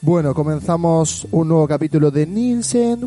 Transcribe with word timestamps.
Bueno, 0.00 0.32
comenzamos 0.32 1.26
un 1.32 1.48
nuevo 1.48 1.66
capítulo 1.66 2.12
de 2.12 2.24
Nielsen. 2.24 3.00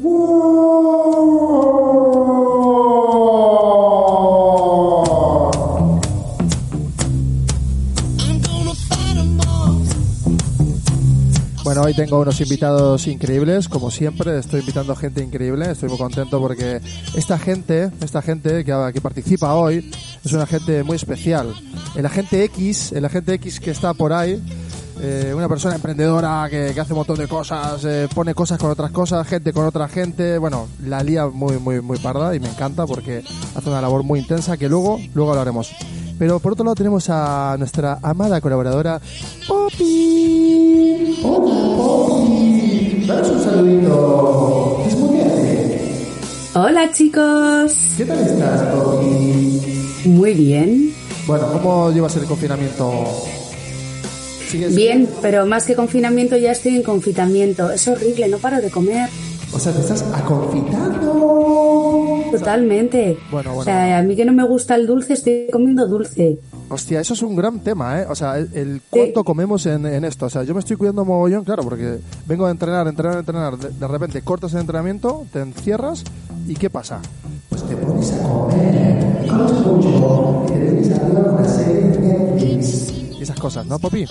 Bueno, 11.64 11.84
hoy 11.84 11.94
tengo 11.94 12.20
unos 12.20 12.42
invitados 12.42 13.08
increíbles, 13.08 13.70
como 13.70 13.90
siempre, 13.90 14.38
estoy 14.38 14.60
invitando 14.60 14.94
gente 14.94 15.24
increíble, 15.24 15.72
estoy 15.72 15.88
muy 15.88 15.98
contento 15.98 16.42
porque 16.42 16.82
esta 17.16 17.40
gente, 17.40 17.90
esta 18.02 18.22
gente 18.22 18.66
que, 18.66 18.92
que 18.94 19.00
participa 19.00 19.54
hoy, 19.56 19.90
es 20.26 20.34
una 20.34 20.46
gente 20.46 20.84
muy 20.84 20.98
especial. 20.98 21.56
El 21.96 22.06
agente 22.06 22.44
X, 22.44 22.92
el 22.92 23.06
agente 23.06 23.36
X 23.36 23.62
que 23.62 23.72
está 23.72 23.94
por 23.94 24.12
ahí, 24.12 24.44
eh, 25.02 25.34
una 25.36 25.50
persona 25.50 25.76
emprendedora 25.76 26.48
que, 26.50 26.72
que 26.74 26.80
hace 26.80 26.94
un 26.94 26.98
montón 27.00 27.18
de 27.18 27.28
cosas, 27.28 27.84
eh, 27.86 28.08
pone 28.14 28.36
cosas 28.36 28.60
con 28.60 28.70
otras 28.70 28.92
cosas, 28.92 29.28
gente 29.28 29.52
con 29.52 29.66
otra 29.66 29.88
gente, 29.88 30.38
bueno, 30.38 30.68
la 30.86 31.02
lía 31.02 31.26
muy, 31.28 31.58
muy, 31.58 31.82
muy 31.82 31.98
parda 31.98 32.36
y 32.36 32.40
me 32.40 32.48
encanta 32.50 32.86
porque 32.86 33.24
hace 33.56 33.70
una 33.70 33.82
labor 33.82 34.04
muy 34.04 34.20
intensa 34.20 34.58
que 34.58 34.70
luego, 34.70 35.00
luego 35.16 35.34
lo 35.34 35.42
haremos. 35.42 35.72
Pero 36.20 36.40
por 36.40 36.52
otro 36.52 36.64
lado 36.64 36.76
tenemos 36.76 37.10
a 37.10 37.56
nuestra 37.58 37.98
amada 38.04 38.40
colaboradora, 38.42 39.02
Poppy. 39.48 41.20
Hola, 41.24 41.76
Poppy. 41.78 43.06
Danos 43.08 43.30
un 43.30 43.44
saludito. 43.44 44.82
Desmuteate. 44.86 46.08
Hola 46.54 46.92
chicos. 46.92 47.74
¿Qué 47.98 48.06
tal 48.06 48.20
estás, 48.20 48.62
Poppy? 48.76 49.82
Muy 50.06 50.34
bien. 50.36 50.94
Bueno, 51.26 51.48
¿cómo 51.54 51.90
llevas 51.92 52.16
el 52.18 52.26
confinamiento? 52.26 53.41
¿Sigues 54.52 54.76
Bien, 54.76 55.08
pero 55.22 55.46
más 55.46 55.66
que 55.66 55.76
confinamiento 55.76 56.36
ya 56.36 56.52
estoy 56.52 56.76
en 56.76 56.84
confitamiento. 56.84 57.72
Es 57.72 57.88
horrible, 57.88 58.28
no 58.28 58.38
paro 58.38 58.62
de 58.62 58.70
comer. 58.70 59.10
O 59.54 59.60
sea, 59.60 59.72
te 59.72 59.80
estás 59.80 60.04
aconfitando. 60.14 62.22
Totalmente. 62.32 63.18
Bueno, 63.32 63.54
bueno, 63.54 63.62
o 63.62 63.64
sea, 63.64 64.00
a 64.00 64.02
mí 64.02 64.16
que 64.16 64.26
no 64.26 64.34
me 64.34 64.46
gusta 64.46 64.76
el 64.76 64.88
dulce, 64.88 65.14
estoy 65.14 65.48
comiendo 65.52 65.88
dulce. 65.88 66.40
Hostia, 66.68 67.00
eso 67.00 67.14
es 67.14 67.22
un 67.22 67.36
gran 67.36 67.62
tema, 67.62 68.02
¿eh? 68.02 68.06
O 68.10 68.16
sea, 68.16 68.38
el, 68.38 68.50
el 68.54 68.82
cuánto 68.90 69.24
comemos 69.24 69.66
en, 69.68 69.86
en 69.86 70.04
esto. 70.04 70.26
O 70.26 70.30
sea, 70.30 70.44
yo 70.44 70.54
me 70.54 70.60
estoy 70.60 70.76
cuidando 70.76 71.06
mogollón, 71.06 71.46
claro, 71.46 71.64
porque 71.64 72.00
vengo 72.28 72.46
a 72.46 72.52
entrenar, 72.52 72.88
entrenar, 72.88 73.20
entrenar. 73.20 73.58
De, 73.58 73.70
de 73.70 73.88
repente 73.88 74.22
cortas 74.22 74.54
el 74.54 74.62
entrenamiento, 74.62 75.26
te 75.32 75.40
encierras 75.40 76.04
y 76.46 76.56
¿qué 76.56 76.70
pasa? 76.70 77.00
Pues 77.48 77.64
te 77.64 77.76
pones 77.78 78.12
a 78.14 78.24
comer, 78.24 79.28
mucho, 79.66 80.44
te 80.48 80.54
arriba 80.54 81.24
con 81.24 81.36
una 81.36 81.48
serie 81.48 81.82
de 81.84 82.00
Netflix. 82.00 82.94
Y 83.22 83.24
esas 83.24 83.40
cosas, 83.40 83.68
¿no, 83.68 83.78
Popi? 83.78 84.04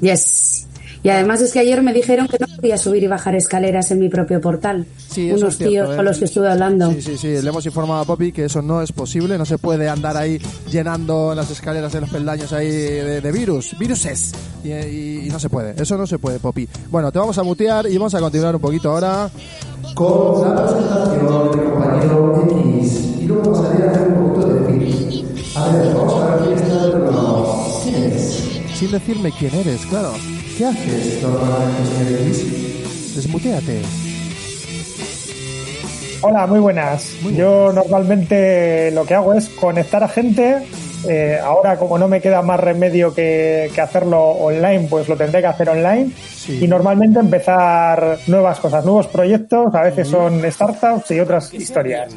Yes. 0.00 0.68
Y 1.02 1.08
además 1.10 1.40
es 1.40 1.52
que 1.52 1.58
ayer 1.58 1.82
me 1.82 1.92
dijeron 1.92 2.28
que 2.28 2.38
no 2.38 2.46
podía 2.56 2.78
subir 2.78 3.02
y 3.02 3.08
bajar 3.08 3.34
escaleras 3.34 3.90
en 3.90 3.98
mi 3.98 4.08
propio 4.08 4.40
portal. 4.40 4.86
Sí, 5.10 5.26
eso 5.28 5.38
Unos 5.38 5.48
es 5.54 5.58
cierto, 5.58 5.70
tíos 5.72 5.90
¿eh? 5.92 5.96
con 5.96 6.04
los 6.04 6.18
que 6.18 6.24
estuve 6.26 6.48
hablando. 6.48 6.92
Sí, 6.92 7.02
sí, 7.02 7.16
sí. 7.18 7.42
Le 7.42 7.48
hemos 7.48 7.66
informado 7.66 8.00
a 8.00 8.04
Poppy 8.04 8.30
que 8.30 8.44
eso 8.44 8.62
no 8.62 8.80
es 8.80 8.92
posible. 8.92 9.36
No 9.36 9.44
se 9.44 9.58
puede 9.58 9.88
andar 9.88 10.16
ahí 10.16 10.38
llenando 10.70 11.34
las 11.34 11.50
escaleras 11.50 11.92
en 11.96 12.02
los 12.02 12.10
peldaños 12.10 12.52
ahí 12.52 12.68
de, 12.70 13.20
de 13.20 13.32
virus, 13.32 13.76
viruses. 13.78 14.32
Y, 14.62 14.70
y- 14.70 15.26
y 15.26 15.28
no 15.28 15.40
se 15.40 15.50
puede. 15.50 15.74
Eso 15.82 15.98
no 15.98 16.06
se 16.06 16.18
puede, 16.18 16.38
Poppy. 16.38 16.68
Bueno, 16.90 17.10
te 17.12 17.18
vamos 17.18 17.36
a 17.36 17.42
mutear 17.42 17.86
y 17.90 17.98
vamos 17.98 18.14
a 18.14 18.20
continuar 18.20 18.54
un 18.54 18.60
poquito 18.62 18.90
ahora 18.92 19.28
con 19.94 20.54
la 20.54 20.64
presentación 20.64 21.50
del 21.50 21.70
compañero 21.70 22.46
X. 22.80 23.00
Y 23.20 23.24
luego 23.26 23.52
pasaría 23.52 23.86
a 23.86 23.90
hacer 23.90 24.08
un 24.08 24.28
poquito 24.32 24.46
de 24.54 24.72
pitch. 24.72 25.24
A 25.56 25.68
ver, 25.68 25.94
vamos 25.94 26.14
a 26.22 26.36
ver 26.36 26.63
Sin 28.74 28.90
decirme 28.90 29.30
quién 29.30 29.54
eres, 29.54 29.86
claro. 29.86 30.12
¿Qué 30.58 30.64
haces? 30.64 31.22
Desmuteate. 33.14 33.82
Hola, 36.22 36.46
muy 36.46 36.58
buenas. 36.58 37.14
Yo 37.36 37.72
normalmente 37.72 38.90
lo 38.90 39.04
que 39.04 39.14
hago 39.14 39.32
es 39.34 39.48
conectar 39.48 40.02
a 40.02 40.08
gente. 40.08 40.66
Eh, 41.08 41.38
ahora, 41.40 41.76
como 41.76 41.98
no 41.98 42.08
me 42.08 42.20
queda 42.20 42.42
más 42.42 42.58
remedio 42.58 43.14
que, 43.14 43.70
que 43.74 43.80
hacerlo 43.80 44.20
online, 44.20 44.88
pues 44.90 45.08
lo 45.08 45.16
tendré 45.16 45.40
que 45.40 45.46
hacer 45.46 45.68
online. 45.68 46.10
Sí. 46.34 46.64
Y 46.64 46.66
normalmente 46.66 47.20
empezar 47.20 48.18
nuevas 48.26 48.58
cosas, 48.58 48.84
nuevos 48.84 49.06
proyectos. 49.06 49.72
A 49.74 49.82
veces 49.82 50.08
son 50.08 50.42
startups 50.50 51.10
y 51.12 51.20
otras 51.20 51.54
historias. 51.54 52.12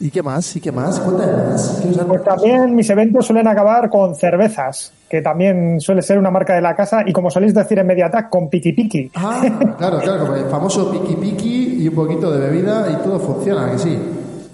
¿Y 0.00 0.10
qué 0.10 0.22
más? 0.22 0.54
¿Y 0.54 0.60
qué 0.60 0.70
más? 0.70 1.00
Cuéntame 1.00 1.32
más. 1.50 1.80
¿Qué 1.82 1.88
os 1.90 1.98
han- 1.98 2.06
Pues 2.06 2.22
también 2.22 2.74
mis 2.74 2.88
eventos 2.88 3.26
suelen 3.26 3.48
acabar 3.48 3.88
con 3.90 4.14
cervezas, 4.14 4.92
que 5.08 5.20
también 5.22 5.80
suele 5.80 6.02
ser 6.02 6.18
una 6.18 6.30
marca 6.30 6.54
de 6.54 6.60
la 6.60 6.76
casa. 6.76 7.02
Y 7.04 7.12
como 7.12 7.30
soléis 7.30 7.52
decir 7.52 7.78
en 7.80 7.86
Mediatak, 7.86 8.28
con 8.30 8.48
piqui 8.48 8.72
piqui. 8.72 9.10
Ah, 9.16 9.42
claro, 9.76 9.98
claro, 9.98 10.20
como 10.20 10.36
el 10.36 10.44
famoso 10.46 10.90
piqui 10.92 11.16
piqui 11.16 11.82
y 11.82 11.88
un 11.88 11.94
poquito 11.96 12.30
de 12.30 12.38
bebida 12.48 12.86
y 12.92 12.96
todo 13.02 13.18
funciona, 13.18 13.72
que 13.72 13.78
sí. 13.78 13.98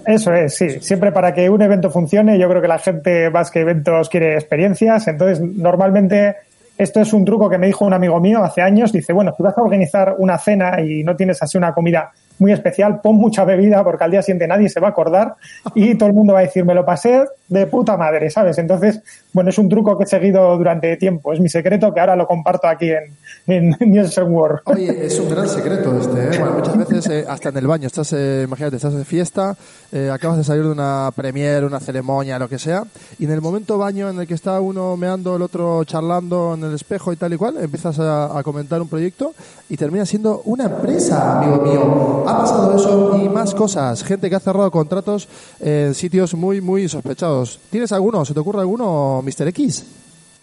Eso 0.07 0.33
es, 0.33 0.55
sí. 0.55 0.79
Siempre 0.81 1.11
para 1.11 1.33
que 1.33 1.47
un 1.49 1.61
evento 1.61 1.89
funcione, 1.91 2.39
yo 2.39 2.47
creo 2.49 2.61
que 2.61 2.67
la 2.67 2.79
gente 2.79 3.29
más 3.29 3.51
que 3.51 3.61
eventos 3.61 4.09
quiere 4.09 4.33
experiencias. 4.35 5.07
Entonces, 5.07 5.39
normalmente, 5.41 6.35
esto 6.77 7.01
es 7.01 7.13
un 7.13 7.23
truco 7.23 7.49
que 7.49 7.57
me 7.59 7.67
dijo 7.67 7.85
un 7.85 7.93
amigo 7.93 8.19
mío 8.19 8.43
hace 8.43 8.61
años. 8.61 8.91
Dice, 8.91 9.13
bueno, 9.13 9.33
si 9.37 9.43
vas 9.43 9.55
a 9.57 9.61
organizar 9.61 10.15
una 10.17 10.37
cena 10.39 10.81
y 10.81 11.03
no 11.03 11.15
tienes 11.15 11.41
así 11.43 11.57
una 11.57 11.71
comida 11.73 12.11
muy 12.39 12.51
especial, 12.51 13.01
pon 13.01 13.15
mucha 13.15 13.45
bebida 13.45 13.83
porque 13.83 14.03
al 14.03 14.11
día 14.11 14.21
siguiente 14.21 14.47
nadie 14.47 14.69
se 14.69 14.79
va 14.79 14.87
a 14.87 14.91
acordar 14.91 15.35
y 15.73 15.95
todo 15.95 16.09
el 16.09 16.15
mundo 16.15 16.33
va 16.33 16.39
a 16.39 16.43
decir, 16.43 16.65
me 16.65 16.73
lo 16.73 16.85
pasé 16.85 17.25
de 17.47 17.67
puta 17.67 17.97
madre, 17.97 18.29
¿sabes? 18.29 18.57
Entonces, 18.57 19.01
bueno, 19.35 19.49
es 19.49 19.57
un 19.57 19.67
truco 19.67 19.97
que 19.97 20.05
he 20.05 20.07
seguido 20.07 20.57
durante 20.57 20.95
tiempo. 20.95 21.33
Es 21.33 21.41
mi 21.41 21.49
secreto 21.49 21.93
que 21.93 21.99
ahora 21.99 22.15
lo 22.15 22.25
comparto 22.25 22.67
aquí 22.69 22.89
en, 22.89 23.17
en 23.47 23.75
Nielsen 23.91 24.31
World. 24.31 24.61
Oye, 24.63 25.07
es 25.07 25.19
un 25.19 25.29
gran 25.29 25.49
secreto 25.49 25.93
este, 25.99 26.37
¿eh? 26.37 26.39
Bueno, 26.39 26.53
muchas 26.53 26.77
veces 26.87 27.07
eh, 27.09 27.25
hasta 27.27 27.49
en 27.49 27.57
el 27.57 27.67
baño, 27.67 27.85
estás, 27.85 28.13
eh, 28.13 28.43
imagínate, 28.45 28.77
estás 28.77 28.93
de 28.93 29.03
fiesta, 29.03 29.57
eh, 29.91 30.09
acabas 30.09 30.37
de 30.37 30.45
salir 30.45 30.63
de 30.63 30.71
una 30.71 31.11
premiere, 31.13 31.65
una 31.65 31.81
ceremonia, 31.81 32.39
lo 32.39 32.47
que 32.47 32.57
sea, 32.57 32.85
y 33.19 33.25
en 33.25 33.31
el 33.31 33.41
momento 33.41 33.77
baño 33.77 34.09
en 34.09 34.21
el 34.21 34.25
que 34.25 34.35
está 34.35 34.61
uno 34.61 34.95
meando, 34.95 35.35
el 35.35 35.41
otro 35.41 35.83
charlando 35.83 36.53
en 36.53 36.63
el 36.63 36.73
espejo 36.73 37.11
y 37.11 37.17
tal 37.17 37.33
y 37.33 37.35
cual, 37.35 37.57
empiezas 37.57 37.99
a, 37.99 38.39
a 38.39 38.41
comentar 38.41 38.81
un 38.81 38.87
proyecto 38.87 39.33
y 39.67 39.75
termina 39.75 40.05
siendo 40.05 40.43
una 40.45 40.65
empresa, 40.65 41.39
amigo 41.39 41.61
mío. 41.61 42.23
Ha 42.25 42.37
pasado 42.37 42.75
eso 42.75 43.17
y 43.17 43.27
más 43.27 43.53
cosas. 43.53 44.03
Gente 44.03 44.29
que 44.29 44.35
ha 44.35 44.39
cerrado 44.39 44.69
contratos 44.71 45.27
en 45.59 45.93
sitios 45.93 46.35
muy, 46.35 46.61
muy 46.61 46.87
sospechados. 46.87 47.59
¿Tienes 47.69 47.91
alguno? 47.91 48.23
¿Se 48.23 48.33
te 48.33 48.39
ocurre 48.39 48.61
alguno, 48.61 49.21
Mr. 49.25 49.47
X? 49.49 49.85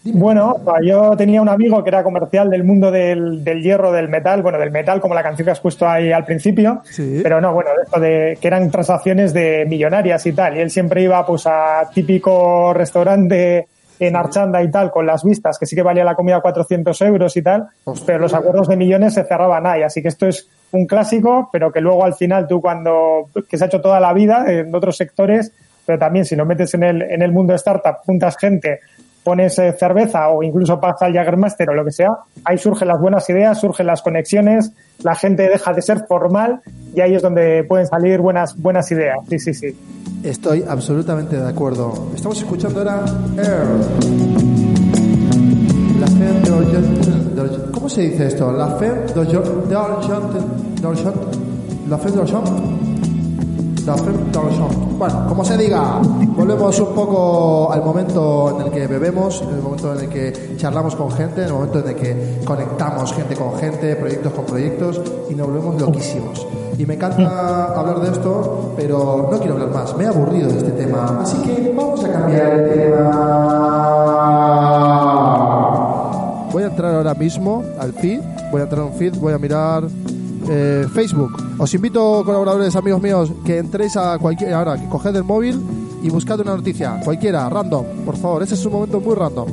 Bueno, 0.05 0.57
yo 0.83 1.15
tenía 1.15 1.41
un 1.41 1.47
amigo 1.47 1.81
que 1.81 1.89
era 1.89 2.03
comercial 2.03 2.49
del 2.49 2.65
mundo 2.65 2.91
del, 2.91 3.41
del 3.41 3.63
hierro, 3.63 3.93
del 3.93 4.09
metal, 4.09 4.41
bueno, 4.41 4.59
del 4.59 4.69
metal 4.69 4.99
como 4.99 5.13
la 5.15 5.23
canción 5.23 5.45
que 5.45 5.51
has 5.51 5.61
puesto 5.61 5.87
ahí 5.87 6.11
al 6.11 6.25
principio, 6.25 6.81
Sí. 6.83 7.21
pero 7.23 7.39
no, 7.39 7.53
bueno, 7.53 7.69
esto 7.81 8.01
de 8.01 8.37
que 8.41 8.47
eran 8.47 8.69
transacciones 8.69 9.31
de 9.33 9.65
millonarias 9.65 10.25
y 10.25 10.33
tal, 10.33 10.57
y 10.57 10.59
él 10.59 10.69
siempre 10.71 11.03
iba 11.03 11.25
pues 11.25 11.47
a 11.47 11.89
típico 11.93 12.73
restaurante 12.73 13.67
en 13.99 14.15
Archanda 14.17 14.61
y 14.61 14.69
tal, 14.69 14.91
con 14.91 15.05
las 15.05 15.23
vistas, 15.23 15.57
que 15.57 15.65
sí 15.65 15.73
que 15.73 15.83
valía 15.83 16.03
la 16.03 16.15
comida 16.15 16.41
400 16.41 17.01
euros 17.03 17.37
y 17.37 17.41
tal, 17.41 17.67
Hostia. 17.85 18.05
pero 18.05 18.19
los 18.19 18.33
acuerdos 18.33 18.67
de 18.67 18.75
millones 18.75 19.13
se 19.13 19.23
cerraban 19.23 19.65
ahí, 19.65 19.83
así 19.83 20.01
que 20.01 20.09
esto 20.09 20.27
es 20.27 20.49
un 20.73 20.85
clásico, 20.85 21.47
pero 21.53 21.71
que 21.71 21.79
luego 21.79 22.03
al 22.03 22.15
final 22.15 22.45
tú 22.47 22.59
cuando, 22.59 23.29
que 23.47 23.57
se 23.57 23.63
ha 23.63 23.67
hecho 23.67 23.79
toda 23.79 24.01
la 24.01 24.11
vida 24.11 24.43
en 24.51 24.75
otros 24.75 24.97
sectores, 24.97 25.53
pero 25.85 25.99
también 25.99 26.25
si 26.25 26.35
lo 26.35 26.45
metes 26.45 26.73
en 26.73 26.83
el, 26.83 27.01
en 27.01 27.21
el 27.21 27.31
mundo 27.31 27.53
startup, 27.55 27.97
juntas 28.05 28.37
gente, 28.37 28.79
pones 29.23 29.57
eh, 29.59 29.73
cerveza 29.77 30.29
o 30.29 30.43
incluso 30.43 30.79
pasa 30.79 31.05
al 31.05 31.13
Jagermeister 31.13 31.69
o 31.69 31.73
lo 31.73 31.85
que 31.85 31.91
sea, 31.91 32.09
ahí 32.43 32.57
surgen 32.57 32.87
las 32.87 32.99
buenas 32.99 33.29
ideas, 33.29 33.59
surgen 33.59 33.87
las 33.87 34.01
conexiones, 34.01 34.73
la 35.01 35.15
gente 35.15 35.47
deja 35.47 35.73
de 35.73 35.81
ser 35.81 36.05
formal 36.07 36.61
y 36.93 37.01
ahí 37.01 37.15
es 37.15 37.21
donde 37.21 37.63
pueden 37.63 37.87
salir 37.87 38.19
buenas, 38.19 38.55
buenas 38.57 38.91
ideas. 38.91 39.17
Sí, 39.29 39.39
sí, 39.39 39.53
sí. 39.53 39.77
Estoy 40.23 40.63
absolutamente 40.67 41.37
de 41.37 41.49
acuerdo. 41.49 42.11
Estamos 42.15 42.37
escuchando 42.39 42.79
ahora. 42.79 43.03
La 45.99 46.05
de 46.07 46.23
de 47.41 47.71
¿Cómo 47.71 47.89
se 47.89 48.01
dice 48.01 48.27
esto? 48.27 48.51
La 48.51 48.67
fe 48.75 48.89
de 48.89 49.13
de 49.13 49.25
de 49.25 49.73
La 51.89 51.97
fe 51.97 52.11
de 52.11 52.82
Bueno, 53.85 55.25
como 55.27 55.43
se 55.43 55.57
diga, 55.57 55.99
volvemos 56.37 56.79
un 56.79 56.93
poco 56.93 57.69
al 57.71 57.83
momento 57.83 58.57
en 58.57 58.67
el 58.67 58.71
que 58.71 58.87
bebemos, 58.87 59.41
en 59.41 59.55
el 59.55 59.61
momento 59.61 59.93
en 59.93 59.99
el 59.99 60.09
que 60.09 60.55
charlamos 60.55 60.95
con 60.95 61.11
gente, 61.11 61.41
en 61.41 61.47
el 61.47 61.53
momento 61.53 61.79
en 61.79 61.89
el 61.89 61.95
que 61.95 62.39
conectamos 62.45 63.11
gente 63.11 63.35
con 63.35 63.55
gente, 63.55 63.97
proyectos 63.97 64.31
con 64.31 64.45
proyectos 64.45 65.01
y 65.29 65.35
nos 65.35 65.47
volvemos 65.47 65.81
loquísimos. 65.81 66.47
Y 66.77 66.85
me 66.85 66.93
encanta 66.93 67.73
hablar 67.77 67.99
de 67.99 68.11
esto, 68.11 68.73
pero 68.77 69.27
no 69.29 69.37
quiero 69.39 69.55
hablar 69.55 69.71
más. 69.71 69.97
Me 69.97 70.05
he 70.05 70.07
aburrido 70.07 70.49
de 70.49 70.59
este 70.59 70.71
tema, 70.71 71.19
así 71.21 71.37
que 71.41 71.73
vamos 71.75 72.01
a 72.05 72.11
cambiar 72.11 72.53
el 72.53 72.73
tema. 72.73 73.33
Voy 76.53 76.63
a 76.63 76.67
entrar 76.67 76.95
ahora 76.95 77.13
mismo 77.15 77.63
al 77.79 77.91
feed, 77.91 78.21
voy 78.51 78.61
a 78.61 78.63
entrar 78.63 78.81
a 78.81 78.85
un 78.85 78.93
feed, 78.93 79.15
voy 79.17 79.33
a 79.33 79.37
mirar 79.37 79.83
eh, 80.49 80.87
Facebook. 80.93 81.31
Os 81.57 81.73
invito, 81.73 82.23
colaboradores, 82.25 82.75
amigos 82.75 83.01
míos, 83.01 83.31
que 83.45 83.57
entréis 83.57 83.95
a 83.97 84.17
cualquier. 84.19 84.53
Ahora, 84.53 84.77
que 84.77 84.87
coged 84.87 85.15
el 85.15 85.23
móvil 85.23 85.61
y 86.01 86.09
buscad 86.09 86.39
una 86.39 86.55
noticia, 86.55 86.99
cualquiera, 87.03 87.49
random, 87.49 87.85
por 88.05 88.17
favor. 88.17 88.43
Ese 88.43 88.55
es 88.55 88.65
un 88.65 88.73
momento 88.73 88.99
muy 88.99 89.15
random. 89.15 89.47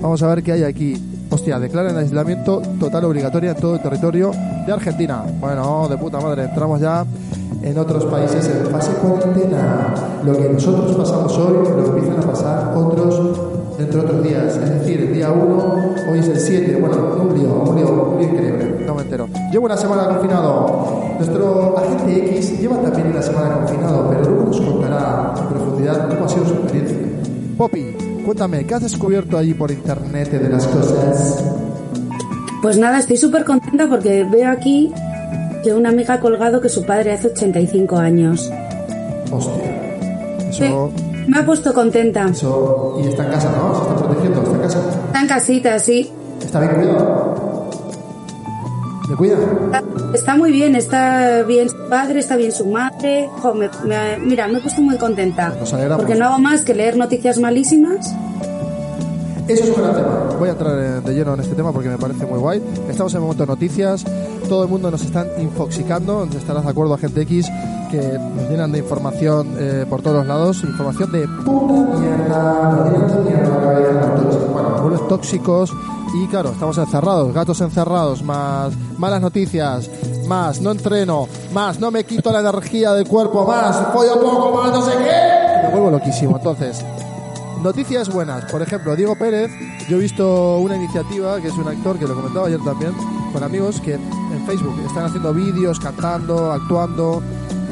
Vamos 0.00 0.22
a 0.22 0.28
ver 0.28 0.42
qué 0.42 0.52
hay 0.52 0.64
aquí. 0.64 0.94
Hostia, 1.30 1.58
declaran 1.58 1.96
aislamiento 1.96 2.60
total 2.78 3.06
obligatorio 3.06 3.52
en 3.52 3.56
todo 3.56 3.76
el 3.76 3.82
territorio 3.82 4.32
de 4.66 4.72
Argentina. 4.72 5.24
Bueno, 5.40 5.88
de 5.88 5.96
puta 5.96 6.20
madre, 6.20 6.44
entramos 6.44 6.80
ya 6.80 7.06
en 7.62 7.78
otros 7.78 8.04
países 8.04 8.46
en 8.48 8.66
fase 8.66 8.92
cuarentena. 8.94 9.94
Lo 10.24 10.36
que 10.36 10.48
nosotros 10.48 10.94
pasamos 10.94 11.36
hoy 11.38 11.68
lo 11.68 11.86
empiezan 11.86 12.18
a 12.18 12.26
pasar 12.26 12.76
otros 12.76 13.51
dentro 13.82 14.00
de 14.00 14.06
otros 14.06 14.24
días. 14.24 14.56
Es 14.56 14.70
decir, 14.80 15.00
el 15.00 15.14
día 15.14 15.30
1, 15.30 15.94
hoy 16.10 16.18
es 16.18 16.28
el 16.28 16.38
7. 16.38 16.76
Bueno, 16.80 16.96
un 17.20 17.38
lío, 17.38 17.62
un 17.68 17.76
lío, 17.76 18.10
un 18.12 18.18
lío 18.18 18.28
increíble. 18.30 18.84
No 18.86 18.94
me 18.94 19.02
entero. 19.02 19.28
Llevo 19.50 19.66
una 19.66 19.76
semana 19.76 20.08
confinado. 20.08 21.14
Nuestro 21.18 21.78
agente 21.78 22.36
X 22.36 22.60
lleva 22.60 22.76
también 22.80 23.08
una 23.08 23.22
semana 23.22 23.54
confinado, 23.54 24.08
pero 24.08 24.30
luego 24.30 24.44
nos 24.44 24.60
contará 24.60 25.34
en 25.38 25.48
profundidad 25.48 26.08
cómo 26.08 26.24
ha 26.24 26.28
sido 26.28 26.46
su 26.46 26.54
experiencia. 26.54 26.98
Poppy, 27.58 27.96
cuéntame, 28.24 28.64
¿qué 28.64 28.74
has 28.74 28.82
descubierto 28.82 29.36
allí 29.36 29.54
por 29.54 29.70
internet 29.70 30.30
de 30.30 30.48
las 30.48 30.66
cosas? 30.66 31.44
Pues 32.62 32.78
nada, 32.78 32.98
estoy 32.98 33.16
súper 33.16 33.44
contenta 33.44 33.88
porque 33.88 34.24
veo 34.24 34.50
aquí 34.50 34.92
que 35.62 35.74
una 35.74 35.90
amiga 35.90 36.14
ha 36.14 36.20
colgado 36.20 36.60
que 36.60 36.68
su 36.68 36.84
padre 36.84 37.12
hace 37.12 37.28
85 37.28 37.96
años. 37.96 38.50
Hostia. 39.30 39.98
Eso. 40.48 40.90
Me 41.32 41.38
ha 41.38 41.46
puesto 41.46 41.72
contenta. 41.72 42.26
Eso, 42.28 42.98
y 43.02 43.08
está 43.08 43.24
en 43.24 43.30
casa, 43.30 43.50
¿no? 43.56 43.74
Se 43.74 43.80
está 43.80 43.96
protegiendo, 43.96 44.42
está 44.42 44.54
en 44.54 44.60
casa. 44.60 44.78
Está 45.06 45.20
en 45.22 45.26
casita, 45.28 45.78
sí. 45.78 46.12
Está 46.44 46.60
bien 46.60 46.74
cuidado. 46.74 47.70
¿Le 49.08 49.16
cuida? 49.16 49.36
Está, 49.64 49.82
está 50.14 50.36
muy 50.36 50.52
bien, 50.52 50.76
está 50.76 51.42
bien 51.44 51.70
su 51.70 51.88
padre, 51.88 52.18
está 52.20 52.36
bien 52.36 52.52
su 52.52 52.66
madre. 52.66 53.30
Jo, 53.40 53.54
me- 53.54 53.70
me- 53.84 54.18
mira, 54.18 54.46
me 54.46 54.58
he 54.58 54.60
puesto 54.60 54.82
muy 54.82 54.98
contenta. 54.98 55.54
Nos 55.58 55.72
alegramos. 55.72 56.04
Porque 56.04 56.18
no 56.18 56.26
hago 56.26 56.38
más 56.38 56.64
que 56.66 56.74
leer 56.74 56.98
noticias 56.98 57.38
malísimas. 57.38 58.14
Eso 59.48 59.64
es 59.64 59.70
un 59.70 59.82
gran 59.82 59.94
tema. 59.94 60.36
Voy 60.38 60.48
a 60.48 60.52
entrar 60.52 61.02
de 61.02 61.14
lleno 61.14 61.34
en 61.34 61.40
este 61.40 61.54
tema 61.54 61.72
porque 61.72 61.88
me 61.88 61.98
parece 61.98 62.26
muy 62.26 62.38
guay. 62.38 62.62
Estamos 62.88 63.12
en 63.12 63.16
el 63.16 63.22
momento 63.22 63.42
de 63.44 63.46
noticias. 63.48 64.04
Todo 64.48 64.64
el 64.64 64.68
mundo 64.68 64.90
nos 64.90 65.02
están 65.02 65.28
infoxicando. 65.38 66.24
Estarás 66.24 66.64
de 66.64 66.70
acuerdo, 66.70 66.96
gente 66.98 67.22
X, 67.22 67.48
que 67.90 68.18
nos 68.18 68.50
llenan 68.50 68.72
de 68.72 68.78
información 68.78 69.54
eh, 69.58 69.86
por 69.88 70.02
todos 70.02 70.26
lados. 70.26 70.62
Información 70.62 71.12
de 71.12 71.28
puta 71.44 71.98
mierda. 71.98 72.82
Bueno, 74.82 74.98
tóxicos. 75.08 75.72
Y 76.14 76.26
claro, 76.26 76.50
estamos 76.50 76.76
encerrados, 76.76 77.32
gatos 77.32 77.60
encerrados, 77.62 78.22
más 78.22 78.74
malas 78.98 79.22
noticias, 79.22 79.90
más 80.28 80.60
no 80.60 80.70
entreno, 80.70 81.26
más 81.54 81.80
no 81.80 81.90
me 81.90 82.04
quito 82.04 82.30
la 82.30 82.40
energía 82.40 82.92
del 82.92 83.08
cuerpo, 83.08 83.46
más 83.46 83.74
follo 83.94 84.20
poco, 84.20 84.62
más 84.62 84.72
no 84.72 84.82
sé 84.82 84.92
qué. 84.92 85.62
Me 85.62 85.70
vuelvo 85.70 85.90
loquísimo. 85.90 86.36
Entonces, 86.36 86.84
Noticias 87.62 88.08
buenas, 88.12 88.44
por 88.46 88.60
ejemplo, 88.60 88.96
Diego 88.96 89.14
Pérez, 89.14 89.52
yo 89.88 89.96
he 89.96 90.00
visto 90.00 90.58
una 90.58 90.74
iniciativa 90.74 91.40
que 91.40 91.46
es 91.46 91.54
un 91.54 91.68
actor 91.68 91.96
que 91.96 92.08
lo 92.08 92.14
comentaba 92.16 92.48
ayer 92.48 92.58
también 92.64 92.92
con 93.32 93.40
amigos 93.40 93.80
que 93.80 93.94
en 93.94 94.46
Facebook 94.46 94.80
están 94.84 95.04
haciendo 95.04 95.32
vídeos, 95.32 95.78
cantando, 95.78 96.50
actuando, 96.50 97.22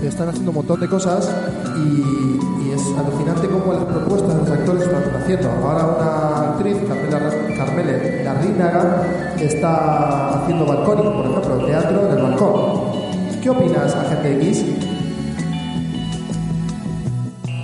están 0.01 0.29
haciendo 0.29 0.53
un 0.53 0.59
montón 0.59 0.79
de 0.79 0.89
cosas 0.89 1.29
y, 1.77 2.71
es 2.71 2.81
alucinante 2.97 3.49
cómo 3.49 3.73
las 3.73 3.85
propuestas 3.85 4.33
de 4.33 4.41
los 4.43 4.51
actores 4.51 4.83
están 4.85 5.23
haciendo. 5.23 5.51
Ahora 5.51 5.87
una 5.87 6.51
actriz, 6.53 6.77
Carmela, 6.87 7.57
Carmele 7.57 8.23
Larrínaga, 8.23 9.35
está 9.41 10.41
haciendo 10.41 10.67
balcónico, 10.67 11.13
por 11.15 11.27
ejemplo, 11.27 11.67
teatro 11.67 12.07
en 12.07 12.17
el 12.17 12.23
balcón. 12.23 13.41
¿Qué 13.43 13.51
opinas, 13.51 13.97
agente 13.97 14.37
X? 14.37 14.65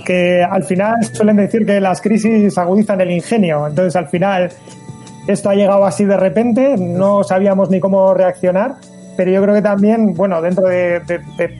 Que 0.07 0.41
al 0.41 0.63
final 0.63 0.95
suelen 1.11 1.35
decir 1.35 1.65
que 1.65 1.81
las 1.81 1.99
crisis 1.99 2.57
agudizan 2.57 3.01
el 3.01 3.11
ingenio. 3.11 3.67
Entonces, 3.67 3.93
al 3.97 4.07
final, 4.07 4.49
esto 5.27 5.49
ha 5.49 5.53
llegado 5.55 5.85
así 5.85 6.05
de 6.05 6.15
repente, 6.15 6.75
no 6.77 7.25
sabíamos 7.25 7.69
ni 7.69 7.81
cómo 7.81 8.13
reaccionar, 8.13 8.75
pero 9.17 9.31
yo 9.31 9.41
creo 9.41 9.53
que 9.53 9.61
también, 9.61 10.13
bueno, 10.13 10.41
dentro 10.41 10.65
de, 10.67 11.01
de- 11.01 11.19
de 11.37 11.53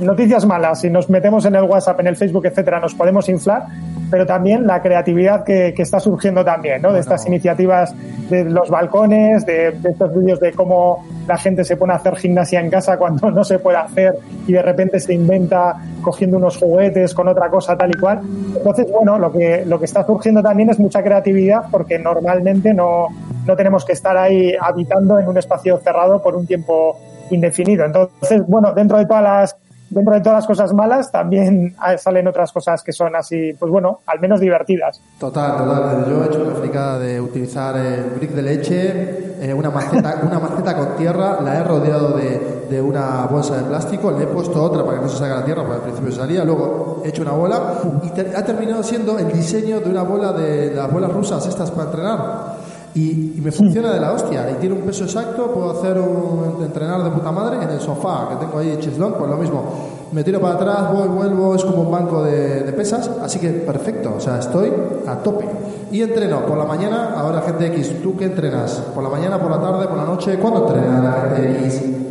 noticias 0.00 0.44
malas, 0.44 0.82
si 0.82 0.90
nos 0.90 1.08
metemos 1.08 1.46
en 1.46 1.54
el 1.54 1.62
WhatsApp, 1.64 1.98
en 2.00 2.08
el 2.08 2.16
Facebook, 2.16 2.44
etcétera, 2.44 2.78
nos 2.78 2.94
podemos 2.94 3.26
inflar, 3.30 3.62
pero 4.10 4.26
también 4.26 4.66
la 4.66 4.80
creatividad 4.80 5.44
que, 5.44 5.72
que 5.74 5.82
está 5.82 6.00
surgiendo 6.00 6.44
también, 6.44 6.82
¿no? 6.82 6.92
De 6.92 7.00
estas 7.00 7.26
iniciativas 7.26 7.94
de 8.30 8.44
los 8.44 8.70
balcones, 8.70 9.44
de, 9.46 9.72
de 9.72 9.90
estos 9.90 10.14
vídeos 10.14 10.40
de 10.40 10.52
cómo 10.52 11.06
la 11.26 11.36
gente 11.36 11.64
se 11.64 11.76
pone 11.76 11.92
a 11.92 11.96
hacer 11.96 12.16
gimnasia 12.16 12.60
en 12.60 12.70
casa 12.70 12.96
cuando 12.96 13.30
no 13.32 13.44
se 13.44 13.58
puede 13.58 13.78
hacer 13.78 14.14
y 14.46 14.52
de 14.52 14.62
repente 14.62 14.98
se 15.00 15.14
inventa 15.14 15.76
cogiendo 16.02 16.38
unos 16.38 16.56
juguetes 16.56 17.14
con 17.14 17.28
otra 17.28 17.50
cosa 17.50 17.76
tal 17.76 17.90
y 17.90 17.98
cual. 17.98 18.20
Entonces, 18.56 18.86
bueno, 18.90 19.18
lo 19.18 19.30
que, 19.30 19.64
lo 19.66 19.78
que 19.78 19.84
está 19.84 20.04
surgiendo 20.04 20.42
también 20.42 20.70
es 20.70 20.78
mucha 20.78 21.02
creatividad 21.02 21.64
porque 21.70 21.98
normalmente 21.98 22.72
no, 22.72 23.08
no 23.46 23.56
tenemos 23.56 23.84
que 23.84 23.92
estar 23.92 24.16
ahí 24.16 24.52
habitando 24.60 25.18
en 25.18 25.28
un 25.28 25.36
espacio 25.36 25.78
cerrado 25.78 26.22
por 26.22 26.34
un 26.34 26.46
tiempo 26.46 26.98
indefinido. 27.30 27.84
Entonces, 27.84 28.42
bueno, 28.46 28.72
dentro 28.72 28.98
de 28.98 29.06
todas 29.06 29.22
las 29.22 29.56
dentro 29.90 30.14
de 30.14 30.20
todas 30.20 30.38
las 30.38 30.46
cosas 30.46 30.72
malas 30.74 31.10
también 31.10 31.74
salen 31.98 32.26
otras 32.28 32.52
cosas 32.52 32.82
que 32.82 32.92
son 32.92 33.14
así, 33.16 33.52
pues 33.58 33.70
bueno, 33.70 34.00
al 34.06 34.20
menos 34.20 34.40
divertidas. 34.40 35.00
Total, 35.18 35.56
total. 35.56 36.04
Yo 36.08 36.22
he 36.24 36.26
hecho 36.26 36.44
la 36.44 36.54
fricada 36.54 36.98
de 36.98 37.20
utilizar 37.20 37.76
el 37.76 38.04
brick 38.16 38.30
de 38.32 38.42
leche, 38.42 39.34
eh, 39.40 39.54
una, 39.54 39.70
maceta, 39.70 40.20
una 40.26 40.38
maceta 40.38 40.76
con 40.76 40.96
tierra, 40.96 41.38
la 41.42 41.58
he 41.60 41.64
rodeado 41.64 42.16
de, 42.16 42.66
de 42.70 42.80
una 42.82 43.26
bolsa 43.26 43.56
de 43.56 43.64
plástico, 43.64 44.10
le 44.10 44.24
he 44.24 44.26
puesto 44.26 44.62
otra 44.62 44.84
para 44.84 44.98
que 44.98 45.04
no 45.04 45.08
se 45.08 45.18
salga 45.18 45.36
la 45.36 45.44
tierra, 45.44 45.62
porque 45.62 45.76
al 45.76 45.82
principio 45.82 46.12
salía, 46.12 46.44
luego 46.44 47.02
he 47.04 47.08
hecho 47.08 47.22
una 47.22 47.32
bola 47.32 47.60
y 48.02 48.10
te- 48.10 48.36
ha 48.36 48.44
terminado 48.44 48.82
siendo 48.82 49.18
el 49.18 49.32
diseño 49.32 49.80
de 49.80 49.90
una 49.90 50.02
bola 50.02 50.32
de 50.32 50.74
las 50.74 50.92
bolas 50.92 51.12
rusas 51.12 51.46
estas 51.46 51.70
para 51.70 51.84
entrenar. 51.88 52.57
Y, 52.94 53.34
y 53.36 53.40
me 53.42 53.52
funciona 53.52 53.92
de 53.92 54.00
la 54.00 54.12
hostia 54.12 54.50
y 54.50 54.54
tiene 54.54 54.74
un 54.74 54.82
peso 54.82 55.04
exacto, 55.04 55.52
puedo 55.52 55.70
hacer 55.70 55.98
un 55.98 56.62
entrenar 56.62 57.04
de 57.04 57.10
puta 57.10 57.30
madre 57.30 57.62
en 57.62 57.70
el 57.70 57.80
sofá 57.80 58.28
que 58.30 58.36
tengo 58.36 58.58
ahí 58.58 58.76
cheslón, 58.80 59.14
pues 59.18 59.30
lo 59.30 59.36
mismo. 59.36 59.62
Me 60.10 60.24
tiro 60.24 60.40
para 60.40 60.54
atrás, 60.54 60.92
voy, 60.92 61.08
vuelvo, 61.08 61.54
es 61.54 61.64
como 61.64 61.82
un 61.82 61.90
banco 61.90 62.24
de, 62.24 62.72
pesas, 62.72 63.10
así 63.22 63.38
que 63.38 63.50
perfecto, 63.50 64.14
o 64.16 64.20
sea, 64.20 64.38
estoy 64.38 64.72
a 65.06 65.16
tope. 65.16 65.44
Y 65.92 66.00
entreno 66.02 66.46
por 66.46 66.56
la 66.56 66.64
mañana, 66.64 67.14
ahora 67.16 67.42
gente 67.42 67.66
X, 67.66 68.02
¿tú 68.02 68.16
qué 68.16 68.24
entrenas? 68.24 68.82
¿Por 68.94 69.02
la 69.02 69.10
mañana, 69.10 69.38
por 69.38 69.50
la 69.50 69.60
tarde, 69.60 69.86
por 69.86 69.98
la 69.98 70.04
noche? 70.04 70.38
¿Cuándo 70.38 70.66
entrenas 70.66 71.38
X? 71.38 72.07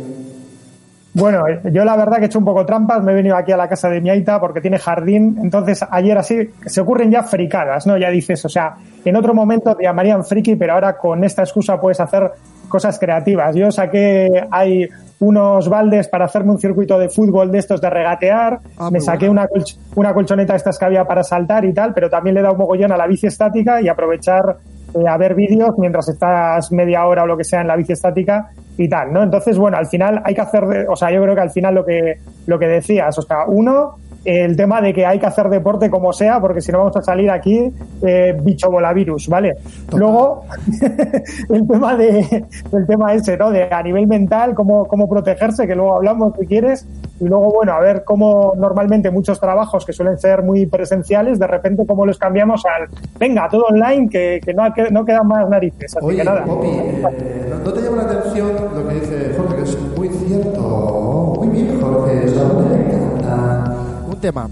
Bueno, 1.18 1.46
eh, 1.48 1.60
yo 1.72 1.84
la 1.84 1.96
verdad 1.96 2.16
que 2.18 2.24
he 2.24 2.26
hecho 2.26 2.38
un 2.38 2.44
poco 2.44 2.64
trampas, 2.64 3.02
me 3.02 3.12
he 3.12 3.14
venido 3.14 3.36
aquí 3.36 3.52
a 3.52 3.56
la 3.56 3.68
casa 3.68 3.88
de 3.88 4.00
mi 4.00 4.10
aita 4.10 4.38
porque 4.40 4.60
tiene 4.60 4.78
jardín, 4.78 5.38
entonces 5.42 5.84
ayer 5.90 6.16
así 6.16 6.50
se 6.66 6.80
ocurren 6.80 7.10
ya 7.10 7.22
fricadas, 7.22 7.86
¿no? 7.86 7.96
Ya 7.98 8.10
dices, 8.10 8.44
o 8.44 8.48
sea, 8.48 8.74
en 9.04 9.16
otro 9.16 9.34
momento 9.34 9.74
te 9.74 9.84
llamarían 9.84 10.24
friki, 10.24 10.56
pero 10.56 10.74
ahora 10.74 10.96
con 10.96 11.24
esta 11.24 11.42
excusa 11.42 11.80
puedes 11.80 12.00
hacer 12.00 12.30
cosas 12.68 12.98
creativas. 12.98 13.54
Yo 13.56 13.70
saqué, 13.72 14.44
hay 14.50 14.88
unos 15.20 15.68
baldes 15.68 16.06
para 16.08 16.26
hacerme 16.26 16.52
un 16.52 16.58
circuito 16.60 16.98
de 16.98 17.08
fútbol 17.08 17.50
de 17.50 17.58
estos 17.58 17.80
de 17.80 17.90
regatear, 17.90 18.60
Ah, 18.76 18.90
me 18.90 19.00
saqué 19.00 19.26
bueno. 19.26 19.40
una, 19.42 19.48
colch- 19.48 19.76
una 19.96 20.14
colchoneta 20.14 20.52
de 20.52 20.58
estas 20.58 20.78
que 20.78 20.84
había 20.84 21.04
para 21.04 21.24
saltar 21.24 21.64
y 21.64 21.72
tal, 21.72 21.92
pero 21.94 22.08
también 22.08 22.34
le 22.34 22.40
he 22.40 22.42
dado 22.42 22.54
un 22.54 22.60
mogollón 22.60 22.92
a 22.92 22.96
la 22.96 23.06
bici 23.06 23.26
estática 23.26 23.80
y 23.80 23.88
aprovechar 23.88 24.58
eh, 24.94 25.08
a 25.08 25.16
ver 25.16 25.34
vídeos 25.34 25.76
mientras 25.78 26.08
estás 26.08 26.72
media 26.72 27.06
hora 27.06 27.24
o 27.24 27.26
lo 27.26 27.36
que 27.36 27.44
sea 27.44 27.60
en 27.60 27.68
la 27.68 27.76
bici 27.76 27.92
estática 27.92 28.50
y 28.76 28.88
tal, 28.88 29.12
¿no? 29.12 29.22
Entonces, 29.22 29.58
bueno, 29.58 29.76
al 29.76 29.86
final 29.86 30.22
hay 30.24 30.34
que 30.34 30.40
hacer, 30.40 30.86
o 30.88 30.96
sea, 30.96 31.10
yo 31.10 31.22
creo 31.22 31.34
que 31.34 31.40
al 31.40 31.50
final 31.50 31.74
lo 31.74 31.84
que, 31.84 32.18
lo 32.46 32.58
que 32.58 32.66
decías, 32.66 33.18
o 33.18 33.22
sea, 33.22 33.44
uno, 33.46 33.96
el 34.24 34.56
tema 34.56 34.80
de 34.80 34.92
que 34.92 35.06
hay 35.06 35.18
que 35.18 35.26
hacer 35.26 35.48
deporte 35.48 35.90
como 35.90 36.12
sea, 36.12 36.40
porque 36.40 36.60
si 36.60 36.72
no 36.72 36.78
vamos 36.78 36.96
a 36.96 37.02
salir 37.02 37.30
aquí 37.30 37.72
eh, 38.02 38.36
bicho 38.42 38.70
volavirus, 38.70 39.28
¿vale? 39.28 39.56
Luego, 39.94 40.44
el 41.48 41.66
tema 41.66 41.96
de, 41.96 42.44
el 42.72 42.86
tema 42.86 43.14
ese, 43.14 43.36
¿no? 43.36 43.50
De 43.50 43.68
a 43.70 43.82
nivel 43.82 44.06
mental, 44.06 44.54
cómo, 44.54 44.86
cómo 44.86 45.08
protegerse, 45.08 45.66
que 45.66 45.74
luego 45.74 45.96
hablamos 45.96 46.34
si 46.38 46.46
quieres, 46.46 46.86
y 47.20 47.24
luego, 47.24 47.50
bueno, 47.52 47.72
a 47.72 47.80
ver 47.80 48.04
cómo 48.04 48.54
normalmente 48.56 49.10
muchos 49.10 49.40
trabajos 49.40 49.84
que 49.84 49.92
suelen 49.92 50.18
ser 50.18 50.42
muy 50.42 50.66
presenciales, 50.66 51.38
de 51.38 51.46
repente 51.46 51.84
cómo 51.86 52.06
los 52.06 52.18
cambiamos 52.18 52.64
al, 52.66 52.88
venga, 53.18 53.48
todo 53.48 53.64
online, 53.64 54.08
que, 54.08 54.40
que 54.44 54.54
no, 54.54 54.72
que 54.72 54.90
no 54.90 55.04
quedan 55.04 55.26
más 55.26 55.48
narices, 55.48 55.96
así 55.96 56.06
Oye, 56.06 56.18
que 56.18 56.24
nada. 56.24 56.44
Poppy, 56.44 56.68
eh, 56.68 57.46
¿no, 57.50 57.58
no 57.58 57.72
te 57.72 57.80
llama 57.82 57.96
la 57.98 58.02
atención 58.04 58.52
lo 58.74 58.88
que 58.88 58.94
dice 58.94 59.34
Jorge, 59.36 59.56
que 59.56 59.62
es 59.62 59.78
muy 59.96 60.08
cierto? 60.08 61.17
Tema. 64.18 64.48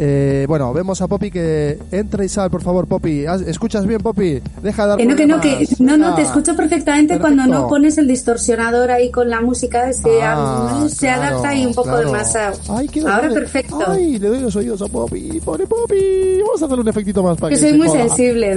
Eh, 0.00 0.44
bueno, 0.46 0.72
vemos 0.72 1.02
a 1.02 1.08
Poppy 1.08 1.28
que 1.28 1.76
entra 1.90 2.24
y 2.24 2.28
sale, 2.28 2.50
por 2.50 2.62
favor, 2.62 2.86
Poppy. 2.86 3.26
¿Has- 3.26 3.40
¿Escuchas 3.40 3.84
bien, 3.84 3.98
Poppy? 4.00 4.40
Deja 4.62 4.82
de 4.84 4.88
dar 4.90 4.96
Que 4.98 5.06
no, 5.06 5.16
que 5.16 5.26
no, 5.26 5.40
que 5.40 5.48
problemas. 5.48 5.80
no, 5.80 5.96
no, 5.96 6.04
Venga. 6.04 6.14
te 6.16 6.22
escucho 6.22 6.54
perfectamente 6.54 7.14
Perfecto. 7.14 7.36
cuando 7.36 7.52
no 7.62 7.66
pones 7.68 7.98
el 7.98 8.06
distorsionador 8.06 8.92
ahí 8.92 9.10
con 9.10 9.28
la 9.28 9.40
música, 9.40 9.92
se, 9.92 10.22
Ah, 10.22 10.86
se 10.88 11.06
claro, 11.08 11.22
adapta 11.22 11.48
ahí 11.48 11.66
un 11.66 11.74
poco 11.74 11.88
claro. 11.88 12.06
demasiado. 12.12 12.56
Ay, 12.68 12.88
Ahora 13.10 13.28
perfecto. 13.30 13.78
Ay, 13.88 14.18
le 14.20 14.28
doy 14.28 14.38
los 14.38 14.54
oídos 14.54 14.80
a 14.82 14.86
Poppy. 14.86 15.40
Pobre 15.44 15.66
Poppy. 15.66 16.42
Vamos 16.46 16.62
a 16.62 16.66
hacer 16.66 16.78
un 16.78 16.88
efectito 16.88 17.20
más 17.24 17.36
para 17.36 17.48
que 17.56 17.60
que 17.60 17.68
soy 17.68 17.76
muy 17.76 17.88
joda. 17.88 18.06
sensible. 18.08 18.56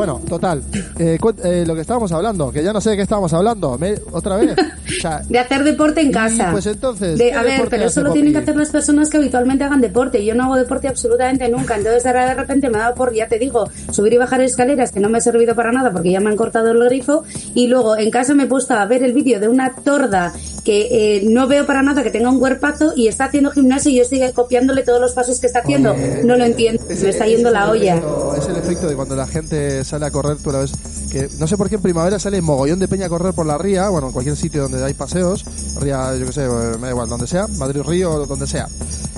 Bueno, 0.00 0.18
total. 0.26 0.62
Eh, 0.98 1.18
eh, 1.44 1.64
lo 1.66 1.74
que 1.74 1.82
estábamos 1.82 2.10
hablando, 2.12 2.50
que 2.50 2.62
ya 2.62 2.72
no 2.72 2.80
sé 2.80 2.88
de 2.90 2.96
qué 2.96 3.02
estábamos 3.02 3.34
hablando. 3.34 3.76
Me- 3.76 3.96
¿Otra 4.12 4.36
vez? 4.38 4.52
O 4.58 5.00
sea, 5.02 5.20
De 5.28 5.38
hacer 5.38 5.62
deporte 5.62 6.00
en 6.00 6.10
casa. 6.10 6.48
pues 6.52 6.64
entonces, 6.64 7.18
De- 7.18 7.26
¿qué 7.26 7.34
a 7.34 7.42
ver, 7.42 7.68
pero 7.68 7.84
eso 7.84 8.00
lo 8.02 8.10
tienen 8.14 8.32
que 8.32 8.38
hacer 8.38 8.56
las 8.56 8.70
personas 8.70 9.10
que 9.10 9.18
habitualmente 9.18 9.62
hagan 9.62 9.82
deporte. 9.82 10.24
Yo 10.24 10.34
no 10.34 10.44
hago 10.44 10.56
deporte 10.56 10.88
absolutamente 10.88 11.46
nunca. 11.50 11.76
Entonces 11.76 12.06
ahora 12.06 12.26
de 12.28 12.34
repente 12.34 12.70
me 12.70 12.78
ha 12.78 12.80
dado 12.82 12.94
por, 12.94 13.12
ya 13.12 13.28
te 13.28 13.38
digo, 13.38 13.68
subir 13.92 14.14
y 14.14 14.16
bajar 14.16 14.40
escaleras 14.40 14.90
que 14.90 15.00
no 15.00 15.10
me 15.10 15.18
ha 15.18 15.20
servido 15.20 15.54
para 15.54 15.70
nada 15.70 15.92
porque 15.92 16.10
ya 16.12 16.20
me 16.20 16.30
han 16.30 16.36
cortado 16.36 16.70
el 16.70 16.82
grifo. 16.82 17.24
Y 17.54 17.66
luego 17.66 17.98
en 17.98 18.10
casa 18.10 18.32
me 18.34 18.44
he 18.44 18.46
puesto 18.46 18.72
a 18.72 18.86
ver 18.86 19.02
el 19.02 19.12
vídeo 19.12 19.38
de 19.38 19.48
una 19.48 19.74
torda 19.74 20.32
que 20.64 21.16
eh, 21.18 21.22
no 21.26 21.46
veo 21.46 21.66
para 21.66 21.82
nada 21.82 22.02
que 22.02 22.10
tenga 22.10 22.30
un 22.30 22.38
cuerpazo 22.38 22.92
y 22.96 23.08
está 23.08 23.24
haciendo 23.26 23.50
gimnasio 23.50 23.90
y 23.90 23.96
yo 23.96 24.02
estoy 24.02 24.20
copiándole 24.32 24.82
todos 24.82 25.00
los 25.00 25.12
pasos 25.12 25.38
que 25.40 25.46
está 25.46 25.58
haciendo. 25.60 25.92
Oye, 25.92 26.22
no 26.24 26.36
lo 26.36 26.44
entiendo. 26.44 26.82
ese- 26.88 27.04
me 27.04 27.10
está 27.10 27.26
yendo 27.26 27.48
es 27.48 27.54
la 27.54 27.70
olla. 27.70 27.96
efecto- 27.96 28.34
es 28.38 28.48
el 28.48 28.56
efecto 28.56 28.88
de 28.88 28.94
cuando 28.96 29.16
la 29.16 29.26
gente 29.26 29.84
sale 29.90 30.06
a 30.06 30.10
correr, 30.10 30.38
tú 30.38 30.52
la 30.52 30.60
ves, 30.60 30.72
que 31.10 31.28
no 31.38 31.46
sé 31.46 31.56
por 31.56 31.68
qué 31.68 31.74
en 31.74 31.82
primavera 31.82 32.18
sale 32.18 32.40
mogollón 32.40 32.78
de 32.78 32.86
peña 32.86 33.06
a 33.06 33.08
correr 33.08 33.34
por 33.34 33.44
la 33.44 33.58
ría, 33.58 33.88
bueno, 33.88 34.06
en 34.08 34.12
cualquier 34.12 34.36
sitio 34.36 34.62
donde 34.62 34.82
hay 34.84 34.94
paseos, 34.94 35.44
ría, 35.80 36.16
yo 36.16 36.26
que 36.26 36.32
sé, 36.32 36.44
eh, 36.44 36.76
me 36.78 36.86
da 36.86 36.90
igual, 36.90 37.08
donde 37.08 37.26
sea, 37.26 37.48
Madrid 37.48 37.82
Río, 37.82 38.26
donde 38.26 38.46
sea. 38.46 38.68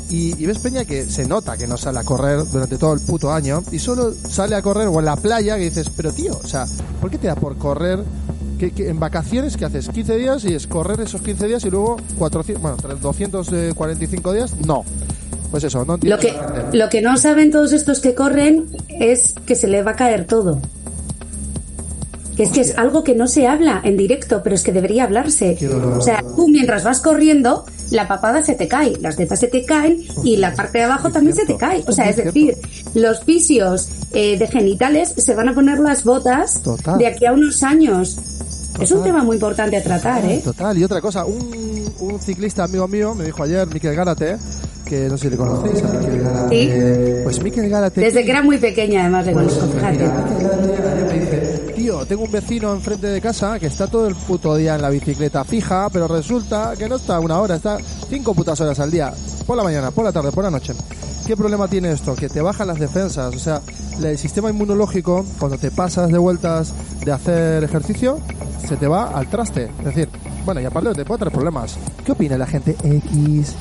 Y, 0.09 0.43
y 0.43 0.47
ves 0.47 0.59
peña 0.59 0.85
que 0.85 1.05
se 1.07 1.26
nota 1.26 1.57
que 1.57 1.67
no 1.67 1.76
sale 1.76 1.99
a 2.00 2.05
correr 2.05 2.45
durante 2.50 2.76
todo 2.79 2.95
el 2.95 3.00
puto 3.00 3.33
año 3.33 3.62
y 3.71 3.79
solo 3.79 4.12
sale 4.29 4.57
a 4.57 4.62
correr 4.62 4.88
o 4.88 4.99
en 4.99 5.05
la 5.05 5.17
playa 5.17 5.57
que 5.57 5.64
dices, 5.64 5.91
pero 5.95 6.12
tío, 6.12 6.38
o 6.43 6.47
sea, 6.47 6.67
¿por 7.00 7.11
qué 7.11 7.19
te 7.19 7.26
da 7.26 7.35
por 7.35 7.57
correr? 7.57 8.02
Que, 8.59 8.71
que 8.71 8.88
en 8.88 9.00
vacaciones 9.00 9.57
que 9.57 9.64
haces 9.64 9.88
15 9.88 10.17
días 10.17 10.45
y 10.45 10.55
es 10.55 10.67
correr 10.67 11.00
esos 11.00 11.21
15 11.21 11.47
días 11.49 11.64
y 11.64 11.71
luego 11.71 11.97
400, 12.19 12.62
bueno, 12.62 12.76
245 13.00 14.33
días, 14.33 14.55
no. 14.67 14.85
Pues 15.52 15.64
eso, 15.64 15.85
no. 15.85 15.99
Lo 16.02 16.18
que, 16.18 16.35
lo 16.73 16.88
que 16.88 17.02
no 17.02 17.16
saben 17.18 17.52
todos 17.52 17.73
estos 17.73 18.00
que 18.00 18.14
corren 18.14 18.66
es 18.88 19.35
que 19.47 19.54
se 19.54 19.68
le 19.68 19.82
va 19.82 19.92
a 19.92 19.97
caer 19.97 20.26
todo. 20.26 20.61
Que 22.37 22.44
es 22.44 22.50
que 22.50 22.62
es 22.62 22.78
algo 22.78 23.04
que 23.04 23.14
no 23.14 23.28
se 23.28 23.47
habla 23.47 23.82
en 23.85 23.99
directo, 23.99 24.40
pero 24.42 24.54
es 24.54 24.62
que 24.62 24.73
debería 24.73 25.04
hablarse. 25.04 25.59
O 25.94 26.00
sea, 26.00 26.25
tú 26.35 26.49
mientras 26.49 26.82
vas 26.82 27.00
corriendo, 27.00 27.66
la 27.90 28.09
papada 28.09 28.42
se 28.42 28.54
te 28.54 28.66
cae, 28.66 28.94
las 29.02 29.16
tetas 29.16 29.38
se 29.38 29.49
te 29.49 29.66
caen 29.66 30.02
y 30.25 30.38
la 30.38 30.54
parte 30.54 30.78
de 30.78 30.85
abajo 30.85 31.11
también 31.11 31.37
se 31.37 31.44
te 31.44 31.56
cae. 31.59 31.85
O 31.87 31.92
sea, 31.92 32.09
es 32.09 32.16
decir, 32.16 32.56
los 32.94 33.23
fisios 33.23 33.90
eh, 34.14 34.38
de 34.38 34.47
genitales 34.47 35.12
se 35.14 35.35
van 35.35 35.50
a 35.50 35.54
poner 35.54 35.78
las 35.80 36.04
botas 36.04 36.62
Total. 36.62 36.97
de 36.99 37.06
aquí 37.09 37.26
a 37.26 37.32
unos 37.32 37.62
años. 37.62 38.16
Es 38.80 38.90
un 38.90 38.99
Total. 38.99 39.04
tema 39.04 39.23
muy 39.25 39.37
importante 39.37 39.76
a 39.76 39.82
tratar, 39.82 40.25
¿eh? 40.25 40.40
Total, 40.42 40.78
y 40.78 40.85
otra 40.85 41.02
cosa, 41.02 41.26
un, 41.26 41.92
un 42.00 42.18
ciclista 42.18 42.64
amigo 42.64 42.88
mío 42.88 43.14
me 43.14 43.26
dijo 43.26 43.42
ayer, 43.42 43.66
Miquel 43.66 43.94
Gárate, 43.94 44.38
que 44.92 45.08
no 45.08 45.16
sé 45.16 45.25
si 45.25 45.30
le 45.30 45.37
conocéis 45.38 45.82
a 45.84 45.88
Miquel 45.88 46.20
Gárate. 46.20 47.20
Pues 47.25 47.42
Miquel 47.42 47.70
Gárate... 47.70 48.00
Desde 48.02 48.25
que 48.26 48.30
era 48.30 48.42
muy 48.42 48.58
pequeña, 48.58 49.00
además, 49.00 49.25
le 49.25 49.32
conozco, 49.32 49.64
Miquel 49.64 49.80
Gárate 49.80 50.34
ayer 50.34 51.06
me 51.06 51.18
dice, 51.18 51.72
tío, 51.75 52.04
tengo 52.04 52.25
un 52.25 52.30
vecino 52.30 52.75
enfrente 52.75 53.06
de 53.06 53.18
casa 53.22 53.58
que 53.58 53.68
está 53.68 53.87
todo 53.87 54.06
el 54.06 54.14
puto 54.14 54.54
día 54.54 54.75
en 54.75 54.82
la 54.82 54.90
bicicleta 54.90 55.44
fija, 55.44 55.88
pero 55.90 56.08
resulta 56.08 56.75
que 56.76 56.90
no 56.90 56.96
está 56.96 57.18
una 57.20 57.40
hora, 57.40 57.56
está 57.56 57.78
cinco 58.11 58.34
putas 58.34 58.61
horas 58.61 58.78
al 58.80 58.90
día, 58.90 59.14
por 59.46 59.56
la 59.56 59.62
mañana, 59.62 59.90
por 59.92 60.04
la 60.04 60.12
tarde, 60.12 60.30
por 60.30 60.44
la 60.44 60.50
noche. 60.50 60.75
¿Qué 61.26 61.38
problema 61.38 61.68
tiene 61.68 61.92
esto? 61.92 62.14
Que 62.14 62.28
te 62.28 62.42
bajan 62.42 62.66
las 62.66 62.78
defensas, 62.78 63.34
o 63.34 63.38
sea, 63.38 63.62
el 64.02 64.18
sistema 64.18 64.50
inmunológico, 64.50 65.25
cuando 65.38 65.56
te 65.56 65.70
pasas 65.70 66.12
de 66.12 66.18
vueltas 66.18 66.75
de 67.02 67.12
hacer 67.12 67.64
ejercicio, 67.64 68.18
se 68.68 68.76
te 68.76 68.87
va 68.87 69.04
al 69.04 69.28
traste. 69.28 69.70
Es 69.78 69.84
decir, 69.87 70.11
bueno, 70.44 70.61
y 70.61 70.66
aparte 70.66 70.92
te 70.92 71.06
puede 71.06 71.20
traer 71.20 71.32
problemas. 71.32 71.78
¿Qué 72.04 72.12
opina 72.12 72.37
la 72.37 72.46
gente 72.46 72.76
X? 72.82 73.54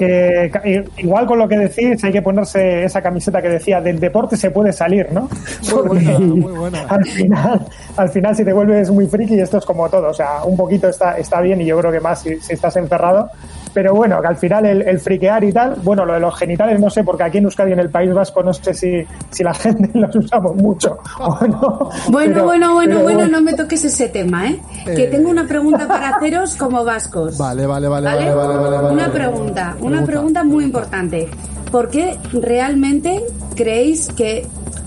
Que 0.00 0.82
igual 0.96 1.26
con 1.26 1.38
lo 1.38 1.46
que 1.46 1.58
decís 1.58 2.02
hay 2.02 2.12
que 2.12 2.22
ponerse 2.22 2.84
esa 2.84 3.02
camiseta 3.02 3.42
que 3.42 3.50
decía 3.50 3.82
del 3.82 4.00
deporte 4.00 4.34
se 4.34 4.50
puede 4.50 4.72
salir, 4.72 5.12
¿no? 5.12 5.28
Muy 5.70 5.82
buena, 5.88 6.18
muy 6.18 6.52
buena. 6.52 6.82
Al 6.88 7.04
final, 7.04 7.66
al 7.98 8.08
final 8.08 8.34
si 8.34 8.44
te 8.44 8.52
vuelves 8.54 8.90
muy 8.90 9.06
friki 9.06 9.38
esto 9.38 9.58
es 9.58 9.66
como 9.66 9.90
todo, 9.90 10.08
o 10.08 10.14
sea, 10.14 10.42
un 10.44 10.56
poquito 10.56 10.88
está, 10.88 11.18
está 11.18 11.42
bien 11.42 11.60
y 11.60 11.66
yo 11.66 11.78
creo 11.78 11.92
que 11.92 12.00
más 12.00 12.22
si, 12.22 12.40
si 12.40 12.54
estás 12.54 12.76
encerrado, 12.76 13.30
pero 13.72 13.94
bueno, 13.94 14.20
que 14.20 14.26
al 14.28 14.36
final 14.36 14.66
el, 14.66 14.82
el 14.82 14.98
friquear 14.98 15.44
y 15.44 15.52
tal, 15.52 15.76
bueno, 15.82 16.04
lo 16.04 16.14
de 16.14 16.20
los 16.20 16.34
genitales 16.36 16.80
no 16.80 16.90
sé, 16.90 17.04
porque 17.04 17.22
aquí 17.24 17.38
en 17.38 17.44
Euskadi 17.44 17.72
en 17.72 17.78
el 17.80 17.88
País 17.90 18.12
Vasco 18.12 18.42
no 18.42 18.52
sé 18.52 18.74
si, 18.74 19.04
si 19.30 19.42
la 19.44 19.54
gente 19.54 19.90
los 19.98 20.14
usamos 20.16 20.54
mucho 20.56 20.98
o 21.18 21.38
no. 21.46 21.90
Bueno, 22.08 22.34
Pero- 22.34 22.44
bueno, 22.44 22.74
bueno, 22.74 22.94
pero 22.96 23.02
bueno, 23.02 23.28
no 23.28 23.40
me 23.40 23.54
toques 23.54 23.84
ese 23.84 24.08
tema, 24.08 24.48
¿eh? 24.48 24.60
Que 24.84 25.04
Eh. 25.04 25.08
tengo 25.08 25.30
una 25.30 25.46
pregunta 25.46 25.86
para 25.88 26.10
haceros 26.16 26.56
como 26.56 26.84
vascos. 26.84 27.38
Vale, 27.38 27.66
vale, 27.66 27.88
vale, 27.88 28.06
¿Vale? 28.06 28.34
vale, 28.34 28.34
vale, 28.34 28.58
vale, 28.58 28.76
vale. 28.82 28.94
Una 28.94 29.12
pregunta, 29.12 29.76
una 29.80 30.04
pregunta 30.04 30.44
muy 30.44 30.64
importante. 30.64 31.28
¿Por 31.70 31.88
qué 31.88 32.18
realmente 32.32 33.20
creéis 33.54 34.08
que 34.12 34.46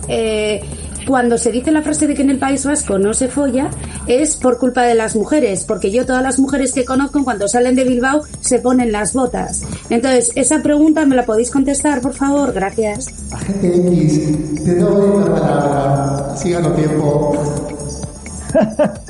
eh, 0.09 0.61
cuando 1.07 1.37
se 1.37 1.51
dice 1.51 1.71
la 1.71 1.81
frase 1.81 2.07
de 2.07 2.15
que 2.15 2.21
en 2.21 2.29
el 2.29 2.39
País 2.39 2.65
Vasco 2.65 2.97
no 2.97 3.13
se 3.13 3.27
folla 3.27 3.69
es 4.07 4.35
por 4.35 4.57
culpa 4.57 4.83
de 4.83 4.95
las 4.95 5.15
mujeres? 5.15 5.63
Porque 5.63 5.91
yo 5.91 6.05
todas 6.05 6.23
las 6.23 6.39
mujeres 6.39 6.73
que 6.73 6.85
conozco 6.85 7.23
cuando 7.23 7.47
salen 7.47 7.75
de 7.75 7.83
Bilbao 7.83 8.23
se 8.39 8.59
ponen 8.59 8.91
las 8.91 9.13
botas. 9.13 9.63
Entonces, 9.89 10.31
esa 10.35 10.61
pregunta 10.61 11.05
me 11.05 11.15
la 11.15 11.25
podéis 11.25 11.51
contestar, 11.51 12.01
por 12.01 12.13
favor, 12.13 12.53
gracias. 12.53 13.07
Agente 13.31 13.75
X, 13.75 14.63
te 14.63 14.75
doy 14.75 15.19
la 15.19 15.35
palabra. 15.35 16.37
Sígalo 16.37 16.71
tiempo. 16.73 17.33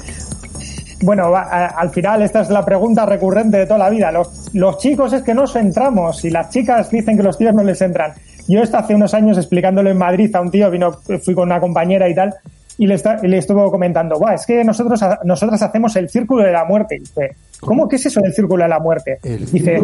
Bueno, 1.04 1.36
a- 1.36 1.68
al 1.68 1.90
final 1.90 2.22
esta 2.22 2.42
es 2.42 2.50
la 2.50 2.64
pregunta 2.64 3.06
recurrente 3.06 3.58
de 3.58 3.66
toda 3.66 3.80
la 3.80 3.90
vida. 3.90 4.12
Los, 4.12 4.50
los 4.54 4.78
chicos 4.78 5.12
es 5.14 5.22
que 5.22 5.34
nos 5.34 5.56
entramos 5.56 6.24
y 6.24 6.30
las 6.30 6.50
chicas 6.50 6.90
dicen 6.90 7.18
que 7.18 7.24
los 7.24 7.38
tíos 7.38 7.54
no 7.54 7.64
les 7.64 7.82
entran. 7.82 8.14
Yo 8.48 8.62
esto 8.62 8.78
hace 8.78 8.96
unos 8.96 9.14
años 9.14 9.38
explicándolo 9.38 9.90
en 9.90 9.98
Madrid 9.98 10.34
a 10.36 10.42
un 10.42 10.52
tío, 10.52 10.70
vino, 10.70 10.92
fui 11.24 11.34
con 11.34 11.44
una 11.50 11.60
compañera 11.60 12.08
y 12.10 12.16
tal, 12.16 12.34
y 12.78 12.88
le, 12.88 12.96
está- 12.96 13.18
le 13.22 13.38
estuvo 13.38 13.70
comentando, 13.72 14.18
Buah, 14.20 14.34
es 14.36 14.46
que 14.46 14.64
nosotros, 14.64 15.02
ha- 15.04 15.20
nosotras 15.24 15.62
hacemos 15.62 15.96
el 15.96 16.10
círculo 16.10 16.44
de 16.44 16.52
la 16.52 16.66
muerte. 16.66 16.96
Y 16.96 17.00
dice, 17.00 17.36
¿cómo 17.60 17.88
que 17.88 17.98
es 17.98 18.06
eso 18.06 18.20
del 18.22 18.34
círculo 18.34 18.64
de 18.64 18.70
la 18.70 18.80
muerte? 18.80 19.20
El 19.24 19.46
dice, 19.52 19.80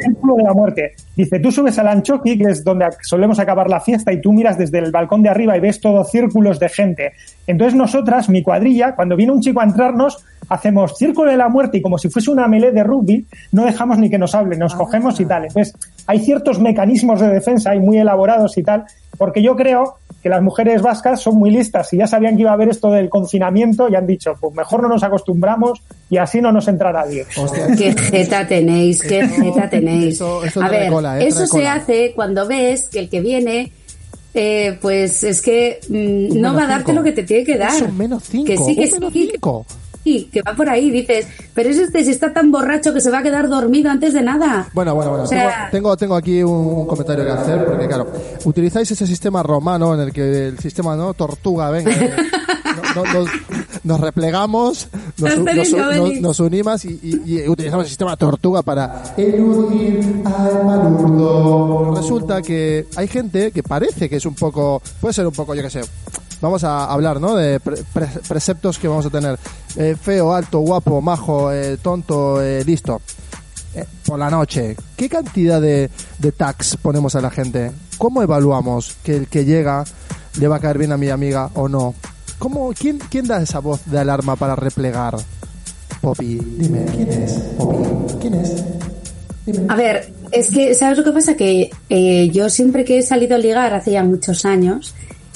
círculo 0.00 0.36
de 0.36 0.42
la 0.42 0.52
muerte. 0.52 0.92
Dice, 1.16 1.38
tú 1.38 1.50
subes 1.52 1.78
al 1.78 1.88
Anchoqui, 1.88 2.38
que 2.38 2.50
es 2.50 2.64
donde 2.64 2.86
solemos 3.02 3.38
acabar 3.38 3.68
la 3.68 3.80
fiesta, 3.80 4.12
y 4.12 4.20
tú 4.20 4.32
miras 4.32 4.58
desde 4.58 4.78
el 4.78 4.90
balcón 4.90 5.22
de 5.22 5.28
arriba 5.28 5.56
y 5.56 5.60
ves 5.60 5.80
todos 5.80 6.10
círculos 6.10 6.58
de 6.58 6.68
gente. 6.68 7.12
Entonces 7.46 7.74
nosotras, 7.74 8.28
mi 8.28 8.42
cuadrilla, 8.42 8.94
cuando 8.94 9.16
viene 9.16 9.32
un 9.32 9.40
chico 9.40 9.60
a 9.60 9.64
entrarnos, 9.64 10.24
hacemos 10.48 10.96
círculo 10.98 11.30
de 11.30 11.36
la 11.36 11.48
muerte 11.48 11.78
y 11.78 11.82
como 11.82 11.98
si 11.98 12.08
fuese 12.10 12.30
una 12.30 12.46
melee 12.48 12.72
de 12.72 12.82
rugby, 12.84 13.26
no 13.52 13.64
dejamos 13.64 13.98
ni 13.98 14.10
que 14.10 14.18
nos 14.18 14.34
hable, 14.34 14.56
nos 14.56 14.74
cogemos 14.74 15.18
y 15.20 15.24
tal. 15.26 15.44
Entonces, 15.44 15.74
hay 16.06 16.18
ciertos 16.20 16.60
mecanismos 16.60 17.20
de 17.20 17.28
defensa 17.28 17.70
ahí 17.70 17.78
muy 17.80 17.98
elaborados 17.98 18.58
y 18.58 18.62
tal, 18.62 18.84
porque 19.18 19.42
yo 19.42 19.54
creo 19.56 19.96
que 20.22 20.28
las 20.28 20.40
mujeres 20.40 20.80
vascas 20.82 21.20
son 21.20 21.36
muy 21.36 21.50
listas 21.50 21.92
y 21.92 21.96
ya 21.96 22.06
sabían 22.06 22.36
que 22.36 22.42
iba 22.42 22.50
a 22.50 22.54
haber 22.54 22.68
esto 22.68 22.90
del 22.90 23.08
confinamiento 23.08 23.88
y 23.88 23.96
han 23.96 24.06
dicho, 24.06 24.34
pues 24.40 24.54
mejor 24.54 24.80
no 24.82 24.88
nos 24.88 25.02
acostumbramos 25.02 25.82
y 26.08 26.16
así 26.18 26.40
no 26.40 26.52
nos 26.52 26.68
entra 26.68 26.92
nadie. 26.92 27.26
Hostia, 27.36 27.66
Qué 27.76 27.92
jeta 27.92 28.46
tenéis, 28.46 29.02
qué 29.02 29.26
jeta 29.26 29.68
tenéis. 29.68 30.14
Eso- 30.14 30.44
eso 30.44 30.62
A 30.62 30.68
ver, 30.68 30.90
cola, 30.92 31.20
¿eh? 31.20 31.26
eso 31.26 31.46
se 31.46 31.66
hace 31.66 32.12
cuando 32.14 32.46
ves 32.46 32.88
que 32.88 33.00
el 33.00 33.08
que 33.08 33.20
viene, 33.20 33.72
eh, 34.34 34.78
pues 34.80 35.24
es 35.24 35.42
que 35.42 35.80
mm, 35.88 36.40
no 36.40 36.54
va 36.54 36.62
a 36.64 36.66
darte 36.68 36.86
cinco. 36.86 37.00
lo 37.00 37.04
que 37.04 37.12
te 37.12 37.22
tiene 37.24 37.44
que 37.44 37.58
dar. 37.58 37.74
Es 37.74 37.82
un 37.82 37.98
menos 37.98 38.22
cinco, 38.24 38.46
Que 38.46 38.56
sí, 38.58 38.76
que 38.76 38.86
sí, 38.86 38.92
menos 38.94 39.12
cinco. 39.12 39.66
Que 40.04 40.42
va 40.42 40.54
por 40.54 40.68
ahí, 40.68 40.90
dices, 40.90 41.26
pero 41.54 41.68
es 41.70 41.78
este 41.78 42.04
si 42.04 42.10
está 42.10 42.32
tan 42.32 42.50
borracho 42.50 42.92
que 42.92 43.00
se 43.00 43.10
va 43.10 43.18
a 43.18 43.22
quedar 43.22 43.48
dormido 43.48 43.90
antes 43.90 44.12
de 44.14 44.22
nada. 44.22 44.68
Bueno, 44.72 44.94
bueno, 44.94 45.10
bueno. 45.10 45.24
O 45.24 45.28
sea- 45.28 45.68
tengo, 45.70 45.96
tengo, 45.96 45.96
tengo 45.96 46.14
aquí 46.16 46.42
un, 46.42 46.50
un 46.52 46.86
comentario 46.86 47.24
que 47.24 47.30
hacer, 47.30 47.64
porque 47.64 47.86
claro, 47.86 48.08
utilizáis 48.44 48.90
ese 48.90 49.06
sistema 49.06 49.42
romano 49.42 49.94
en 49.94 50.00
el 50.00 50.12
que 50.12 50.48
el 50.48 50.58
sistema, 50.58 50.96
¿no? 50.96 51.14
Tortuga, 51.14 51.70
venga. 51.70 51.90
eh, 51.92 52.12
no- 52.96 53.04
no- 53.04 53.12
nos, 53.12 53.28
nos 53.84 54.00
replegamos, 54.00 54.88
nos, 55.18 55.38
nos- 55.38 56.20
nos- 56.20 56.40
unimos 56.40 56.84
y, 56.84 56.98
y- 57.02 57.40
y 57.42 57.48
utilizamos 57.48 57.84
el 57.84 57.88
sistema 57.88 58.16
tortuga 58.16 58.62
para 58.62 59.02
eludir 59.16 60.22
al 60.24 60.64
malurdo. 60.64 61.94
Resulta 61.96 62.42
que 62.42 62.86
hay 62.96 63.08
gente 63.08 63.50
que 63.52 63.62
parece 63.62 64.08
que 64.08 64.16
es 64.16 64.26
un 64.26 64.34
poco, 64.34 64.82
puede 65.00 65.14
ser 65.14 65.26
un 65.26 65.32
poco, 65.32 65.54
yo 65.54 65.62
qué 65.62 65.70
sé, 65.70 65.80
vamos 66.42 66.62
a 66.64 66.84
hablar, 66.92 67.18
¿no? 67.20 67.34
De 67.34 67.58
pre- 67.60 67.82
pre- 67.94 68.08
preceptos 68.28 68.78
que 68.78 68.88
vamos 68.88 69.06
a 69.06 69.10
tener. 69.10 69.38
Eh, 69.76 69.96
feo, 69.98 70.34
alto, 70.34 70.58
guapo, 70.58 71.00
majo, 71.00 71.50
eh, 71.50 71.78
tonto, 71.80 72.42
eh, 72.42 72.62
listo. 72.64 73.00
Eh, 73.74 73.86
por 74.04 74.18
la 74.18 74.28
noche. 74.28 74.76
¿Qué 74.94 75.08
cantidad 75.08 75.58
de, 75.62 75.88
de 76.18 76.32
tags 76.32 76.76
ponemos 76.76 77.14
a 77.16 77.22
la 77.22 77.30
gente? 77.30 77.70
¿Cómo 77.96 78.22
evaluamos 78.22 78.96
que 79.02 79.16
el 79.16 79.28
que 79.28 79.46
llega 79.46 79.84
le 80.38 80.46
va 80.48 80.56
a 80.56 80.60
caer 80.60 80.76
bien 80.76 80.92
a 80.92 80.98
mi 80.98 81.08
amiga 81.08 81.48
o 81.54 81.68
no? 81.70 81.94
¿Cómo, 82.38 82.70
quién, 82.78 82.98
¿Quién 83.08 83.26
da 83.26 83.40
esa 83.40 83.60
voz 83.60 83.80
de 83.86 83.98
alarma 84.00 84.36
para 84.36 84.56
replegar? 84.56 85.16
Poppy, 86.02 86.38
dime, 86.58 86.84
¿quién 86.94 87.08
es? 87.12 87.32
Poppy, 87.56 88.14
¿quién 88.20 88.34
es? 88.34 88.62
A 89.68 89.74
ver, 89.76 90.12
es 90.32 90.48
que, 90.50 90.74
¿sabes 90.74 90.98
lo 90.98 91.04
que 91.04 91.12
pasa? 91.12 91.34
Que 91.36 91.70
eh, 91.88 92.28
yo 92.30 92.50
siempre 92.50 92.84
que 92.84 92.98
he 92.98 93.02
salido 93.02 93.36
a 93.36 93.38
ligar 93.38 93.72
hace 93.72 93.92
ya 93.92 94.02
muchos 94.04 94.44
años, 94.44 94.94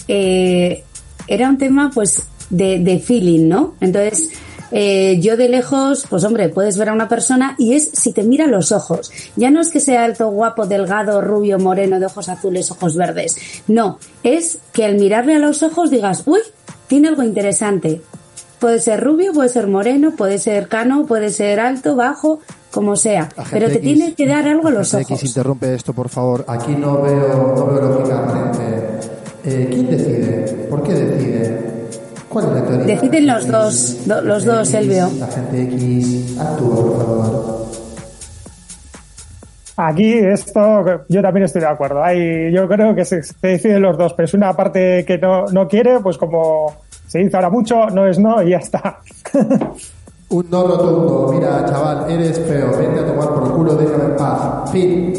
eh, 0.09 0.85
era 1.29 1.49
un 1.49 1.59
tema 1.59 1.91
pues 1.93 2.23
de, 2.51 2.79
de 2.79 2.99
feeling, 2.99 3.49
¿no? 3.49 3.75
Entonces, 3.81 4.31
eh, 4.71 5.19
yo 5.21 5.37
de 5.37 5.49
lejos, 5.49 6.07
pues 6.09 6.25
hombre, 6.25 6.49
puedes 6.49 6.77
ver 6.77 6.89
a 6.89 6.93
una 6.93 7.09
persona 7.09 7.55
y 7.59 7.75
es 7.75 7.91
si 7.93 8.13
te 8.13 8.23
mira 8.23 8.47
los 8.47 8.73
ojos. 8.73 9.13
Ya 9.37 9.51
no 9.51 9.61
es 9.61 9.71
que 9.71 9.81
sea 9.81 10.05
alto, 10.05 10.29
guapo, 10.31 10.67
delgado, 10.67 11.21
rubio, 11.21 11.59
moreno, 11.59 12.01
de 12.01 12.07
ojos 12.07 12.29
azules, 12.29 12.71
ojos 12.71 12.97
verdes. 12.97 13.37
No, 13.69 13.99
es 14.23 14.59
que 14.73 14.85
al 14.85 14.97
mirarle 14.97 15.35
a 15.35 15.39
los 15.39 15.63
ojos 15.63 15.91
digas, 15.91 16.23
uy, 16.27 16.41
tiene 16.89 17.09
algo 17.09 17.23
interesante. 17.23 18.01
Puede 18.59 18.81
ser 18.81 19.05
rubio, 19.05 19.33
puede 19.33 19.51
ser 19.51 19.67
moreno, 19.67 20.13
puede 20.17 20.39
ser 20.39 20.69
cano, 20.69 21.05
puede 21.07 21.31
ser 21.31 21.61
alto, 21.61 21.95
bajo, 21.95 22.41
como 22.71 22.97
sea. 22.97 23.29
Pero 23.51 23.69
te 23.69 23.79
tiene 23.79 24.15
que 24.15 24.27
dar 24.27 24.49
algo 24.49 24.69
a 24.69 24.71
los 24.71 24.95
ojos. 24.95 25.11
X 25.11 25.25
interrumpe 25.29 25.75
esto, 25.75 25.93
por 25.93 26.09
favor. 26.09 26.45
Aquí 26.49 26.73
no 26.73 27.03
veo, 27.03 27.55
no 27.55 27.67
veo 27.67 27.81
lógica 27.83 28.53
eh, 29.47 29.69
¿Quién 29.71 29.91
decide? 29.91 30.67
¿Por 30.69 30.83
qué 30.83 30.93
decide? 30.93 31.61
¿Cuál 32.29 32.47
es 32.47 32.53
la 32.53 32.65
teoría? 32.67 32.87
Deciden 32.87 33.27
los 33.27 33.47
dos, 33.49 34.07
do- 34.07 34.21
los 34.23 34.45
dos, 34.45 34.75
Elvio. 34.75 35.09
La 35.19 35.27
gente 35.29 35.63
X 35.63 36.37
actúa, 36.39 36.75
por 36.77 36.97
favor. 36.99 37.67
Aquí 39.79 40.15
esto 40.15 41.05
yo 41.09 41.21
también 41.23 41.45
estoy 41.45 41.61
de 41.61 41.67
acuerdo. 41.69 42.03
Hay, 42.03 42.51
yo 42.53 42.67
creo 42.67 42.95
que 42.95 43.05
se, 43.05 43.23
se 43.23 43.35
deciden 43.47 43.83
los 43.83 43.99
dos, 43.99 44.15
pero 44.15 44.25
es 44.25 44.33
una 44.35 44.55
parte 44.55 45.05
que 45.07 45.19
no, 45.19 45.45
no 45.47 45.69
quiere, 45.69 46.01
pues 46.01 46.17
como 46.17 46.77
se 47.07 47.19
dice 47.19 47.37
ahora 47.37 47.51
mucho, 47.51 47.87
no 47.91 48.07
es 48.07 48.19
no 48.19 48.43
y 48.43 48.51
ya 48.51 48.57
está. 48.59 49.01
Un 50.29 50.51
no 50.51 50.67
rotundo. 50.67 51.31
Mira, 51.33 51.65
chaval, 51.67 52.11
eres 52.11 52.37
feo. 52.41 52.77
Vete 52.77 52.99
a 53.01 53.07
tomar 53.07 53.29
por 53.33 53.55
culo, 53.55 53.75
déjame 53.77 54.05
en 54.07 54.17
paz. 54.17 54.71
Fin. 54.73 55.13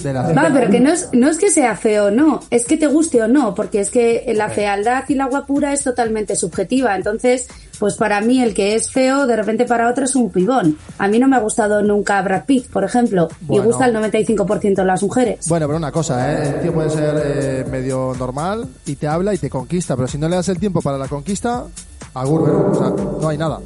De 0.00 0.12
la 0.12 0.32
Va, 0.32 0.50
pero 0.52 0.70
que 0.70 0.78
no 0.78 0.92
es, 0.92 1.08
no 1.12 1.28
es 1.28 1.38
que 1.38 1.50
sea 1.50 1.74
feo 1.76 2.06
o 2.06 2.10
no, 2.12 2.40
es 2.50 2.64
que 2.64 2.76
te 2.76 2.86
guste 2.86 3.20
o 3.22 3.28
no, 3.28 3.54
porque 3.54 3.80
es 3.80 3.90
que 3.90 4.32
la 4.36 4.48
fealdad 4.50 5.04
y 5.08 5.14
la 5.14 5.26
guapura 5.26 5.72
es 5.72 5.82
totalmente 5.82 6.36
subjetiva. 6.36 6.94
Entonces, 6.94 7.48
pues 7.80 7.94
para 7.96 8.20
mí 8.20 8.40
el 8.40 8.54
que 8.54 8.76
es 8.76 8.90
feo, 8.90 9.26
de 9.26 9.34
repente 9.34 9.64
para 9.64 9.88
otro 9.90 10.04
es 10.04 10.14
un 10.14 10.30
pibón. 10.30 10.76
A 10.98 11.08
mí 11.08 11.18
no 11.18 11.26
me 11.26 11.36
ha 11.36 11.40
gustado 11.40 11.82
nunca 11.82 12.22
Brad 12.22 12.44
Pitt, 12.46 12.68
por 12.68 12.84
ejemplo, 12.84 13.28
Bueno. 13.40 13.64
y 13.64 13.66
gusta 13.66 13.86
el 13.86 13.96
95% 13.96 14.74
de 14.76 14.84
las 14.84 15.02
mujeres. 15.02 15.48
Bueno, 15.48 15.66
pero 15.66 15.76
una 15.76 15.90
cosa, 15.90 16.32
¿eh? 16.32 16.54
el 16.54 16.60
tío 16.62 16.72
puede 16.72 16.90
ser 16.90 17.20
eh, 17.24 17.64
medio 17.68 18.12
normal 18.16 18.68
y 18.86 18.94
te 18.94 19.08
habla 19.08 19.34
y 19.34 19.38
te 19.38 19.50
conquista, 19.50 19.96
pero 19.96 20.06
si 20.06 20.18
no 20.18 20.28
le 20.28 20.36
das 20.36 20.48
el 20.48 20.58
tiempo 20.58 20.80
para 20.80 20.98
la 20.98 21.08
conquista, 21.08 21.64
agur, 22.14 22.48
o 22.48 22.74
sea, 22.74 22.90
no 23.20 23.28
hay 23.28 23.38
nada. 23.38 23.58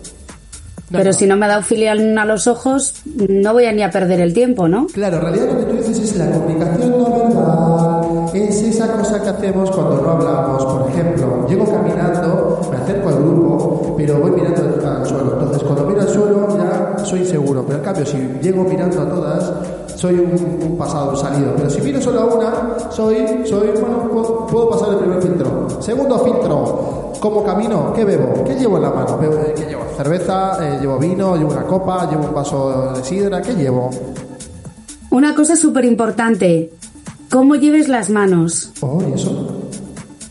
Pero 0.90 1.12
si 1.12 1.26
no 1.26 1.36
me 1.36 1.48
da 1.48 1.58
un 1.58 1.64
filial 1.64 2.16
a 2.16 2.24
los 2.24 2.46
ojos, 2.46 2.94
no 3.28 3.52
voy 3.52 3.66
a 3.66 3.72
ni 3.72 3.82
a 3.82 3.90
perder 3.90 4.20
el 4.20 4.32
tiempo, 4.32 4.68
¿no? 4.68 4.86
Claro, 4.92 5.16
en 5.16 5.22
realidad 5.22 5.46
lo 5.52 5.58
que 5.58 5.64
tú 5.64 5.76
dices 5.76 5.98
es 5.98 6.16
la 6.16 6.30
comunicación 6.30 6.90
no 6.90 7.10
verbal, 7.10 8.30
es 8.34 8.62
esa 8.62 8.92
cosa 8.92 9.22
que 9.22 9.28
hacemos 9.28 9.70
cuando 9.70 10.00
no 10.00 10.10
hablamos. 10.10 10.64
Por 10.64 10.90
ejemplo, 10.90 11.46
llego 11.48 11.64
caminando, 11.64 12.60
me 12.70 12.76
acerco 12.76 13.08
al 13.08 13.16
grupo, 13.16 13.94
pero 13.96 14.18
voy 14.20 14.30
mirando 14.32 14.62
al 14.62 15.06
suelo. 15.06 15.32
Entonces, 15.32 15.62
cuando 15.62 15.84
miro 15.86 16.00
al 16.02 16.08
suelo 16.08 16.48
ya 16.56 17.04
soy 17.04 17.20
inseguro, 17.20 17.64
pero 17.66 17.78
en 17.78 17.84
cambio, 17.84 18.06
si 18.06 18.16
llego 18.40 18.64
mirando 18.64 19.00
a 19.00 19.08
todas, 19.08 19.52
soy 19.96 20.14
un, 20.14 20.62
un 20.62 20.78
pasado, 20.78 21.10
un 21.10 21.16
salido. 21.16 21.52
Pero 21.56 21.70
si 21.70 21.80
miro 21.80 22.00
solo 22.00 22.20
a 22.20 22.24
una, 22.26 22.90
soy, 22.90 23.16
soy, 23.44 23.68
bueno, 23.80 24.08
puedo, 24.10 24.46
puedo 24.46 24.70
pasar 24.70 24.90
el 24.90 24.96
primer 24.96 25.22
filtro. 25.22 25.80
Segundo 25.80 26.18
filtro. 26.20 27.05
¿Cómo 27.20 27.42
camino? 27.44 27.92
¿Qué 27.94 28.04
bebo? 28.04 28.44
¿Qué 28.44 28.54
llevo 28.54 28.76
en 28.76 28.82
la 28.82 28.90
mano? 28.90 29.18
Eh, 29.22 29.54
¿Qué 29.56 29.64
llevo? 29.66 29.82
¿Cerveza? 29.96 30.58
Eh, 30.60 30.78
¿Llevo 30.80 30.98
vino? 30.98 31.36
¿Llevo 31.36 31.50
una 31.52 31.64
copa? 31.64 32.08
¿Llevo 32.10 32.24
un 32.26 32.34
vaso 32.34 32.92
de 32.94 33.04
sidra? 33.04 33.40
¿Qué 33.42 33.54
llevo? 33.54 33.90
Una 35.10 35.34
cosa 35.34 35.56
súper 35.56 35.84
importante, 35.86 36.70
cómo 37.30 37.54
lleves 37.54 37.88
las 37.88 38.10
manos. 38.10 38.72
Oh, 38.80 39.02
¿y 39.08 39.12
eso? 39.14 39.30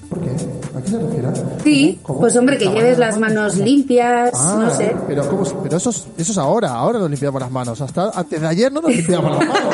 ¿Por 0.09 0.19
qué? 0.21 0.29
¿A 0.77 0.81
qué 0.81 0.87
se 0.89 0.99
refiere? 0.99 1.27
Sí, 1.63 1.99
¿Cómo? 2.03 2.19
pues 2.19 2.35
hombre, 2.37 2.57
que 2.57 2.65
lleves 2.69 2.97
las 2.99 3.17
manos 3.17 3.57
limpias, 3.57 4.31
Ah, 4.33 4.57
no 4.61 4.69
sé. 4.69 4.95
Pero, 5.07 5.27
¿cómo, 5.27 5.43
pero 5.63 5.77
eso, 5.77 5.89
es, 5.89 6.05
eso 6.17 6.31
es 6.33 6.37
ahora, 6.37 6.73
ahora 6.73 6.99
nos 6.99 7.09
limpiamos 7.09 7.41
las 7.41 7.51
manos. 7.51 7.81
Hasta 7.81 8.11
antes 8.13 8.39
de 8.39 8.47
ayer 8.47 8.71
no 8.71 8.81
nos 8.81 8.95
limpiamos 8.95 9.31
las 9.37 9.47
manos. 9.47 9.73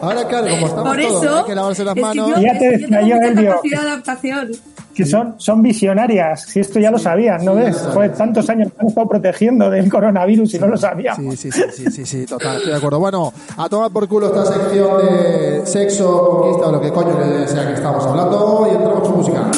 Ahora, 0.00 0.26
claro, 0.28 0.46
como 0.48 0.66
estamos 0.68 0.88
Por 0.96 1.02
todos, 1.02 1.22
eso, 1.24 1.36
hay 1.38 1.44
que 1.44 1.54
lavarse 1.56 1.84
las 1.84 1.92
es 1.96 1.96
que 1.96 2.00
manos. 2.00 2.28
yo, 2.30 2.36
Ya 2.40 2.58
te 2.58 2.64
yo 2.64 2.70
decía 2.70 2.88
tengo 2.88 3.34
mucha 3.34 3.50
capacidad 3.50 3.80
de 3.82 3.88
adaptación. 3.90 4.50
Que 4.98 5.06
son, 5.06 5.34
son 5.36 5.62
visionarias. 5.62 6.42
Si 6.42 6.58
esto 6.58 6.80
ya 6.80 6.90
lo 6.90 6.98
sabían, 6.98 7.44
¿no 7.44 7.54
ves? 7.54 7.78
Fue 7.94 8.08
tantos 8.08 8.50
años 8.50 8.72
que 8.72 8.80
han 8.80 8.88
estado 8.88 9.08
protegiendo 9.08 9.70
del 9.70 9.88
coronavirus 9.88 10.54
y 10.54 10.58
no 10.58 10.66
lo 10.66 10.76
sabíamos. 10.76 11.38
Sí, 11.38 11.52
sí, 11.52 11.52
sí, 11.52 11.62
sí, 11.72 11.90
sí, 11.92 12.04
sí, 12.04 12.26
total, 12.26 12.56
estoy 12.56 12.72
de 12.72 12.78
acuerdo. 12.78 12.98
Bueno, 12.98 13.32
a 13.56 13.68
tomar 13.68 13.92
por 13.92 14.08
culo 14.08 14.26
esta 14.26 14.44
sección 14.44 14.98
de 14.98 15.64
sexo, 15.64 16.40
conquista 16.40 16.66
o 16.66 16.72
lo 16.72 16.80
que 16.80 16.90
coño 16.90 17.14
sea 17.46 17.64
que 17.68 17.74
estamos 17.74 18.04
hablando 18.06 18.68
y 18.72 18.74
entramos 18.74 19.08
con 19.08 19.18
música. 19.18 19.50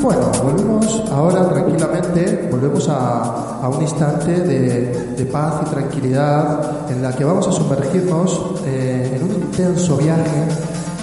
Bueno, 0.00 0.30
volvemos 0.44 1.10
ahora 1.10 1.48
tranquilamente, 1.48 1.65
volvemos 2.56 2.88
a, 2.88 3.60
a 3.60 3.68
un 3.68 3.82
instante 3.82 4.32
de, 4.40 5.14
de 5.14 5.26
paz 5.26 5.62
y 5.66 5.70
tranquilidad 5.70 6.90
en 6.90 7.02
la 7.02 7.14
que 7.14 7.22
vamos 7.24 7.46
a 7.46 7.52
sumergirnos 7.52 8.62
eh, 8.64 9.12
en 9.14 9.22
un 9.22 9.34
intenso 9.34 9.96
viaje, 9.98 10.48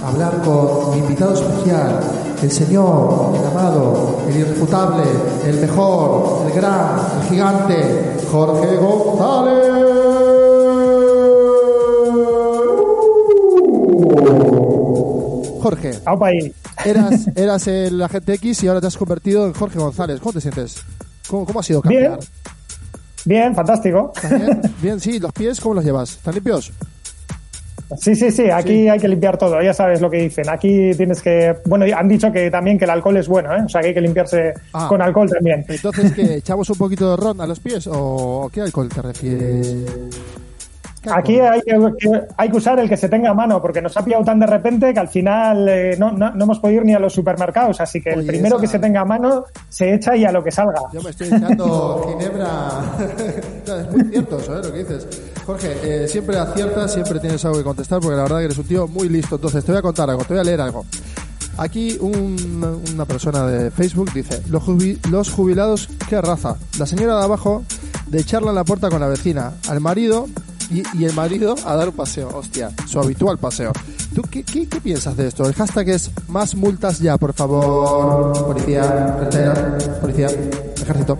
a 0.03 0.09
hablar 0.09 0.41
con 0.41 0.91
mi 0.91 0.97
invitado 0.97 1.33
especial, 1.33 1.99
el 2.41 2.51
señor, 2.51 3.35
el 3.39 3.45
amado, 3.45 4.17
el 4.27 4.37
irrefutable, 4.37 5.03
el 5.45 5.61
mejor, 5.61 6.47
el 6.47 6.53
gran, 6.53 6.95
el 7.21 7.29
gigante, 7.29 8.17
Jorge 8.31 8.75
González. 8.77 9.73
Jorge, 15.61 15.91
Aupa 16.05 16.27
ahí. 16.27 16.53
eras, 16.83 17.27
eras 17.35 17.67
el 17.67 18.01
agente 18.01 18.33
X 18.33 18.63
y 18.63 18.67
ahora 18.67 18.81
te 18.81 18.87
has 18.87 18.97
convertido 18.97 19.45
en 19.45 19.53
Jorge 19.53 19.77
González. 19.79 20.19
¿Cómo 20.19 20.33
te 20.33 20.41
sientes? 20.41 20.83
¿Cómo, 21.27 21.45
cómo 21.45 21.59
ha 21.59 21.63
sido 21.63 21.81
Bien. 21.81 22.03
cambiar? 22.11 22.27
Bien, 23.25 23.55
fantástico. 23.55 24.11
¿Estás 24.15 24.31
bien? 24.39 24.61
Bien, 24.81 24.99
sí. 24.99 25.19
¿Los 25.19 25.31
pies 25.31 25.59
cómo 25.59 25.75
los 25.75 25.85
llevas? 25.85 26.11
¿Están 26.13 26.33
limpios? 26.35 26.71
Sí, 27.99 28.15
sí, 28.15 28.31
sí, 28.31 28.49
aquí 28.49 28.87
hay 28.89 28.97
que 28.99 29.07
limpiar 29.07 29.37
todo, 29.37 29.61
ya 29.61 29.71
sabes 29.73 30.01
lo 30.01 30.09
que 30.09 30.17
dicen. 30.17 30.49
Aquí 30.49 30.91
tienes 30.97 31.21
que. 31.21 31.55
Bueno, 31.65 31.85
han 31.95 32.07
dicho 32.07 32.31
que 32.31 32.49
también 32.49 32.77
que 32.79 32.85
el 32.85 32.89
alcohol 32.91 33.17
es 33.17 33.27
bueno, 33.27 33.55
¿eh? 33.55 33.61
O 33.65 33.69
sea 33.69 33.81
que 33.81 33.89
hay 33.89 33.93
que 33.93 34.01
limpiarse 34.01 34.53
Ah. 34.73 34.87
con 34.89 34.99
alcohol 35.01 35.29
también. 35.29 35.63
Entonces, 35.67 36.11
¿qué? 36.13 36.35
¿Echamos 36.37 36.67
un 36.71 36.77
poquito 36.77 37.11
de 37.11 37.17
ron 37.17 37.39
a 37.39 37.45
los 37.45 37.59
pies 37.59 37.87
o 37.91 38.49
qué 38.51 38.61
alcohol 38.61 38.89
te 38.89 39.01
refieres? 39.01 39.75
¿Qué 41.03 41.09
Aquí 41.11 41.39
alcohol? 41.39 41.53
hay 41.53 41.91
que, 41.99 42.09
que- 42.09 42.21
hay 42.37 42.49
que 42.49 42.57
usar 42.57 42.79
el 42.79 42.87
que 42.87 42.95
se 42.97 43.09
tenga 43.09 43.29
a 43.31 43.33
mano, 43.33 43.61
porque 43.61 43.81
nos 43.81 43.95
ha 43.97 44.05
pillado 44.05 44.23
tan 44.23 44.39
de 44.39 44.47
repente 44.47 44.93
que 44.93 44.99
al 44.99 45.09
final 45.09 45.67
eh, 45.67 45.95
no, 45.99 46.11
no, 46.13 46.31
no 46.31 46.43
hemos 46.45 46.59
podido 46.59 46.79
ir 46.79 46.85
ni 46.85 46.93
a 46.93 46.99
los 46.99 47.11
supermercados. 47.13 47.81
Así 47.81 48.01
que 48.01 48.11
el 48.11 48.25
primero 48.25 48.55
esa- 48.55 48.61
que 48.61 48.67
se 48.67 48.79
tenga 48.79 49.01
a 49.01 49.05
mano 49.05 49.43
se 49.67 49.93
echa 49.93 50.15
y 50.15 50.23
a 50.23 50.31
lo 50.31 50.43
que 50.43 50.51
salga. 50.51 50.79
Yo 50.93 51.01
me 51.01 51.09
estoy 51.09 51.27
echando 51.27 52.05
ginebra. 52.17 52.47
No, 53.67 53.75
es 53.79 53.91
muy 53.91 54.03
cierto 54.05 54.39
eso, 54.39 54.57
¿eh? 54.57 54.61
Lo 54.63 54.71
que 54.71 54.79
dices. 54.79 55.07
Jorge, 55.45 55.75
eh, 55.83 56.07
siempre 56.07 56.37
aciertas, 56.37 56.93
siempre 56.93 57.19
tienes 57.19 57.43
algo 57.43 57.57
que 57.57 57.63
contestar, 57.65 57.99
porque 57.99 58.15
la 58.15 58.23
verdad 58.23 58.37
que 58.37 58.45
eres 58.45 58.57
un 58.57 58.63
tío 58.65 58.87
muy 58.87 59.09
listo. 59.09 59.35
Entonces, 59.35 59.65
te 59.65 59.71
voy 59.73 59.79
a 59.79 59.81
contar 59.81 60.09
algo, 60.09 60.23
te 60.23 60.33
voy 60.33 60.39
a 60.39 60.43
leer 60.45 60.61
algo. 60.61 60.85
Aquí 61.57 61.97
un- 62.01 62.81
una 62.93 63.05
persona 63.05 63.45
de 63.45 63.69
Facebook 63.69 64.11
dice, 64.13 64.41
los, 64.49 64.63
jubi- 64.63 64.97
los 65.11 65.29
jubilados, 65.29 65.89
¿qué 66.09 66.19
raza? 66.21 66.55
La 66.79 66.85
señora 66.85 67.17
de 67.17 67.23
abajo 67.25 67.63
de 68.07 68.21
echarla 68.21 68.49
en 68.49 68.55
la 68.55 68.63
puerta 68.63 68.89
con 68.89 68.99
la 69.01 69.07
vecina, 69.07 69.51
al 69.69 69.79
marido 69.81 70.27
y, 70.69 71.03
el 71.03 71.13
marido 71.13 71.55
a 71.65 71.75
dar 71.75 71.89
un 71.89 71.95
paseo, 71.95 72.29
hostia, 72.33 72.71
su 72.85 72.99
habitual 72.99 73.37
paseo. 73.37 73.71
¿Tú 74.13 74.21
qué, 74.29 74.43
qué, 74.43 74.65
piensas 74.81 75.15
de 75.17 75.27
esto? 75.27 75.45
El 75.45 75.53
hashtag 75.53 75.89
es 75.89 76.11
más 76.27 76.55
multas 76.55 76.99
ya, 76.99 77.17
por 77.17 77.33
favor. 77.33 78.33
Policía, 78.45 79.17
policía, 80.01 80.27
ejército. 80.81 81.17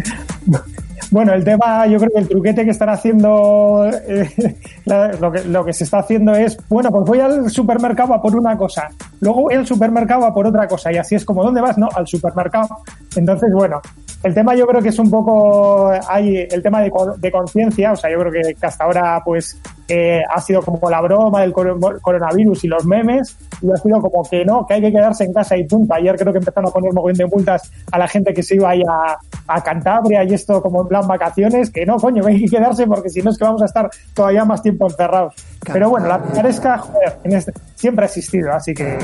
Bueno, 1.14 1.32
el 1.34 1.44
tema, 1.44 1.86
yo 1.86 2.00
creo 2.00 2.10
que 2.12 2.20
el 2.22 2.28
truquete 2.28 2.66
que 2.66 2.72
están 2.72 2.90
haciendo, 2.90 3.88
eh, 3.88 4.58
lo, 5.20 5.32
que, 5.32 5.44
lo 5.44 5.64
que 5.64 5.72
se 5.72 5.84
está 5.84 6.00
haciendo 6.00 6.34
es, 6.34 6.58
bueno, 6.68 6.90
pues 6.90 7.06
voy 7.06 7.20
al 7.20 7.52
supermercado 7.52 8.16
a 8.16 8.22
por 8.22 8.36
una 8.36 8.58
cosa, 8.58 8.90
luego 9.20 9.42
voy 9.42 9.54
al 9.54 9.68
supermercado 9.68 10.26
a 10.26 10.34
por 10.34 10.48
otra 10.48 10.68
cosa, 10.68 10.92
y 10.92 10.98
así 10.98 11.14
es 11.14 11.24
como, 11.24 11.44
¿dónde 11.44 11.62
vas? 11.62 11.78
No, 11.78 11.88
al 11.96 12.08
supermercado. 12.08 12.80
Entonces, 13.16 13.52
bueno, 13.54 13.80
el 14.24 14.34
tema 14.34 14.56
yo 14.56 14.66
creo 14.66 14.82
que 14.82 14.90
es 14.90 15.00
un 15.00 15.10
poco, 15.10 15.92
hay 16.08 16.48
el 16.50 16.62
tema 16.64 16.82
de, 16.82 16.92
de 17.18 17.32
conciencia, 17.32 17.92
o 17.92 17.96
sea, 17.96 18.10
yo 18.12 18.20
creo 18.20 18.32
que, 18.32 18.66
hasta 18.66 18.84
ahora, 18.86 19.22
pues, 19.24 19.60
eh, 19.88 20.22
ha 20.34 20.40
sido 20.40 20.62
como 20.62 20.90
la 20.90 21.02
broma 21.02 21.42
del 21.42 21.52
coro- 21.52 21.78
coronavirus 22.02 22.64
y 22.64 22.68
los 22.68 22.86
memes, 22.86 23.38
y 23.62 23.70
ha 23.72 23.76
sido 23.78 24.02
como 24.02 24.24
que 24.24 24.46
no, 24.46 24.66
que 24.66 24.76
hay 24.76 24.82
que 24.82 24.92
quedarse 24.92 25.26
en 25.26 25.34
casa 25.34 25.58
y 25.58 25.66
punto. 25.66 25.94
Ayer 25.94 26.16
creo 26.18 26.32
que 26.32 26.40
empezaron 26.40 26.70
a 26.70 26.74
poner 26.74 26.94
mogollón 26.94 27.18
de 27.18 27.26
multas 27.26 27.70
a 27.92 27.98
la 27.98 28.08
gente 28.08 28.34
que 28.34 28.42
se 28.44 28.56
iba 28.56 28.70
ahí 28.70 28.82
a, 28.90 29.18
a 29.48 29.62
Cantabria 29.64 30.24
y 30.24 30.34
esto 30.34 30.62
como 30.62 30.82
en 30.84 30.88
plan 30.88 31.06
vacaciones, 31.08 31.70
que 31.70 31.86
no, 31.86 31.98
coño, 31.98 32.24
hay 32.28 32.40
que 32.46 32.58
quedarse 32.58 32.88
porque 32.88 33.10
si 33.10 33.22
no 33.22 33.30
es 33.32 33.38
que 33.38 33.44
vamos 33.44 33.62
a 33.62 33.66
estar 33.66 33.90
todavía 34.14 34.46
más 34.46 34.62
tiempo 34.62 34.86
encerrados. 34.88 35.34
Pero 35.72 35.90
bueno, 35.90 36.08
la 36.08 36.22
picaresca, 36.22 36.78
joder, 36.78 37.18
este, 37.24 37.54
siempre 37.76 38.06
ha 38.06 38.08
existido, 38.08 38.52
así 38.52 38.74
que... 38.74 38.98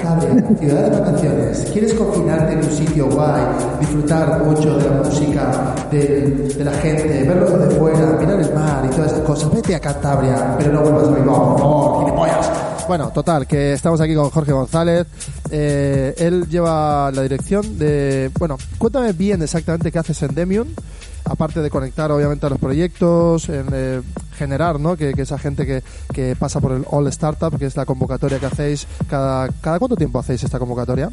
ciudad 0.59 0.89
de 0.89 0.99
vacaciones. 0.99 1.69
¿Quieres 1.71 1.93
confinarte 1.93 2.53
en 2.53 2.59
un 2.59 2.71
sitio 2.71 3.09
guay, 3.09 3.41
disfrutar 3.79 4.43
mucho 4.43 4.77
de 4.77 4.89
la 4.89 4.95
música, 4.97 5.75
de, 5.91 6.55
la 6.63 6.73
gente, 6.73 7.23
verlo 7.23 7.57
desde 7.57 7.79
fuera, 7.79 8.05
mirar 8.19 8.39
el 8.39 8.53
mar 8.53 8.83
y 8.85 8.89
todas 8.89 9.11
esas 9.11 9.23
cosas? 9.23 9.53
Vete 9.53 9.75
a 9.75 9.79
Cantabria, 9.79 10.55
pero 10.57 10.73
no 10.73 10.81
vuelvas 10.81 11.07
a 11.07 11.11
Bilbao, 11.11 11.49
por 11.49 11.59
favor, 11.59 12.05
gilipollas. 12.05 12.51
Bueno, 12.87 13.11
total, 13.11 13.45
que 13.45 13.73
estamos 13.73 14.01
aquí 14.01 14.15
con 14.15 14.31
Jorge 14.31 14.51
González. 14.51 15.05
Eh, 15.51 16.13
él 16.17 16.47
lleva 16.47 17.11
la 17.11 17.21
dirección 17.23 17.77
de... 17.77 18.31
Bueno, 18.37 18.57
cuéntame 18.77 19.13
bien 19.13 19.41
exactamente 19.41 19.91
qué 19.91 19.99
haces 19.99 20.21
en 20.23 20.35
Demium 20.35 20.67
aparte 21.29 21.61
de 21.61 21.69
conectar 21.69 22.11
obviamente 22.11 22.45
a 22.45 22.49
los 22.49 22.59
proyectos, 22.59 23.49
en 23.49 23.67
eh, 23.71 24.01
generar, 24.35 24.79
¿no? 24.79 24.97
Que, 24.97 25.13
esa 25.15 25.37
gente 25.37 25.65
que, 25.65 25.83
que, 26.13 26.35
pasa 26.35 26.59
por 26.59 26.71
el 26.71 26.85
All 26.89 27.07
Startup, 27.07 27.55
que 27.57 27.65
es 27.65 27.75
la 27.75 27.85
convocatoria 27.85 28.39
que 28.39 28.47
hacéis, 28.47 28.87
cada, 29.07 29.49
¿cada 29.61 29.79
cuánto 29.79 29.95
tiempo 29.95 30.19
hacéis 30.19 30.43
esta 30.43 30.59
convocatoria? 30.59 31.11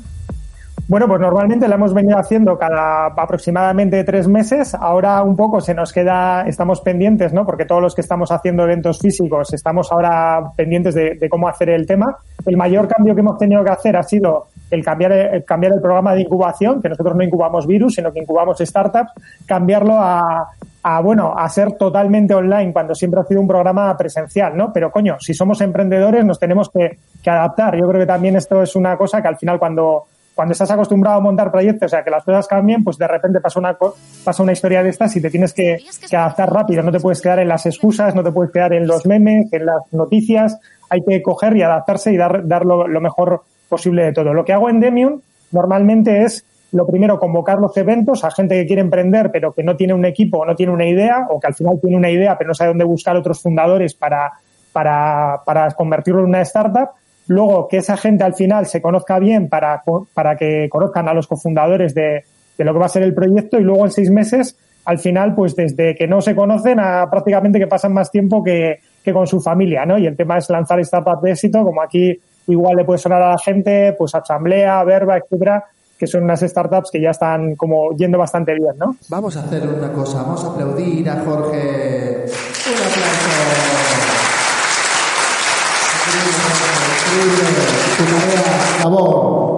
Bueno, 0.89 1.09
pues 1.09 1.21
normalmente 1.21 1.67
la 1.67 1.75
hemos 1.75 1.93
venido 1.93 2.17
haciendo 2.17 2.57
cada 2.57 3.07
aproximadamente 3.07 4.05
tres 4.05 4.29
meses. 4.29 4.73
Ahora 4.73 5.21
un 5.25 5.35
poco 5.35 5.61
se 5.61 5.75
nos 5.75 5.93
queda, 5.93 6.43
estamos 6.47 6.81
pendientes, 6.81 7.33
¿no? 7.33 7.45
Porque 7.45 7.65
todos 7.65 7.83
los 7.83 7.93
que 7.93 8.03
estamos 8.03 8.31
haciendo 8.31 8.63
eventos 8.63 9.01
físicos 9.01 9.53
estamos 9.53 9.91
ahora 9.91 10.53
pendientes 10.55 10.95
de, 10.95 11.29
cómo 11.29 11.49
hacer 11.49 11.71
el 11.71 11.89
tema. 11.89 12.17
El 12.45 12.57
mayor 12.57 12.87
cambio 12.87 13.17
que 13.17 13.21
hemos 13.21 13.37
tenido 13.37 13.65
que 13.65 13.71
hacer 13.71 13.97
ha 13.97 14.05
sido 14.05 14.47
el 14.71 14.85
cambiar, 14.85 15.11
el 15.11 15.45
cambiar 15.45 15.73
el 15.73 15.81
programa 15.81 16.15
de 16.15 16.21
incubación, 16.21 16.81
que 16.81 16.89
nosotros 16.89 17.17
no 17.17 17.25
incubamos 17.25 17.67
virus, 17.67 17.97
sino 17.97 18.13
que 18.13 18.21
incubamos 18.21 18.59
startups, 18.61 19.11
cambiarlo 19.45 19.95
a, 19.95 20.51
a, 20.85 21.01
bueno, 21.01 21.35
a 21.37 21.49
ser 21.49 21.73
totalmente 21.73 22.33
online 22.33 22.73
cuando 22.73 22.95
siempre 22.95 23.21
ha 23.21 23.25
sido 23.25 23.41
un 23.41 23.49
programa 23.49 23.97
presencial, 23.97 24.57
¿no? 24.57 24.73
Pero 24.73 24.93
coño, 24.93 25.17
si 25.19 25.35
somos 25.35 25.61
emprendedores 25.63 26.25
nos 26.25 26.39
tenemos 26.39 26.71
que, 26.71 26.97
que 27.21 27.31
adaptar. 27.31 27.77
Yo 27.77 27.89
creo 27.89 28.03
que 28.03 28.07
también 28.07 28.37
esto 28.37 28.63
es 28.63 28.77
una 28.77 28.97
cosa 28.97 29.21
que 29.21 29.27
al 29.27 29.37
final 29.37 29.59
cuando, 29.59 30.05
cuando 30.37 30.53
estás 30.53 30.71
acostumbrado 30.71 31.17
a 31.17 31.21
montar 31.23 31.51
proyectos, 31.51 31.87
o 31.87 31.89
sea, 31.89 32.05
que 32.05 32.11
las 32.11 32.23
cosas 32.23 32.47
cambien, 32.47 32.85
pues 32.85 32.99
de 32.99 33.09
repente 33.09 33.41
pasa 33.41 33.59
una, 33.59 33.75
pasa 34.23 34.43
una 34.43 34.53
historia 34.53 34.83
de 34.83 34.91
estas 34.91 35.17
y 35.17 35.23
te 35.23 35.31
tienes 35.31 35.55
que, 35.55 35.79
que, 36.11 36.15
adaptar 36.15 36.53
rápido. 36.53 36.83
No 36.83 36.93
te 36.93 37.01
puedes 37.01 37.23
quedar 37.23 37.39
en 37.39 37.49
las 37.49 37.65
excusas, 37.65 38.15
no 38.15 38.23
te 38.23 38.31
puedes 38.31 38.53
quedar 38.53 38.75
en 38.75 38.87
los 38.87 39.07
memes, 39.07 39.51
en 39.51 39.65
las 39.65 39.91
noticias. 39.93 40.61
Hay 40.91 41.03
que 41.03 41.23
coger 41.23 41.57
y 41.57 41.63
adaptarse 41.63 42.13
y 42.13 42.19
dar, 42.19 42.47
dar 42.47 42.67
lo, 42.67 42.87
mejor 43.01 43.45
posible 43.67 44.05
de 44.05 44.13
todo. 44.13 44.35
Lo 44.35 44.45
que 44.45 44.53
hago 44.53 44.69
en 44.69 44.79
Demium 44.79 45.23
normalmente 45.53 46.23
es 46.23 46.45
lo 46.73 46.87
primero, 46.87 47.19
convocar 47.19 47.59
los 47.59 47.75
eventos 47.79 48.23
a 48.23 48.31
gente 48.31 48.57
que 48.57 48.67
quiere 48.67 48.83
emprender 48.83 49.31
pero 49.33 49.55
que 49.55 49.63
no 49.63 49.75
tiene 49.75 49.95
un 49.95 50.05
equipo 50.05 50.41
o 50.41 50.45
no 50.45 50.55
tiene 50.55 50.73
una 50.73 50.87
idea 50.87 51.29
o 51.31 51.41
que 51.41 51.47
al 51.47 51.55
final 51.55 51.81
tiene 51.81 51.97
una 51.97 52.11
idea 52.11 52.37
pero 52.37 52.49
no 52.49 52.55
sabe 52.55 52.69
dónde 52.69 52.85
buscar 52.85 53.17
otros 53.17 53.41
fundadores 53.41 53.95
para, 53.95 54.33
para, 54.73 55.41
para 55.47 55.71
convertirlo 55.71 56.21
en 56.21 56.27
una 56.27 56.43
startup. 56.43 56.91
Luego, 57.29 57.69
que 57.69 57.79
esa 57.79 57.97
gente 57.97 58.25
al 58.25 58.35
final 58.35 58.67
se 58.67 58.81
conozca 58.81 59.19
bien 59.19 59.49
para, 59.49 59.83
para 60.15 60.37
que 60.37 60.69
conozcan 60.71 61.09
a 61.09 61.15
los 61.15 61.27
cofundadores 61.27 61.95
de, 61.95 62.25
de 62.57 62.65
lo 62.65 62.73
que 62.73 62.79
va 62.79 62.87
a 62.87 62.91
ser 62.91 63.03
el 63.03 63.15
proyecto 63.15 63.59
y 63.59 63.63
luego 63.63 63.85
en 63.85 63.91
seis 63.91 64.11
meses, 64.11 64.57
al 64.85 64.99
final, 64.99 65.35
pues 65.35 65.57
desde 65.57 65.95
que 65.95 66.07
no 66.07 66.21
se 66.21 66.37
conocen 66.37 66.79
a 66.79 67.09
prácticamente 67.11 67.59
que 67.59 67.67
pasan 67.67 67.93
más 67.93 68.11
tiempo 68.11 68.43
que, 68.45 68.81
que 69.03 69.13
con 69.13 69.27
su 69.27 69.41
familia, 69.41 69.85
¿no? 69.85 69.99
Y 69.99 70.07
el 70.07 70.17
tema 70.17 70.39
es 70.39 70.49
lanzar 70.49 70.85
startups 70.85 71.23
de 71.23 71.33
éxito, 71.33 71.65
como 71.65 71.83
aquí 71.83 72.19
igual 72.47 72.77
le 72.77 72.85
puede 72.85 72.99
sonar 72.99 73.23
a 73.23 73.31
la 73.31 73.39
gente, 73.39 73.95
pues 73.99 74.15
Asamblea, 74.15 74.83
Verba, 74.85 75.17
etcétera, 75.17 75.65
que 75.99 76.07
son 76.07 76.23
unas 76.25 76.41
startups 76.41 76.91
que 76.91 77.01
ya 77.01 77.11
están 77.11 77.57
como 77.57 77.91
yendo 77.97 78.19
bastante 78.19 78.55
bien, 78.55 78.77
¿no? 78.79 78.97
Vamos 79.09 79.37
a 79.37 79.41
hacer 79.41 79.67
una 79.67 79.93
cosa, 79.93 80.23
vamos 80.23 80.45
a 80.45 80.49
aplaudir 80.49 81.11
a 81.11 81.17
Jorge. 81.25 82.27
Un 82.67 82.75
aplauso. 82.75 84.17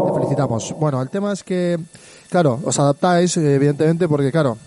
Te 0.06 0.12
felicitamos. 0.14 0.74
Bueno, 0.78 1.02
el 1.02 1.10
tema 1.10 1.32
es 1.32 1.42
que, 1.42 1.78
claro, 2.30 2.60
os 2.64 2.78
adaptáis, 2.78 3.36
evidentemente, 3.36 4.08
porque, 4.08 4.30
claro, 4.30 4.58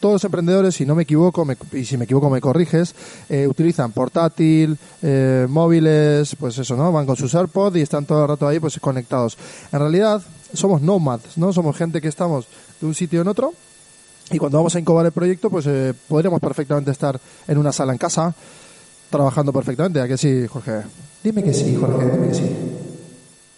todos 0.00 0.14
los 0.14 0.24
emprendedores, 0.24 0.74
si 0.74 0.84
no 0.84 0.94
me 0.94 1.04
equivoco, 1.04 1.46
y 1.72 1.84
si 1.84 1.96
me 1.96 2.04
equivoco 2.04 2.28
me 2.28 2.40
corriges, 2.40 2.94
eh, 3.28 3.46
utilizan 3.46 3.92
portátil, 3.92 4.76
eh, 5.02 5.46
móviles, 5.48 6.36
pues 6.36 6.58
eso, 6.58 6.76
¿no? 6.76 6.92
Van 6.92 7.06
con 7.06 7.16
sus 7.16 7.34
AirPods 7.34 7.76
y 7.76 7.80
están 7.80 8.04
todo 8.04 8.22
el 8.22 8.28
rato 8.28 8.46
ahí 8.46 8.60
pues 8.60 8.78
conectados. 8.80 9.38
En 9.72 9.78
realidad 9.78 10.20
somos 10.52 10.82
nomads, 10.82 11.38
¿no? 11.38 11.52
Somos 11.52 11.76
gente 11.76 12.00
que 12.00 12.08
estamos 12.08 12.46
de 12.80 12.86
un 12.86 12.94
sitio 12.94 13.22
en 13.22 13.28
otro 13.28 13.54
y 14.30 14.38
cuando 14.38 14.58
vamos 14.58 14.74
a 14.74 14.80
incubar 14.80 15.06
el 15.06 15.12
proyecto 15.12 15.50
pues 15.50 15.66
eh, 15.66 15.94
podríamos 16.08 16.40
perfectamente 16.40 16.90
estar 16.90 17.18
en 17.46 17.58
una 17.58 17.72
sala 17.72 17.92
en 17.92 17.98
casa 17.98 18.34
trabajando 19.10 19.52
perfectamente. 19.52 20.00
¿A 20.00 20.08
que 20.08 20.16
sí, 20.16 20.46
Jorge? 20.46 20.82
Dime 21.22 21.42
que 21.42 21.52
sí, 21.52 21.76
Jorge, 21.78 22.10
dime 22.10 22.28
que 22.28 22.34
sí. 22.34 22.56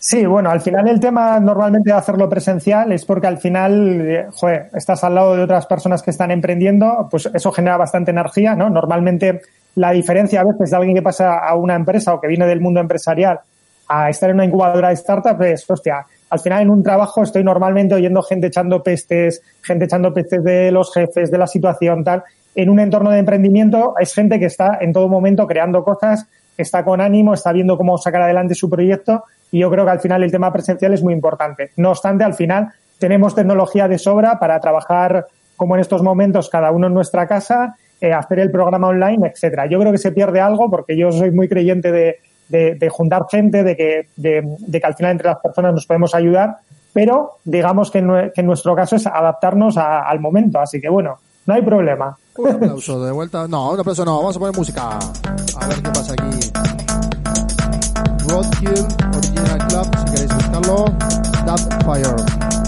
Sí, 0.00 0.24
bueno, 0.24 0.50
al 0.50 0.60
final 0.60 0.88
el 0.88 1.00
tema 1.00 1.40
normalmente 1.40 1.90
de 1.90 1.96
hacerlo 1.96 2.28
presencial 2.28 2.92
es 2.92 3.04
porque 3.04 3.26
al 3.26 3.38
final, 3.38 4.00
eh, 4.00 4.26
joder, 4.32 4.70
estás 4.72 5.02
al 5.02 5.16
lado 5.16 5.34
de 5.34 5.42
otras 5.42 5.66
personas 5.66 6.02
que 6.02 6.12
están 6.12 6.30
emprendiendo, 6.30 7.08
pues 7.10 7.28
eso 7.34 7.50
genera 7.50 7.76
bastante 7.76 8.12
energía, 8.12 8.54
¿no? 8.54 8.70
Normalmente 8.70 9.42
la 9.74 9.90
diferencia 9.90 10.40
a 10.40 10.44
veces 10.44 10.70
de 10.70 10.76
alguien 10.76 10.94
que 10.94 11.02
pasa 11.02 11.38
a 11.38 11.56
una 11.56 11.74
empresa 11.74 12.14
o 12.14 12.20
que 12.20 12.28
viene 12.28 12.46
del 12.46 12.60
mundo 12.60 12.80
empresarial 12.80 13.40
a 13.88 14.08
estar 14.08 14.30
en 14.30 14.36
una 14.36 14.44
incubadora 14.44 14.90
de 14.90 14.96
startups 14.96 15.44
es, 15.44 15.70
hostia, 15.70 16.06
al 16.30 16.40
final 16.40 16.62
en 16.62 16.70
un 16.70 16.82
trabajo 16.82 17.22
estoy 17.22 17.42
normalmente 17.42 17.94
oyendo 17.94 18.22
gente 18.22 18.48
echando 18.48 18.82
pestes, 18.82 19.42
gente 19.62 19.86
echando 19.86 20.12
pestes 20.12 20.44
de 20.44 20.70
los 20.70 20.92
jefes, 20.92 21.30
de 21.30 21.38
la 21.38 21.46
situación, 21.46 22.04
tal. 22.04 22.22
En 22.58 22.70
un 22.70 22.80
entorno 22.80 23.12
de 23.12 23.20
emprendimiento 23.20 23.94
es 24.00 24.12
gente 24.12 24.40
que 24.40 24.46
está 24.46 24.78
en 24.80 24.92
todo 24.92 25.06
momento 25.06 25.46
creando 25.46 25.84
cosas, 25.84 26.26
está 26.56 26.82
con 26.82 27.00
ánimo, 27.00 27.32
está 27.32 27.52
viendo 27.52 27.78
cómo 27.78 27.96
sacar 27.98 28.22
adelante 28.22 28.56
su 28.56 28.68
proyecto 28.68 29.22
y 29.52 29.60
yo 29.60 29.70
creo 29.70 29.84
que 29.84 29.92
al 29.92 30.00
final 30.00 30.24
el 30.24 30.32
tema 30.32 30.52
presencial 30.52 30.92
es 30.92 31.00
muy 31.00 31.14
importante. 31.14 31.70
No 31.76 31.90
obstante, 31.90 32.24
al 32.24 32.34
final 32.34 32.72
tenemos 32.98 33.36
tecnología 33.36 33.86
de 33.86 33.96
sobra 33.96 34.40
para 34.40 34.58
trabajar 34.58 35.26
como 35.56 35.76
en 35.76 35.82
estos 35.82 36.02
momentos 36.02 36.48
cada 36.50 36.72
uno 36.72 36.88
en 36.88 36.94
nuestra 36.94 37.28
casa, 37.28 37.76
eh, 38.00 38.12
hacer 38.12 38.40
el 38.40 38.50
programa 38.50 38.88
online, 38.88 39.28
etcétera. 39.28 39.66
Yo 39.66 39.78
creo 39.78 39.92
que 39.92 39.98
se 39.98 40.10
pierde 40.10 40.40
algo 40.40 40.68
porque 40.68 40.96
yo 40.96 41.12
soy 41.12 41.30
muy 41.30 41.48
creyente 41.48 41.92
de, 41.92 42.88
juntar 42.90 43.26
gente, 43.30 43.62
de 43.62 43.76
que, 43.76 44.08
de, 44.16 44.58
que 44.72 44.84
al 44.84 44.96
final 44.96 45.12
entre 45.12 45.28
las 45.28 45.38
personas 45.38 45.74
nos 45.74 45.86
podemos 45.86 46.12
ayudar, 46.12 46.56
pero 46.92 47.34
digamos 47.44 47.92
que 47.92 47.98
en, 47.98 48.46
nuestro 48.46 48.74
caso 48.74 48.96
es 48.96 49.06
adaptarnos 49.06 49.76
al 49.78 50.18
momento. 50.18 50.58
Así 50.58 50.80
que 50.80 50.88
bueno, 50.88 51.18
no 51.48 51.54
hay 51.54 51.62
problema. 51.62 52.16
Un 52.36 52.50
aplauso 52.50 53.02
de 53.02 53.10
vuelta. 53.10 53.48
No, 53.48 53.72
un 53.72 53.80
aplauso 53.80 54.04
no. 54.04 54.18
Vamos 54.18 54.36
a 54.36 54.38
poner 54.38 54.54
música. 54.54 54.98
A 55.58 55.66
ver 55.66 55.82
qué 55.82 55.90
pasa 55.90 56.12
aquí. 56.12 56.50
Roadkill, 58.28 58.86
Original 59.16 59.66
Club, 59.68 59.86
si 59.98 60.04
queréis 60.12 60.34
buscarlo. 60.34 60.84
That 61.46 61.84
Fire. 61.84 62.67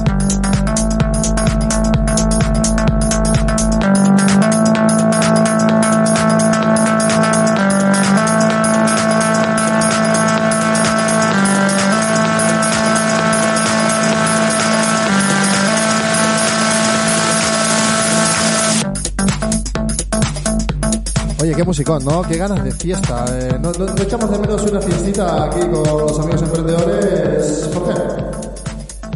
Oye, 21.40 21.54
qué 21.54 21.64
musicón, 21.64 22.04
¿no? 22.04 22.22
Qué 22.22 22.36
ganas 22.36 22.62
de 22.62 22.70
fiesta. 22.70 23.24
Eh, 23.32 23.58
¿no, 23.60 23.72
no, 23.72 24.02
echamos 24.02 24.30
de 24.30 24.38
menos 24.38 24.70
una 24.70 24.80
fiestita 24.80 25.44
aquí 25.44 25.60
con 25.60 25.82
los 25.84 26.18
amigos 26.20 26.42
emprendedores, 26.42 27.70
Jorge? 27.72 27.94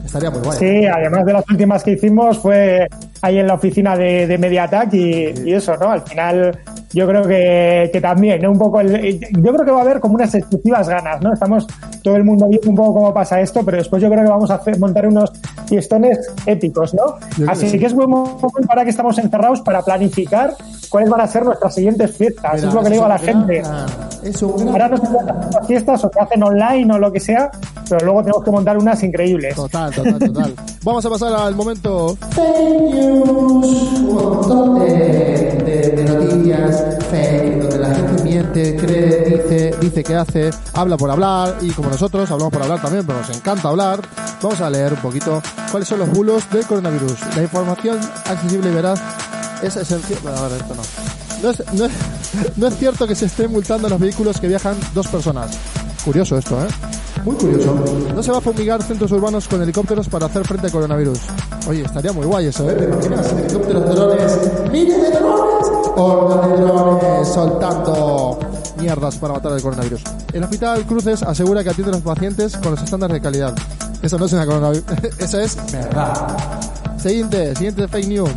Estaría 0.04 0.30
muy 0.30 0.40
guay. 0.40 0.58
Sí, 0.58 0.86
además 0.86 1.26
de 1.26 1.32
las 1.34 1.44
últimas 1.50 1.84
que 1.84 1.90
hicimos 1.92 2.38
fue 2.38 2.88
ahí 3.20 3.38
en 3.38 3.46
la 3.46 3.54
oficina 3.54 3.96
de, 3.96 4.26
de 4.26 4.38
MediaTac 4.38 4.94
y, 4.94 5.34
y 5.44 5.52
eso, 5.52 5.76
¿no? 5.76 5.90
Al 5.90 6.02
final 6.02 6.58
yo 6.94 7.06
creo 7.06 7.22
que, 7.26 7.90
que 7.92 8.00
también, 8.00 8.40
¿no? 8.40 8.52
Un 8.52 8.58
poco 8.58 8.80
el, 8.80 9.20
yo 9.20 9.52
creo 9.52 9.64
que 9.64 9.70
va 9.72 9.78
a 9.78 9.82
haber 9.82 10.00
como 10.00 10.14
unas 10.14 10.34
excesivas 10.34 10.88
ganas, 10.88 11.20
¿no? 11.20 11.32
Estamos 11.32 11.66
todo 12.04 12.16
el 12.16 12.24
mundo 12.24 12.46
viendo 12.46 12.68
un 12.68 12.76
poco 12.76 12.92
cómo 12.92 13.14
pasa 13.14 13.40
esto, 13.40 13.62
pero 13.64 13.78
después 13.78 14.02
yo 14.02 14.10
creo 14.10 14.22
que 14.22 14.30
vamos 14.30 14.50
a 14.50 14.56
hacer, 14.56 14.78
montar 14.78 15.08
unos 15.08 15.32
fiestones 15.66 16.18
épicos, 16.44 16.92
¿no? 16.92 17.16
Así 17.48 17.78
que 17.78 17.86
es 17.86 17.94
buen 17.94 18.10
momento 18.10 18.50
para 18.68 18.84
que 18.84 18.90
estamos 18.90 19.16
encerrados 19.16 19.62
para 19.62 19.80
planificar 19.80 20.54
cuáles 20.90 21.08
van 21.08 21.22
a 21.22 21.26
ser 21.26 21.46
nuestras 21.46 21.74
siguientes 21.74 22.14
fiestas. 22.14 22.58
Eso 22.58 22.68
es 22.68 22.74
lo 22.74 22.82
que 22.82 22.90
le 22.90 22.96
digo 22.96 23.06
a 23.06 23.08
la 23.08 23.18
gente. 23.18 23.62
Ahora 23.62 24.88
no 24.88 24.96
se 24.98 25.06
las 25.12 25.66
fiestas 25.66 26.04
o 26.04 26.10
se 26.12 26.20
hacen 26.20 26.42
online 26.42 26.92
o 26.92 26.98
lo 26.98 27.10
que 27.10 27.20
sea, 27.20 27.50
pero 27.88 28.04
luego 28.04 28.20
tenemos 28.20 28.44
que 28.44 28.50
montar 28.50 28.76
unas 28.76 29.02
increíbles. 29.02 29.54
Total, 29.54 29.90
total, 29.90 30.18
total. 30.18 30.54
Vamos 30.84 31.06
a 31.06 31.08
pasar 31.08 31.32
al 31.32 31.54
momento 31.54 32.16
fake 32.30 32.82
news. 32.92 33.28
Un 33.28 34.14
montón 34.14 34.78
de, 34.80 35.94
de, 35.96 36.04
noticias 36.04 36.98
fake, 37.14 37.62
donde 37.62 37.78
la 37.78 37.94
gente 37.94 38.22
miente, 38.22 38.76
cree, 38.76 39.24
dice, 39.24 39.74
dice 39.80 40.02
que 40.02 40.14
hace, 40.14 40.50
habla 40.72 40.96
por 40.96 41.10
hablar 41.10 41.58
y 41.60 41.70
como 41.70 41.88
nosotros 41.88 42.30
hablamos 42.30 42.52
por 42.52 42.62
hablar 42.62 42.82
también, 42.82 43.06
pero 43.06 43.20
nos 43.20 43.30
encanta 43.30 43.68
hablar, 43.68 44.00
vamos 44.42 44.60
a 44.60 44.70
leer 44.70 44.94
un 44.94 45.00
poquito 45.00 45.42
cuáles 45.70 45.88
son 45.88 46.00
los 46.00 46.10
bulos 46.10 46.50
del 46.50 46.66
coronavirus. 46.66 47.14
La 47.36 47.42
información 47.42 47.98
accesible 48.26 48.70
y 48.70 48.74
veraz 48.74 49.00
es 49.62 49.76
esencial. 49.76 50.18
a 50.26 50.48
ver, 50.48 50.60
esto 50.60 50.74
no. 50.74 50.82
No 51.42 51.50
es, 51.50 51.62
no 51.72 51.84
es, 51.84 51.92
no 52.56 52.66
es 52.66 52.76
cierto 52.76 53.06
que 53.06 53.14
se 53.14 53.26
estén 53.26 53.52
multando 53.52 53.88
los 53.88 54.00
vehículos 54.00 54.40
que 54.40 54.48
viajan 54.48 54.76
dos 54.94 55.06
personas. 55.08 55.56
Curioso 56.04 56.36
esto, 56.38 56.62
¿eh? 56.62 56.68
Muy 57.24 57.36
curioso. 57.36 57.74
No 58.14 58.22
se 58.22 58.30
va 58.30 58.38
a 58.38 58.40
fumigar 58.40 58.82
centros 58.82 59.10
urbanos 59.12 59.48
con 59.48 59.62
helicópteros 59.62 60.08
para 60.08 60.26
hacer 60.26 60.46
frente 60.46 60.66
al 60.66 60.72
coronavirus. 60.72 61.20
Oye, 61.66 61.82
estaría 61.82 62.12
muy 62.12 62.26
guay 62.26 62.46
eso, 62.46 62.68
¿eh? 62.70 62.74
¿Te 62.74 62.84
imaginas? 62.84 63.32
Helicópteros, 63.32 63.94
drones, 63.94 64.38
miles 64.70 65.02
de 65.02 65.10
drones, 65.10 65.68
hordas 65.96 66.50
de 66.50 66.56
drones 66.64 67.28
soltando 67.28 68.38
mierdas 68.78 69.16
para 69.16 69.34
matar 69.34 69.52
el 69.52 69.62
coronavirus. 69.62 70.02
El 70.34 70.42
Hospital 70.42 70.84
Cruces 70.86 71.22
asegura 71.22 71.64
que 71.64 71.70
atiende 71.70 71.92
a 71.92 71.94
los 71.94 72.02
pacientes 72.02 72.56
con 72.58 72.72
los 72.72 72.82
estándares 72.82 73.14
de 73.14 73.20
calidad. 73.22 73.54
Eso 74.02 74.18
no 74.18 74.26
es 74.26 74.32
una 74.34 74.44
coronavirus, 74.44 74.84
eso 75.18 75.40
es 75.40 75.56
verdad. 75.72 76.36
Siguiente, 76.98 77.54
siguiente 77.56 77.88
fake 77.88 78.08
news. 78.08 78.30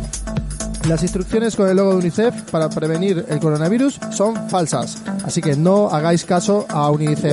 Las 0.88 1.02
instrucciones 1.02 1.54
con 1.54 1.68
el 1.68 1.76
logo 1.76 1.90
de 1.90 1.96
UNICEF 1.98 2.50
para 2.50 2.70
prevenir 2.70 3.26
el 3.28 3.38
coronavirus 3.40 4.00
son 4.10 4.48
falsas, 4.48 4.96
así 5.22 5.42
que 5.42 5.54
no 5.54 5.90
hagáis 5.90 6.24
caso 6.24 6.64
a 6.66 6.90
UNICEF. 6.90 7.28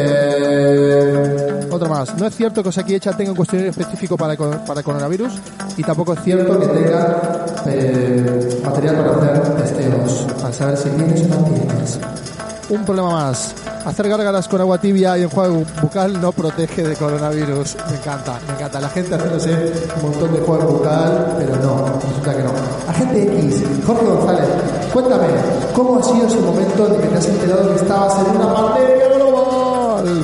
Otro 1.71 1.87
más. 1.87 2.17
No 2.17 2.27
es 2.27 2.35
cierto 2.35 2.61
que 2.61 2.67
Osakidecha 2.69 3.15
tenga 3.15 3.31
un 3.31 3.37
cuestionario 3.37 3.71
específico 3.71 4.17
para, 4.17 4.35
para 4.35 4.83
coronavirus 4.83 5.31
y 5.77 5.83
tampoco 5.83 6.11
es 6.13 6.23
cierto 6.23 6.59
que 6.59 6.67
tenga 6.67 7.45
eh, 7.67 8.59
material 8.61 8.97
para 8.97 9.11
hacer 9.39 9.55
testeos, 9.55 10.27
para 10.41 10.53
saber 10.53 10.75
si 10.77 10.89
tienes 10.89 11.21
o. 11.23 12.24
Un 12.69 12.83
problema 12.83 13.11
más. 13.11 13.53
Hacer 13.85 14.09
gárgaras 14.09 14.47
con 14.47 14.59
agua 14.59 14.79
tibia 14.79 15.17
y 15.17 15.23
enjuague 15.23 15.65
bucal 15.81 16.19
no 16.19 16.31
protege 16.31 16.83
de 16.83 16.95
coronavirus. 16.95 17.75
Me 17.89 17.97
encanta, 17.97 18.39
me 18.47 18.53
encanta. 18.55 18.79
La 18.79 18.89
gente 18.89 19.13
haciéndose 19.13 19.73
un 19.97 20.09
montón 20.09 20.33
de 20.33 20.39
enjuague 20.39 20.65
bucal, 20.65 21.35
pero 21.37 21.55
no, 21.57 21.85
resulta 21.85 22.35
que 22.35 22.43
no. 22.43 22.51
Agente 22.89 23.23
X, 23.23 23.63
Jorge 23.85 24.05
González, 24.05 24.49
cuéntame, 24.91 25.27
¿cómo 25.75 25.99
ha 25.99 26.03
sido 26.03 26.27
ese 26.27 26.39
momento 26.39 26.87
en 26.87 27.01
que 27.01 27.07
te 27.07 27.17
has 27.17 27.27
enterado 27.27 27.69
que 27.69 27.81
estabas 27.81 28.19
en 28.19 28.35
una 28.35 28.53
pandemia 28.53 29.05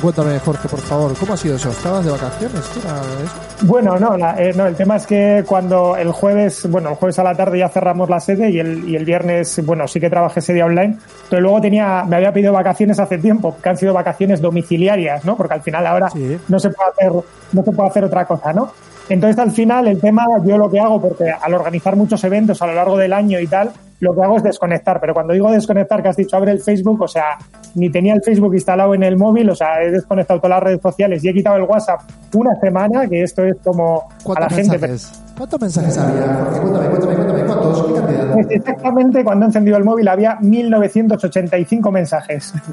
Cuéntame, 0.00 0.38
Jorge, 0.38 0.68
por 0.68 0.80
favor, 0.80 1.14
¿cómo 1.18 1.34
ha 1.34 1.36
sido 1.36 1.56
eso? 1.56 1.70
¿Estabas 1.70 2.04
de 2.04 2.10
vacaciones? 2.10 2.70
Bueno, 3.62 3.98
no, 3.98 4.16
eh, 4.38 4.52
no, 4.54 4.66
el 4.66 4.74
tema 4.74 4.96
es 4.96 5.06
que 5.06 5.44
cuando 5.46 5.96
el 5.96 6.10
jueves, 6.12 6.68
bueno, 6.68 6.90
el 6.90 6.94
jueves 6.96 7.18
a 7.18 7.22
la 7.22 7.34
tarde 7.34 7.58
ya 7.58 7.68
cerramos 7.68 8.08
la 8.08 8.20
sede 8.20 8.50
y 8.50 8.58
el, 8.58 8.88
y 8.88 8.96
el 8.96 9.04
viernes, 9.04 9.64
bueno, 9.64 9.86
sí 9.86 10.00
que 10.00 10.10
trabajé 10.10 10.40
ese 10.40 10.54
día 10.54 10.66
online, 10.66 10.98
pero 11.28 11.42
luego 11.42 11.60
tenía, 11.60 12.04
me 12.04 12.16
había 12.16 12.32
pedido 12.32 12.52
vacaciones 12.52 12.98
hace 12.98 13.18
tiempo, 13.18 13.56
que 13.62 13.68
han 13.68 13.76
sido 13.76 13.92
vacaciones 13.92 14.40
domiciliarias, 14.40 15.24
¿no? 15.24 15.36
Porque 15.36 15.54
al 15.54 15.62
final 15.62 15.86
ahora 15.86 16.08
no 16.48 16.58
se 16.58 16.70
puede 16.70 16.90
hacer, 16.90 17.12
no 17.52 17.62
se 17.62 17.72
puede 17.72 17.88
hacer 17.88 18.04
otra 18.04 18.24
cosa, 18.24 18.52
¿no? 18.52 18.72
Entonces, 19.08 19.38
al 19.38 19.50
final, 19.50 19.88
el 19.88 20.00
tema, 20.00 20.24
yo 20.44 20.56
lo 20.56 20.70
que 20.70 20.80
hago, 20.80 21.00
porque 21.00 21.30
al 21.30 21.54
organizar 21.54 21.96
muchos 21.96 22.22
eventos 22.24 22.62
a 22.62 22.66
lo 22.66 22.74
largo 22.74 22.96
del 22.96 23.12
año 23.12 23.38
y 23.40 23.46
tal, 23.46 23.70
lo 24.02 24.14
que 24.14 24.22
hago 24.22 24.36
es 24.36 24.42
desconectar. 24.42 25.00
Pero 25.00 25.14
cuando 25.14 25.32
digo 25.32 25.50
desconectar, 25.50 26.02
que 26.02 26.08
has 26.08 26.16
dicho 26.16 26.36
abre 26.36 26.50
el 26.50 26.60
Facebook, 26.60 27.00
o 27.00 27.08
sea, 27.08 27.38
ni 27.76 27.88
tenía 27.88 28.14
el 28.14 28.22
Facebook 28.22 28.52
instalado 28.54 28.94
en 28.94 29.04
el 29.04 29.16
móvil, 29.16 29.48
o 29.48 29.54
sea, 29.54 29.80
he 29.80 29.90
desconectado 29.92 30.40
todas 30.40 30.56
las 30.56 30.62
redes 30.64 30.80
sociales 30.82 31.24
y 31.24 31.28
he 31.28 31.32
quitado 31.32 31.56
el 31.56 31.62
WhatsApp 31.62 32.00
una 32.34 32.54
semana, 32.56 33.06
que 33.08 33.22
esto 33.22 33.44
es 33.44 33.56
como 33.62 34.08
a 34.34 34.40
la 34.40 34.50
gente. 34.50 34.78
¿Cuántos 35.36 35.60
mensajes 35.60 35.98
había? 35.98 36.44
Cuéntame, 36.60 36.88
cuéntame, 36.88 37.14
cuéntame, 37.14 37.44
¿cuántos? 37.44 37.86
¿Qué 37.86 37.94
cantidad? 37.94 38.32
Pues 38.32 38.46
exactamente 38.50 39.24
cuando 39.24 39.46
he 39.46 39.48
encendido 39.48 39.76
el 39.76 39.84
móvil 39.84 40.08
había 40.08 40.36
1985 40.40 41.92
mensajes. 41.92 42.52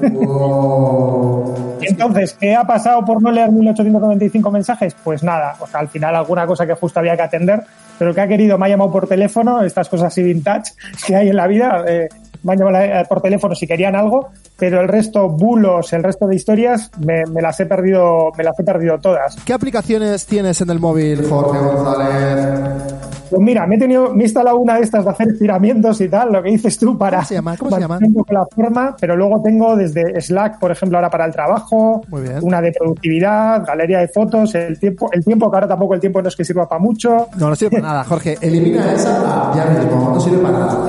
Entonces, 1.80 2.34
¿qué 2.34 2.56
ha 2.56 2.64
pasado 2.64 3.04
por 3.04 3.22
no 3.22 3.30
leer 3.30 3.50
1895 3.52 4.50
mensajes? 4.50 4.96
Pues 5.02 5.22
nada, 5.22 5.54
o 5.60 5.66
sea, 5.66 5.80
al 5.80 5.88
final 5.88 6.16
alguna 6.16 6.46
cosa 6.46 6.66
que 6.66 6.74
justo 6.74 6.98
había 6.98 7.16
que 7.16 7.22
atender, 7.22 7.62
pero 8.00 8.14
que 8.14 8.22
ha 8.22 8.26
querido, 8.26 8.56
me 8.56 8.64
ha 8.64 8.70
llamado 8.70 8.90
por 8.90 9.06
teléfono, 9.06 9.62
estas 9.62 9.90
cosas 9.90 10.06
así 10.06 10.22
vintage 10.22 10.72
que 11.06 11.14
hay 11.14 11.28
en 11.28 11.36
la 11.36 11.46
vida, 11.46 11.84
eh, 11.86 12.08
me 12.42 12.52
han 12.52 12.58
llamado 12.58 13.08
por 13.08 13.20
teléfono 13.20 13.54
si 13.54 13.66
querían 13.66 13.96
algo, 13.96 14.28
pero 14.58 14.80
el 14.80 14.88
resto, 14.88 15.28
bulos, 15.28 15.92
el 15.92 16.02
resto 16.02 16.26
de 16.26 16.36
historias, 16.36 16.90
me, 16.98 17.24
las 17.40 17.58
he 17.60 17.66
perdido, 17.66 18.32
me 18.36 18.44
las 18.44 18.58
he 18.58 18.64
perdido 18.64 18.98
todas. 18.98 19.36
¿Qué 19.44 19.52
aplicaciones 19.52 20.26
tienes 20.26 20.60
en 20.60 20.70
el 20.70 20.80
móvil, 20.80 21.26
Jorge 21.28 21.58
González? 21.58 22.94
Pues 23.30 23.40
mira, 23.42 23.64
me 23.66 23.76
he 23.76 23.78
tenido, 23.78 24.12
me 24.12 24.24
he 24.24 24.26
instalado 24.26 24.56
una 24.56 24.74
de 24.74 24.82
estas 24.82 25.04
de 25.04 25.10
hacer 25.12 25.28
estiramientos 25.28 26.00
y 26.00 26.08
tal, 26.08 26.32
lo 26.32 26.42
que 26.42 26.50
dices 26.50 26.76
tú 26.76 26.98
para 26.98 27.18
¿Cómo 27.18 27.28
se 27.28 27.34
llama? 27.34 27.56
¿Cómo 27.56 27.70
se 27.70 27.80
llama? 27.80 27.98
la 28.28 28.46
forma, 28.46 28.96
pero 29.00 29.16
luego 29.16 29.40
tengo 29.40 29.76
desde 29.76 30.20
Slack, 30.20 30.58
por 30.58 30.72
ejemplo, 30.72 30.98
ahora 30.98 31.10
para 31.10 31.26
el 31.26 31.32
trabajo, 31.32 32.02
una 32.42 32.60
de 32.60 32.72
productividad, 32.72 33.64
galería 33.64 33.98
de 34.00 34.08
fotos, 34.08 34.54
el 34.56 34.78
tiempo, 34.78 35.10
el 35.12 35.24
tiempo, 35.24 35.48
que 35.50 35.56
ahora 35.56 35.68
tampoco 35.68 35.94
el 35.94 36.00
tiempo 36.00 36.20
no 36.20 36.28
es 36.28 36.36
que 36.36 36.44
sirva 36.44 36.68
para 36.68 36.80
mucho. 36.80 37.28
No, 37.36 37.48
no 37.48 37.54
sirve 37.54 37.78
para 37.78 37.92
nada, 37.92 38.04
Jorge. 38.04 38.36
Elimina 38.40 38.92
esa 38.92 39.52
ya 39.54 39.64
mismo, 39.66 40.10
no 40.12 40.20
sirve 40.20 40.38
para 40.38 40.58
nada. 40.58 40.86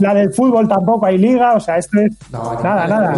La 0.00 0.14
del 0.14 0.32
fútbol 0.32 0.68
tampoco 0.68 1.06
hay 1.06 1.18
liga, 1.18 1.54
o 1.54 1.60
sea, 1.60 1.78
esto 1.78 1.98
es 2.00 2.12
nada, 2.30 2.86
nada. 2.86 3.14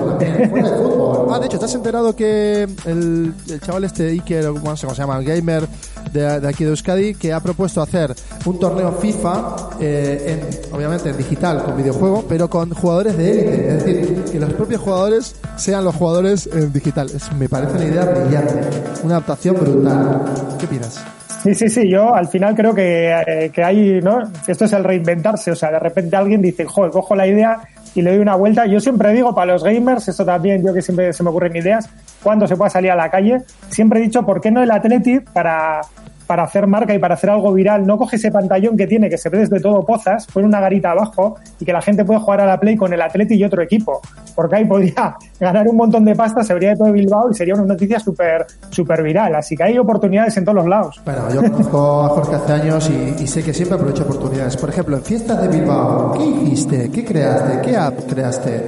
Ah, 1.30 1.38
de 1.38 1.46
hecho, 1.46 1.58
¿te 1.58 1.64
has 1.64 1.74
enterado 1.74 2.14
que 2.14 2.62
el, 2.86 3.34
el 3.48 3.60
chaval 3.60 3.84
este 3.84 4.08
Iker, 4.10 4.46
o 4.46 4.54
no 4.54 4.76
sé 4.76 4.86
cómo 4.86 4.94
se 4.94 5.02
llama, 5.02 5.18
el 5.18 5.24
gamer 5.24 5.66
de, 6.12 6.40
de, 6.40 6.48
aquí 6.48 6.64
de 6.64 6.70
Euskadi, 6.70 7.14
que 7.14 7.32
ha 7.32 7.40
propuesto 7.40 7.82
hacer 7.82 8.14
un 8.44 8.58
torneo 8.58 8.92
FIFA, 8.92 9.56
eh, 9.80 10.40
en, 10.40 10.74
obviamente 10.74 11.10
en 11.10 11.16
digital, 11.16 11.64
con 11.64 11.76
videojuego, 11.76 12.24
pero 12.28 12.48
con 12.48 12.72
jugadores 12.72 13.16
de 13.16 13.30
élite. 13.30 13.68
Es 13.68 13.84
decir, 13.84 14.24
que 14.32 14.40
los 14.40 14.52
propios 14.52 14.80
jugadores 14.80 15.36
sean 15.56 15.84
los 15.84 15.94
jugadores 15.94 16.48
en 16.52 16.72
digital. 16.72 17.10
Es, 17.14 17.32
me 17.32 17.48
parece 17.48 17.76
una 17.76 17.84
idea 17.84 18.04
brillante. 18.04 18.60
Una 19.02 19.16
adaptación 19.16 19.56
brutal. 19.56 20.24
¿Qué 20.58 20.66
opinas? 20.66 21.04
Sí, 21.42 21.54
sí, 21.54 21.68
sí, 21.68 21.88
yo 21.88 22.14
al 22.14 22.28
final 22.28 22.54
creo 22.54 22.74
que, 22.74 23.12
eh, 23.26 23.50
que 23.50 23.62
hay, 23.62 24.00
¿no? 24.00 24.22
Esto 24.46 24.64
es 24.64 24.72
el 24.72 24.82
reinventarse, 24.82 25.52
o 25.52 25.54
sea, 25.54 25.70
de 25.70 25.78
repente 25.78 26.16
alguien 26.16 26.42
dice, 26.42 26.64
joder, 26.64 26.90
cojo 26.90 27.14
la 27.14 27.26
idea 27.26 27.60
y 27.94 28.02
le 28.02 28.10
doy 28.10 28.18
una 28.20 28.34
vuelta. 28.34 28.66
Yo 28.66 28.80
siempre 28.80 29.12
digo, 29.12 29.34
para 29.34 29.52
los 29.52 29.62
gamers, 29.62 30.08
esto 30.08 30.24
también, 30.24 30.64
yo 30.64 30.74
que 30.74 30.82
siempre 30.82 31.12
se 31.12 31.22
me 31.22 31.30
ocurren 31.30 31.54
ideas, 31.54 31.88
cuando 32.22 32.46
se 32.46 32.56
pueda 32.56 32.70
salir 32.70 32.90
a 32.90 32.96
la 32.96 33.10
calle, 33.10 33.38
siempre 33.68 34.00
he 34.00 34.02
dicho, 34.02 34.24
¿por 34.24 34.40
qué 34.40 34.50
no 34.50 34.62
el 34.62 34.70
Athletic 34.70 35.30
para, 35.30 35.80
para 36.28 36.42
hacer 36.42 36.66
marca 36.66 36.94
y 36.94 36.98
para 36.98 37.14
hacer 37.14 37.30
algo 37.30 37.54
viral, 37.54 37.86
no 37.86 37.96
coge 37.96 38.16
ese 38.16 38.30
pantallón 38.30 38.76
que 38.76 38.86
tiene, 38.86 39.08
que 39.08 39.16
se 39.16 39.30
ve 39.30 39.38
desde 39.38 39.60
todo 39.60 39.84
pozas, 39.84 40.26
pone 40.26 40.46
una 40.46 40.60
garita 40.60 40.90
abajo 40.90 41.36
y 41.58 41.64
que 41.64 41.72
la 41.72 41.80
gente 41.80 42.04
puede 42.04 42.20
jugar 42.20 42.42
a 42.42 42.46
la 42.46 42.60
Play 42.60 42.76
con 42.76 42.92
el 42.92 43.00
Atleti 43.00 43.34
y 43.34 43.44
otro 43.44 43.62
equipo. 43.62 44.02
Porque 44.36 44.56
ahí 44.56 44.66
podría 44.66 45.16
ganar 45.40 45.66
un 45.66 45.76
montón 45.76 46.04
de 46.04 46.14
pasta, 46.14 46.44
se 46.44 46.52
vería 46.52 46.70
de 46.70 46.76
todo 46.76 46.92
Bilbao 46.92 47.30
y 47.30 47.34
sería 47.34 47.54
una 47.54 47.64
noticia 47.64 47.98
súper 47.98 48.46
super 48.68 49.02
viral. 49.02 49.34
Así 49.34 49.56
que 49.56 49.64
hay 49.64 49.78
oportunidades 49.78 50.36
en 50.36 50.44
todos 50.44 50.56
los 50.56 50.66
lados. 50.66 51.00
Bueno, 51.02 51.32
yo 51.32 51.40
conozco 51.50 52.02
a 52.02 52.08
Jorge 52.10 52.36
hace 52.36 52.52
años 52.52 52.90
y, 52.90 53.22
y 53.22 53.26
sé 53.26 53.42
que 53.42 53.54
siempre 53.54 53.76
aprovecha 53.76 54.02
oportunidades. 54.02 54.54
Por 54.58 54.68
ejemplo, 54.68 54.98
en 54.98 55.02
fiestas 55.02 55.40
de 55.40 55.48
Bilbao, 55.48 56.12
¿qué 56.12 56.24
hiciste? 56.24 56.90
¿Qué 56.90 57.06
creaste? 57.06 57.62
¿Qué 57.62 57.74
app 57.74 57.94
creaste? 58.06 58.62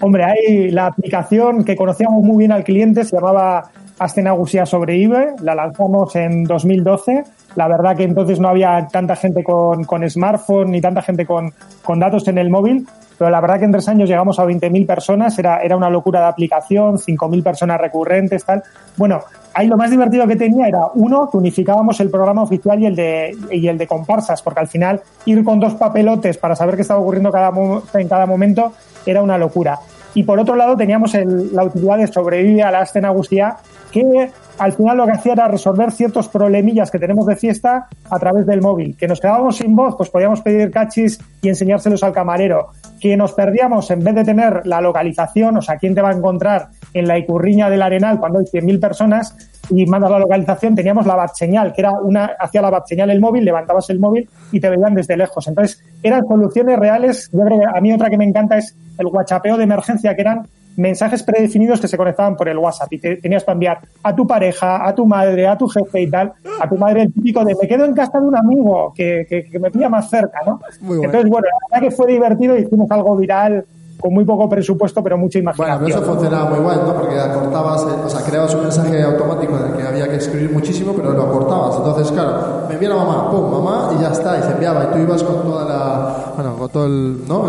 Hombre, 0.00 0.24
hay 0.24 0.70
la 0.70 0.88
aplicación 0.88 1.64
que 1.64 1.74
conocíamos 1.74 2.22
muy 2.22 2.36
bien 2.36 2.52
al 2.52 2.64
cliente, 2.64 3.02
se 3.04 3.16
llamaba 3.16 3.70
Astenagusia 3.98 4.66
sobrevive, 4.66 5.36
la 5.40 5.54
lanzamos 5.54 6.14
en 6.16 6.44
2012. 6.44 7.24
La 7.54 7.66
verdad 7.66 7.96
que 7.96 8.04
entonces 8.04 8.38
no 8.38 8.48
había 8.48 8.88
tanta 8.92 9.16
gente 9.16 9.42
con, 9.42 9.84
con 9.84 10.08
smartphone 10.08 10.70
ni 10.70 10.80
tanta 10.82 11.00
gente 11.00 11.24
con, 11.24 11.52
con, 11.82 11.98
datos 11.98 12.28
en 12.28 12.36
el 12.36 12.50
móvil, 12.50 12.86
pero 13.18 13.30
la 13.30 13.40
verdad 13.40 13.58
que 13.58 13.64
en 13.64 13.72
tres 13.72 13.88
años 13.88 14.08
llegamos 14.08 14.38
a 14.38 14.44
20.000 14.44 14.86
personas, 14.86 15.38
era, 15.38 15.62
era 15.62 15.76
una 15.76 15.88
locura 15.88 16.20
de 16.20 16.26
aplicación, 16.26 16.98
5.000 16.98 17.42
personas 17.42 17.80
recurrentes, 17.80 18.44
tal. 18.44 18.62
Bueno, 18.98 19.20
ahí 19.54 19.66
lo 19.66 19.78
más 19.78 19.90
divertido 19.90 20.26
que 20.26 20.36
tenía 20.36 20.68
era, 20.68 20.88
uno, 20.94 21.30
que 21.30 21.38
unificábamos 21.38 21.98
el 22.00 22.10
programa 22.10 22.42
oficial 22.42 22.78
y 22.78 22.86
el 22.86 22.96
de, 22.96 23.34
y 23.50 23.66
el 23.66 23.78
de 23.78 23.86
comparsas, 23.86 24.42
porque 24.42 24.60
al 24.60 24.68
final 24.68 25.00
ir 25.24 25.42
con 25.42 25.58
dos 25.58 25.74
papelotes 25.74 26.36
para 26.36 26.54
saber 26.54 26.76
qué 26.76 26.82
estaba 26.82 27.00
ocurriendo 27.00 27.32
cada, 27.32 27.50
en 27.94 28.08
cada 28.08 28.26
momento 28.26 28.72
era 29.06 29.22
una 29.22 29.38
locura. 29.38 29.78
Y 30.16 30.22
por 30.22 30.40
otro 30.40 30.56
lado 30.56 30.78
teníamos 30.78 31.14
el, 31.14 31.54
la 31.54 31.64
utilidad 31.64 31.98
de 31.98 32.06
sobrevivir 32.06 32.64
a 32.64 32.70
la 32.70 32.82
escena 32.82 33.08
Agustía, 33.08 33.58
que 33.92 34.30
al 34.58 34.72
final 34.72 34.96
lo 34.96 35.04
que 35.04 35.12
hacía 35.12 35.34
era 35.34 35.46
resolver 35.46 35.92
ciertos 35.92 36.28
problemillas 36.28 36.90
que 36.90 36.98
tenemos 36.98 37.26
de 37.26 37.36
fiesta 37.36 37.86
a 38.08 38.18
través 38.18 38.46
del 38.46 38.62
móvil. 38.62 38.96
Que 38.96 39.06
nos 39.06 39.20
quedábamos 39.20 39.56
sin 39.56 39.76
voz, 39.76 39.94
pues 39.94 40.08
podíamos 40.08 40.40
pedir 40.40 40.70
cachis 40.70 41.20
y 41.42 41.50
enseñárselos 41.50 42.02
al 42.02 42.14
camarero. 42.14 42.70
Que 42.98 43.14
nos 43.14 43.34
perdíamos 43.34 43.90
en 43.90 44.02
vez 44.02 44.14
de 44.14 44.24
tener 44.24 44.66
la 44.66 44.80
localización, 44.80 45.58
o 45.58 45.60
sea, 45.60 45.76
quién 45.76 45.94
te 45.94 46.00
va 46.00 46.08
a 46.08 46.14
encontrar 46.14 46.68
en 46.94 47.06
la 47.06 47.18
Icurriña 47.18 47.68
del 47.68 47.82
Arenal 47.82 48.18
cuando 48.18 48.38
hay 48.38 48.46
100.000 48.46 48.80
personas 48.80 49.36
y 49.70 49.86
mandas 49.86 50.10
la 50.10 50.18
localización, 50.18 50.74
teníamos 50.74 51.06
la 51.06 51.16
bat 51.16 51.34
señal, 51.34 51.72
que 51.72 51.82
era 51.82 51.92
una, 51.92 52.32
hacía 52.38 52.62
la 52.62 52.70
bat 52.70 52.86
señal 52.86 53.10
el 53.10 53.20
móvil, 53.20 53.44
levantabas 53.44 53.90
el 53.90 53.98
móvil 53.98 54.28
y 54.52 54.60
te 54.60 54.68
veían 54.70 54.94
desde 54.94 55.16
lejos. 55.16 55.46
Entonces, 55.48 55.82
eran 56.02 56.26
soluciones 56.26 56.78
reales. 56.78 57.30
Yo 57.32 57.40
creo 57.44 57.60
que 57.60 57.66
a 57.66 57.80
mí 57.80 57.92
otra 57.92 58.10
que 58.10 58.18
me 58.18 58.24
encanta 58.24 58.58
es 58.58 58.76
el 58.98 59.06
guachapeo 59.06 59.56
de 59.56 59.64
emergencia, 59.64 60.14
que 60.14 60.22
eran 60.22 60.46
mensajes 60.76 61.22
predefinidos 61.22 61.80
que 61.80 61.88
se 61.88 61.96
conectaban 61.96 62.36
por 62.36 62.48
el 62.48 62.58
WhatsApp 62.58 62.92
y 62.92 62.98
te, 62.98 63.16
tenías 63.16 63.44
que 63.44 63.50
enviar 63.50 63.80
a 64.02 64.14
tu 64.14 64.26
pareja, 64.26 64.86
a 64.86 64.94
tu 64.94 65.06
madre, 65.06 65.46
a 65.46 65.56
tu 65.56 65.66
jefe 65.68 66.02
y 66.02 66.10
tal, 66.10 66.32
a 66.60 66.68
tu 66.68 66.76
madre 66.76 67.02
el 67.02 67.12
típico 67.12 67.44
de 67.44 67.54
me 67.60 67.66
quedo 67.66 67.84
en 67.84 67.94
casa 67.94 68.20
de 68.20 68.26
un 68.26 68.36
amigo 68.36 68.92
que, 68.94 69.26
que, 69.28 69.44
que 69.44 69.58
me 69.58 69.70
pilla 69.70 69.88
más 69.88 70.10
cerca, 70.10 70.40
¿no? 70.46 70.60
Muy. 70.82 71.02
Entonces, 71.02 71.30
bueno, 71.30 71.46
la 71.48 71.78
verdad 71.78 71.88
que 71.88 71.94
fue 71.94 72.12
divertido 72.12 72.56
y 72.58 72.62
hicimos 72.62 72.90
algo 72.90 73.16
viral 73.16 73.64
con 73.98 74.12
muy 74.12 74.24
poco 74.24 74.48
presupuesto, 74.48 75.02
pero 75.02 75.18
mucha 75.18 75.38
imaginación. 75.38 75.78
Bueno, 75.78 75.86
pero 75.86 76.02
eso 76.02 76.12
funcionaba 76.12 76.50
muy 76.50 76.60
bueno, 76.60 76.82
¿no? 76.84 76.94
Porque 76.94 77.18
acortabas, 77.18 77.82
o 77.82 78.08
sea, 78.08 78.22
creabas 78.22 78.54
un 78.54 78.62
mensaje 78.62 79.02
automático 79.02 79.56
en 79.56 79.70
el 79.70 79.76
que 79.76 79.82
había 79.82 80.08
que 80.08 80.16
escribir 80.16 80.52
muchísimo, 80.52 80.92
pero 80.94 81.12
lo 81.12 81.22
acortabas. 81.22 81.76
Entonces, 81.76 82.12
claro, 82.12 82.66
me 82.68 82.74
envía 82.74 82.90
la 82.90 82.96
mamá, 82.96 83.30
pum, 83.30 83.50
mamá, 83.50 83.92
y 83.96 84.02
ya 84.02 84.10
está, 84.10 84.38
y 84.38 84.42
se 84.42 84.50
enviaba, 84.50 84.84
y 84.84 84.86
tú 84.94 84.98
ibas 84.98 85.22
con 85.22 85.42
toda 85.42 85.64
la, 85.64 86.32
bueno, 86.34 86.56
con 86.56 86.68
todo 86.70 86.86
el, 86.86 87.26
¿no? 87.26 87.46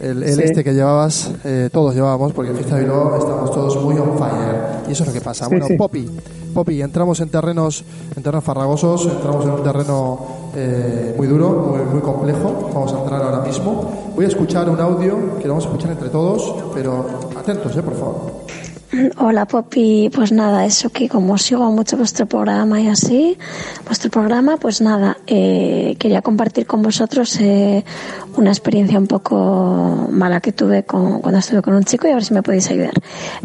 El, 0.00 0.22
el, 0.22 0.40
este 0.40 0.62
que 0.62 0.74
llevabas, 0.74 1.30
eh, 1.44 1.70
todos 1.72 1.94
llevábamos, 1.94 2.32
porque 2.32 2.50
en 2.50 2.56
Fiesta 2.58 2.76
Bilbao 2.76 3.16
estamos 3.16 3.50
todos 3.50 3.82
muy 3.82 3.96
on 3.96 4.18
fire. 4.18 4.84
Y 4.86 4.92
eso 4.92 5.04
es 5.04 5.08
lo 5.08 5.14
que 5.14 5.20
pasa. 5.20 5.48
bueno, 5.48 5.66
Poppy, 5.78 6.10
Poppy, 6.52 6.82
entramos 6.82 7.20
en 7.20 7.30
terrenos, 7.30 7.84
en 8.14 8.22
terrenos 8.22 8.44
farragosos, 8.44 9.06
entramos 9.06 9.44
en 9.44 9.50
un 9.52 9.62
terreno 9.62 10.43
eh, 10.56 11.14
muy 11.16 11.26
duro, 11.26 11.50
muy, 11.50 11.84
muy, 11.84 12.00
complejo. 12.00 12.70
Vamos 12.72 12.92
a 12.92 13.00
entrar 13.00 13.22
ahora 13.22 13.40
mismo. 13.40 14.12
Voy 14.14 14.24
a 14.24 14.28
escuchar 14.28 14.68
un 14.68 14.80
audio 14.80 15.38
que 15.38 15.46
lo 15.46 15.54
vamos 15.54 15.64
a 15.64 15.68
escuchar 15.68 15.92
entre 15.92 16.08
todos, 16.08 16.54
pero 16.72 17.06
atentos, 17.36 17.76
eh, 17.76 17.82
por 17.82 17.94
favor. 17.94 18.44
Hola 19.16 19.46
Poppy, 19.46 20.08
pues 20.14 20.30
nada, 20.30 20.64
eso 20.64 20.90
que 20.90 21.08
como 21.08 21.36
sigo 21.36 21.68
mucho 21.72 21.96
vuestro 21.96 22.26
programa 22.26 22.80
y 22.80 22.86
así, 22.86 23.36
vuestro 23.86 24.08
programa, 24.10 24.56
pues 24.56 24.80
nada, 24.80 25.16
eh, 25.26 25.96
quería 25.98 26.22
compartir 26.22 26.66
con 26.66 26.82
vosotros 26.82 27.40
eh, 27.40 27.84
una 28.36 28.50
experiencia 28.50 28.98
un 28.98 29.08
poco 29.08 30.08
mala 30.10 30.40
que 30.40 30.52
tuve 30.52 30.84
con, 30.84 31.20
cuando 31.20 31.40
estuve 31.40 31.62
con 31.62 31.74
un 31.74 31.84
chico 31.84 32.06
y 32.06 32.10
a 32.10 32.14
ver 32.14 32.24
si 32.24 32.34
me 32.34 32.42
podéis 32.42 32.70
ayudar. 32.70 32.94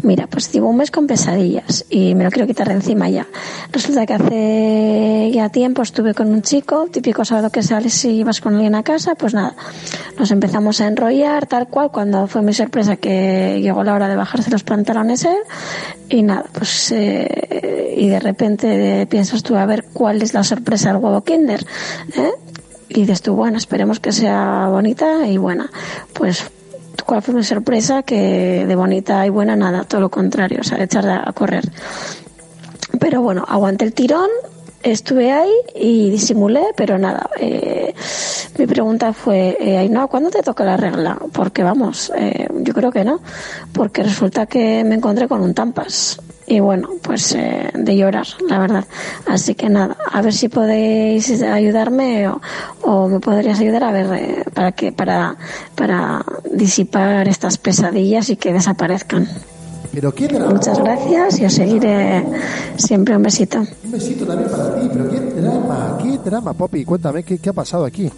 Mira, 0.02 0.28
pues 0.28 0.52
llevo 0.52 0.68
un 0.68 0.76
mes 0.76 0.90
con 0.92 1.06
pesadillas 1.06 1.84
y 1.90 2.14
me 2.14 2.24
lo 2.24 2.30
quiero 2.30 2.46
quitar 2.46 2.68
de 2.68 2.74
encima 2.74 3.08
ya. 3.08 3.26
Resulta 3.72 4.06
que 4.06 4.14
hace 4.14 5.30
ya 5.32 5.48
tiempo 5.48 5.82
estuve 5.82 6.14
con 6.14 6.28
un 6.28 6.42
chico, 6.42 6.86
típico 6.92 7.24
sábado 7.24 7.50
que 7.50 7.62
sales 7.62 7.94
si 7.94 8.22
vas 8.22 8.40
con 8.40 8.54
alguien 8.54 8.76
a 8.76 8.84
casa, 8.84 9.16
pues 9.16 9.34
nada, 9.34 9.54
nos 10.16 10.30
empezamos 10.30 10.80
a 10.80 10.86
enrollar 10.86 11.46
tal 11.46 11.66
cual 11.66 11.90
cuando 11.90 12.28
fue 12.28 12.42
mi 12.42 12.52
sorpresa 12.52 12.96
que 12.96 13.60
llegó 13.60 13.82
la 13.82 13.94
hora 13.94 14.08
de 14.08 14.14
bajarse 14.14 14.50
los 14.50 14.62
pantalones 14.62 15.24
él 15.24 15.39
y 16.08 16.22
nada, 16.22 16.44
pues 16.52 16.92
eh, 16.92 17.94
y 17.96 18.08
de 18.08 18.20
repente 18.20 19.06
piensas 19.08 19.42
tú 19.42 19.56
a 19.56 19.66
ver 19.66 19.86
cuál 19.92 20.22
es 20.22 20.34
la 20.34 20.44
sorpresa 20.44 20.92
del 20.92 21.02
huevo 21.02 21.22
Kinder, 21.22 21.64
¿eh? 22.16 22.32
y 22.88 23.02
dices 23.02 23.22
tú, 23.22 23.34
bueno, 23.34 23.58
esperemos 23.58 24.00
que 24.00 24.12
sea 24.12 24.66
bonita 24.68 25.26
y 25.26 25.38
buena. 25.38 25.70
Pues, 26.12 26.44
¿cuál 27.06 27.22
fue 27.22 27.34
mi 27.34 27.44
sorpresa? 27.44 28.02
Que 28.02 28.66
de 28.66 28.74
bonita 28.74 29.24
y 29.26 29.30
buena 29.30 29.54
nada, 29.54 29.84
todo 29.84 30.00
lo 30.00 30.10
contrario, 30.10 30.58
o 30.60 30.64
sea, 30.64 30.82
echar 30.82 31.08
a 31.08 31.32
correr. 31.32 31.70
Pero 32.98 33.22
bueno, 33.22 33.44
aguanté 33.46 33.84
el 33.84 33.92
tirón, 33.92 34.28
estuve 34.82 35.32
ahí 35.32 35.52
y 35.74 36.10
disimulé, 36.10 36.62
pero 36.76 36.98
nada. 36.98 37.28
Eh, 37.38 37.94
mi 38.58 38.66
pregunta 38.66 39.12
fue, 39.12 39.56
eh, 39.60 39.88
no, 39.88 40.08
¿cuándo 40.08 40.30
te 40.30 40.42
toca 40.42 40.64
la 40.64 40.76
regla? 40.76 41.18
Porque 41.32 41.62
vamos, 41.62 42.12
eh, 42.16 42.48
yo 42.62 42.74
creo 42.74 42.90
que 42.90 43.04
no, 43.04 43.20
porque 43.72 44.02
resulta 44.02 44.46
que 44.46 44.84
me 44.84 44.96
encontré 44.96 45.28
con 45.28 45.40
un 45.40 45.54
tampas 45.54 46.20
y 46.50 46.58
bueno, 46.58 46.88
pues 47.00 47.32
eh, 47.36 47.70
de 47.74 47.96
llorar, 47.96 48.26
la 48.48 48.58
verdad. 48.58 48.84
Así 49.26 49.54
que 49.54 49.68
nada, 49.68 49.96
a 50.10 50.20
ver 50.20 50.32
si 50.32 50.48
podéis 50.48 51.40
ayudarme 51.42 52.28
o, 52.82 53.08
me 53.08 53.20
podrías 53.20 53.60
ayudar 53.60 53.84
a 53.84 53.92
ver 53.92 54.06
eh, 54.14 54.44
para 54.52 54.72
que 54.72 54.90
para 54.90 55.36
para 55.76 56.24
disipar 56.50 57.28
estas 57.28 57.56
pesadillas 57.56 58.30
y 58.30 58.36
que 58.36 58.52
desaparezcan. 58.52 59.28
Pero 59.92 60.14
qué 60.14 60.28
drama. 60.28 60.50
Muchas 60.52 60.78
gracias 60.78 61.40
y 61.40 61.44
os 61.44 61.52
seguiré 61.52 62.24
siempre 62.76 63.16
un 63.16 63.22
besito. 63.22 63.58
Un 63.84 63.90
besito 63.90 64.26
también 64.26 64.50
para 64.50 64.74
ti, 64.80 64.88
pero 64.92 65.10
qué 65.10 65.20
drama, 65.40 65.98
qué 66.02 66.18
drama, 66.18 66.52
Poppy, 66.54 66.84
cuéntame 66.84 67.22
qué, 67.22 67.38
qué 67.38 67.50
ha 67.50 67.52
pasado 67.52 67.84
aquí. 67.84 68.10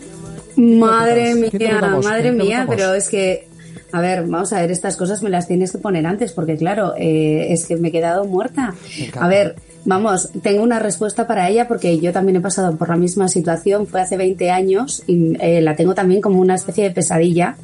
Madre 0.56 1.34
mía, 1.34 1.80
madre 2.02 2.32
mía, 2.32 2.66
pero 2.68 2.92
es 2.92 3.08
que 3.08 3.48
a 3.92 4.00
ver, 4.00 4.26
vamos 4.26 4.52
a 4.54 4.60
ver, 4.60 4.70
estas 4.70 4.96
cosas 4.96 5.22
me 5.22 5.28
las 5.28 5.46
tienes 5.46 5.70
que 5.70 5.78
poner 5.78 6.06
antes, 6.06 6.32
porque 6.32 6.56
claro, 6.56 6.94
eh, 6.96 7.52
es 7.52 7.66
que 7.66 7.76
me 7.76 7.88
he 7.88 7.92
quedado 7.92 8.24
muerta. 8.24 8.74
A 9.20 9.28
ver, 9.28 9.56
vamos, 9.84 10.30
tengo 10.42 10.62
una 10.62 10.78
respuesta 10.78 11.26
para 11.26 11.50
ella, 11.50 11.68
porque 11.68 11.98
yo 11.98 12.10
también 12.10 12.36
he 12.36 12.40
pasado 12.40 12.76
por 12.76 12.88
la 12.88 12.96
misma 12.96 13.28
situación, 13.28 13.86
fue 13.86 14.00
hace 14.00 14.16
20 14.16 14.50
años, 14.50 15.02
y 15.06 15.34
eh, 15.40 15.60
la 15.60 15.76
tengo 15.76 15.94
también 15.94 16.22
como 16.22 16.40
una 16.40 16.54
especie 16.54 16.84
de 16.84 16.90
pesadilla. 16.90 17.56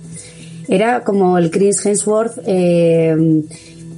Era 0.69 1.03
como 1.03 1.39
el 1.39 1.51
Chris 1.51 1.85
Hemsworth, 1.85 2.41
eh, 2.47 3.17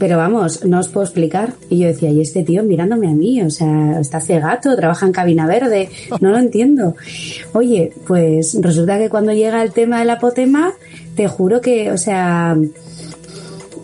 pero 0.01 0.17
vamos, 0.17 0.65
no 0.65 0.81
os 0.81 0.89
puedo 0.89 1.05
explicar. 1.05 1.53
Y 1.69 1.81
yo 1.81 1.89
decía, 1.89 2.09
y 2.09 2.23
este 2.23 2.43
tío 2.43 2.63
mirándome 2.63 3.07
a 3.07 3.13
mí, 3.13 3.43
o 3.43 3.51
sea, 3.51 4.01
está 4.01 4.19
cegato, 4.19 4.75
trabaja 4.75 5.05
en 5.05 5.13
cabina 5.13 5.47
verde, 5.47 5.91
no 6.21 6.31
lo 6.31 6.39
entiendo. 6.39 6.97
Oye, 7.53 7.93
pues 8.07 8.57
resulta 8.63 8.99
que 8.99 9.11
cuando 9.11 9.33
llega 9.33 9.63
el 9.63 9.73
tema 9.73 9.99
del 9.99 10.09
apotema, 10.09 10.73
te 11.15 11.29
juro 11.29 11.61
que, 11.61 11.93
o 11.93 11.99
sea, 11.99 12.57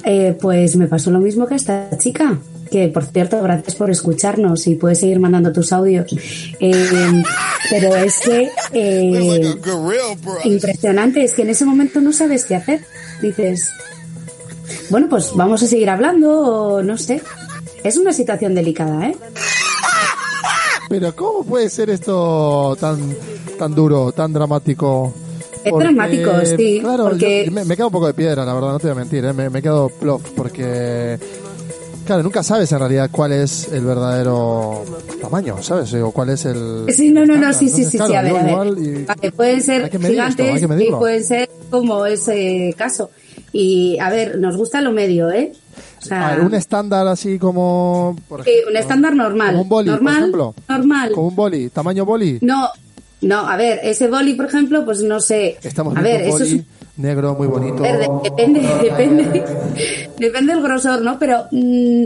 eh, 0.04 0.34
pues 0.40 0.74
me 0.76 0.88
pasó 0.88 1.10
lo 1.10 1.20
mismo 1.20 1.46
que 1.46 1.54
a 1.54 1.58
esta 1.58 1.90
chica. 1.98 2.38
Que 2.70 2.88
por 2.88 3.04
cierto, 3.04 3.40
gracias 3.42 3.76
por 3.76 3.90
escucharnos 3.90 4.66
y 4.66 4.74
puedes 4.74 4.98
seguir 4.98 5.20
mandando 5.20 5.52
tus 5.52 5.70
audios. 5.70 6.10
Eh, 6.58 7.22
pero 7.70 7.94
es 7.94 8.18
que 8.20 8.48
eh, 8.72 9.54
impresionante, 10.44 11.22
es 11.22 11.34
que 11.34 11.42
en 11.42 11.50
ese 11.50 11.66
momento 11.66 12.00
no 12.00 12.12
sabes 12.12 12.46
qué 12.46 12.56
hacer. 12.56 12.80
Dices, 13.20 13.70
bueno, 14.90 15.08
pues 15.08 15.32
vamos 15.34 15.62
a 15.62 15.66
seguir 15.66 15.90
hablando 15.90 16.30
o 16.40 16.82
no 16.82 16.96
sé. 16.96 17.22
Es 17.84 17.96
una 17.96 18.12
situación 18.12 18.54
delicada, 18.54 19.08
¿eh? 19.08 19.16
Pero 20.88 21.14
¿cómo 21.14 21.44
puede 21.44 21.68
ser 21.68 21.90
esto 21.90 22.76
tan 22.80 23.14
tan 23.58 23.74
duro, 23.74 24.12
tan 24.12 24.32
dramático? 24.32 25.12
Es 25.64 25.72
dramático, 25.72 26.30
sí. 26.56 26.78
Claro, 26.80 27.04
porque... 27.04 27.48
me, 27.50 27.64
me, 27.64 27.76
quedo 27.76 27.86
un 27.86 27.92
poco 27.92 28.06
de 28.06 28.14
piedra, 28.14 28.44
la 28.44 28.54
verdad, 28.54 28.72
no 28.72 28.78
te 28.78 28.86
voy 28.86 28.92
a 28.92 29.00
mentir, 29.00 29.24
¿eh? 29.24 29.32
me, 29.32 29.50
me 29.50 29.60
quedo 29.60 29.88
plof, 29.88 30.22
porque... 30.36 31.18
Claro, 32.04 32.22
nunca 32.22 32.44
sabes 32.44 32.70
en 32.70 32.78
realidad 32.78 33.10
cuál 33.10 33.32
es 33.32 33.72
el 33.72 33.84
verdadero 33.84 34.84
tamaño, 35.20 35.60
¿sabes? 35.60 35.92
O 35.94 36.12
cuál 36.12 36.30
es 36.30 36.44
el... 36.44 36.86
Sí, 36.94 37.10
no, 37.10 37.26
no, 37.26 37.36
no, 37.36 37.52
sí, 37.52 37.68
sí, 37.68 37.84
sí, 37.84 37.98
sí, 37.98 38.14
a 38.14 38.22
ver, 38.22 38.36
a 38.36 38.62
ver. 38.62 39.32
pueden 39.34 39.60
ser 39.60 39.90
gigantes 39.90 40.62
y 40.62 40.90
pueden 40.92 41.24
ser 41.24 41.50
como 41.68 42.06
ese 42.06 42.72
caso. 42.78 43.10
Y 43.52 43.98
a 43.98 44.10
ver, 44.10 44.38
nos 44.38 44.56
gusta 44.56 44.80
lo 44.80 44.92
medio, 44.92 45.30
¿eh? 45.30 45.52
O 46.00 46.04
sea, 46.04 46.36
ver, 46.36 46.40
un 46.40 46.54
estándar 46.54 47.06
así 47.06 47.38
como... 47.38 48.16
Por 48.28 48.40
ejemplo, 48.40 48.62
sí, 48.62 48.70
un 48.70 48.76
estándar 48.76 49.14
normal. 49.14 49.50
Como 49.50 49.62
un 49.62 49.68
boli, 49.68 49.90
normal, 49.90 50.14
por 50.14 50.20
ejemplo. 50.20 50.54
Normal. 50.68 51.12
Como 51.12 51.28
un 51.28 51.36
boli, 51.36 51.70
tamaño 51.70 52.04
boli. 52.04 52.38
No, 52.42 52.68
no, 53.22 53.48
a 53.48 53.56
ver, 53.56 53.80
ese 53.82 54.08
boli, 54.08 54.34
por 54.34 54.46
ejemplo, 54.46 54.84
pues 54.84 55.02
no 55.02 55.20
sé. 55.20 55.58
Estamos 55.62 55.96
a 55.96 56.00
ver, 56.00 56.22
eso 56.22 56.44
es 56.44 56.56
negro, 56.96 57.34
muy 57.34 57.46
bonito. 57.46 57.82
Verde, 57.82 58.08
depende, 58.22 58.60
depende, 58.82 59.44
depende 60.18 60.54
del 60.54 60.62
grosor, 60.62 61.02
¿no? 61.02 61.18
Pero 61.18 61.44
mmm, 61.50 62.04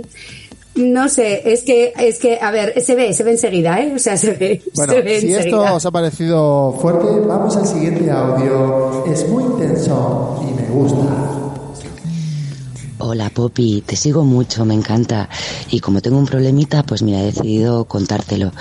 no 0.77 1.09
sé, 1.09 1.53
es 1.53 1.63
que, 1.63 1.93
es 1.99 2.19
que, 2.19 2.39
a 2.41 2.51
ver, 2.51 2.81
se 2.83 2.95
ve, 2.95 3.13
se 3.13 3.23
ve 3.25 3.33
enseguida, 3.33 3.81
¿eh? 3.81 3.93
O 3.95 3.99
sea, 3.99 4.17
se 4.17 4.33
ve. 4.33 4.63
Bueno, 4.75 4.93
se 4.93 5.03
ve 5.03 5.21
si 5.21 5.33
enseguida. 5.33 5.61
esto 5.61 5.75
os 5.75 5.87
ha 5.87 5.91
parecido 5.91 6.79
fuerte, 6.81 7.07
vamos 7.27 7.57
al 7.57 7.67
siguiente 7.67 8.11
audio. 8.11 9.05
Es 9.07 9.29
muy 9.29 9.45
intenso 9.45 10.45
y 10.49 10.55
me 10.55 10.69
gusta. 10.69 11.41
Hola 13.03 13.31
Poppy, 13.31 13.83
te 13.85 13.97
sigo 13.97 14.25
mucho, 14.25 14.65
me 14.65 14.75
encanta. 14.75 15.29
Y 15.71 15.81
como 15.81 16.03
tengo 16.03 16.19
un 16.19 16.27
problemita, 16.27 16.83
pues 16.83 17.03
mira, 17.03 17.21
he 17.21 17.27
decidido 17.27 17.87
contártelo. 17.87 18.53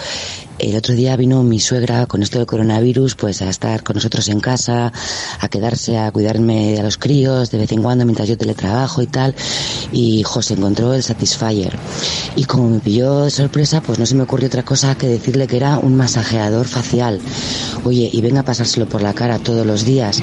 El 0.60 0.76
otro 0.76 0.94
día 0.94 1.16
vino 1.16 1.42
mi 1.42 1.62
suegra 1.62 2.06
con 2.06 2.22
esto 2.22 2.38
del 2.38 2.46
coronavirus, 2.46 3.16
pues 3.16 3.42
a 3.42 3.50
estar 3.50 3.82
con 3.82 3.96
nosotros 3.96 4.28
en 4.28 4.42
casa, 4.42 4.92
a 5.40 5.48
quedarse 5.48 5.98
a 5.98 6.12
cuidarme 6.12 6.78
a 6.78 6.84
los 6.84 6.98
críos 6.98 7.50
de 7.50 7.60
vez 7.60 7.72
en 7.72 7.82
cuando 7.82 8.04
mientras 8.04 8.28
yo 8.28 8.38
teletrabajo 8.38 9.02
y 9.02 9.08
tal. 9.08 9.34
Y 9.94 10.22
José 10.24 10.56
encontró 10.56 10.94
el 10.94 11.02
Satisfyer. 11.02 11.78
Y 12.36 12.44
como 12.44 12.70
me 12.70 12.80
pilló 12.80 13.24
de 13.24 13.32
sorpresa, 13.32 13.82
pues 13.82 14.00
no 14.00 14.06
se 14.06 14.16
me 14.16 14.24
ocurrió 14.24 14.48
otra 14.48 14.64
cosa 14.64 14.96
que 14.96 15.08
decirle 15.08 15.48
que 15.48 15.56
era 15.56 15.80
un 15.80 15.96
masajeador 15.96 16.68
facial. 16.68 17.22
Oye, 17.86 18.10
y 18.12 18.20
venga 18.20 18.42
a 18.42 18.46
pasárselo 18.46 18.86
por 18.86 19.02
la 19.02 19.14
cara 19.14 19.40
todos 19.40 19.66
los 19.66 19.86
días. 19.86 20.22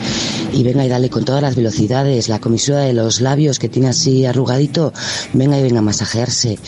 Y 0.52 0.62
venga 0.64 0.84
y 0.84 0.88
dale 0.90 1.08
con 1.08 1.24
todas 1.24 1.40
las 1.40 1.56
velocidades, 1.56 2.28
la 2.28 2.40
comisura 2.40 2.80
de 2.80 2.92
los 2.92 3.22
labios 3.22 3.58
que 3.58 3.70
tiene 3.70 3.88
así 3.88 4.26
arrugadito, 4.26 4.92
venga 5.32 5.58
y 5.58 5.62
venga 5.62 5.78
a 5.78 5.82
masajearse. 5.82 6.58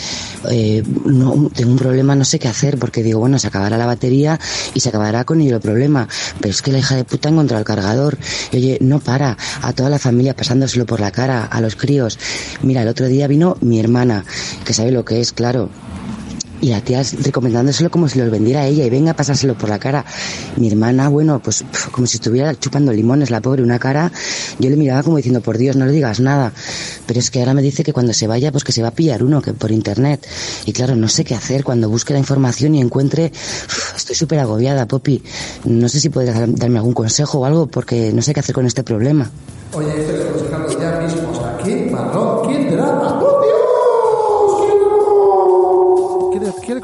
Eh, 0.50 0.82
no, 1.04 1.50
tengo 1.54 1.72
un 1.72 1.78
problema, 1.78 2.14
no 2.14 2.24
sé 2.24 2.38
qué 2.38 2.48
hacer, 2.48 2.78
porque 2.78 3.02
digo, 3.02 3.20
bueno, 3.20 3.38
se 3.38 3.48
acabará 3.58 3.76
la 3.76 3.86
batería 3.86 4.38
y 4.74 4.80
se 4.80 4.88
acabará 4.88 5.24
con 5.24 5.40
el 5.40 5.60
problema. 5.60 6.08
Pero 6.40 6.50
es 6.50 6.62
que 6.62 6.72
la 6.72 6.78
hija 6.78 6.94
de 6.94 7.04
puta 7.04 7.28
ha 7.28 7.32
encontrado 7.32 7.60
el 7.60 7.66
cargador. 7.66 8.16
Y 8.52 8.56
oye, 8.56 8.78
no 8.80 9.00
para. 9.00 9.36
A 9.62 9.72
toda 9.72 9.90
la 9.90 9.98
familia 9.98 10.34
pasándoselo 10.34 10.86
por 10.86 11.00
la 11.00 11.10
cara, 11.10 11.44
a 11.44 11.60
los 11.60 11.74
críos. 11.74 12.18
Mira, 12.62 12.82
el 12.82 12.88
otro 12.88 13.06
día 13.06 13.26
vino 13.26 13.56
mi 13.60 13.80
hermana, 13.80 14.24
que 14.64 14.72
sabe 14.72 14.92
lo 14.92 15.04
que 15.04 15.20
es, 15.20 15.32
claro 15.32 15.70
y 16.60 16.70
la 16.70 16.80
tía 16.80 17.02
recomendándoselo 17.02 17.90
como 17.90 18.08
si 18.08 18.18
lo 18.18 18.30
vendiera 18.30 18.60
a 18.60 18.66
ella 18.66 18.84
y 18.84 18.90
venga 18.90 19.12
a 19.12 19.16
pasárselo 19.16 19.56
por 19.56 19.68
la 19.68 19.78
cara. 19.78 20.04
Mi 20.56 20.68
hermana, 20.68 21.08
bueno, 21.08 21.40
pues 21.42 21.64
como 21.92 22.06
si 22.06 22.16
estuviera 22.16 22.54
chupando 22.54 22.92
limones, 22.92 23.30
la 23.30 23.40
pobre, 23.40 23.62
una 23.62 23.78
cara. 23.78 24.10
Yo 24.58 24.70
le 24.70 24.76
miraba 24.76 25.02
como 25.02 25.16
diciendo, 25.16 25.40
por 25.40 25.58
Dios, 25.58 25.76
no 25.76 25.86
le 25.86 25.92
digas 25.92 26.20
nada. 26.20 26.52
Pero 27.06 27.20
es 27.20 27.30
que 27.30 27.40
ahora 27.40 27.54
me 27.54 27.62
dice 27.62 27.84
que 27.84 27.92
cuando 27.92 28.12
se 28.12 28.26
vaya, 28.26 28.50
pues 28.52 28.64
que 28.64 28.72
se 28.72 28.82
va 28.82 28.88
a 28.88 28.92
pillar 28.92 29.22
uno, 29.22 29.40
que 29.40 29.52
por 29.52 29.70
internet. 29.70 30.26
Y 30.66 30.72
claro, 30.72 30.96
no 30.96 31.08
sé 31.08 31.24
qué 31.24 31.34
hacer 31.34 31.64
cuando 31.64 31.88
busque 31.88 32.12
la 32.12 32.18
información 32.18 32.74
y 32.74 32.80
encuentre. 32.80 33.32
estoy 33.96 34.16
súper 34.16 34.40
agobiada, 34.40 34.86
Poppy. 34.86 35.22
No 35.64 35.88
sé 35.88 36.00
si 36.00 36.08
puedes 36.08 36.34
darme 36.58 36.78
algún 36.78 36.94
consejo 36.94 37.38
o 37.38 37.44
algo, 37.44 37.66
porque 37.66 38.12
no 38.12 38.22
sé 38.22 38.34
qué 38.34 38.40
hacer 38.40 38.54
con 38.54 38.66
este 38.66 38.82
problema. 38.82 39.30
Oye, 39.74 39.88
esto 40.00 40.14
es 40.14 40.24
aconsejando 40.24 40.80
ya 40.80 40.98
mismo. 41.00 41.18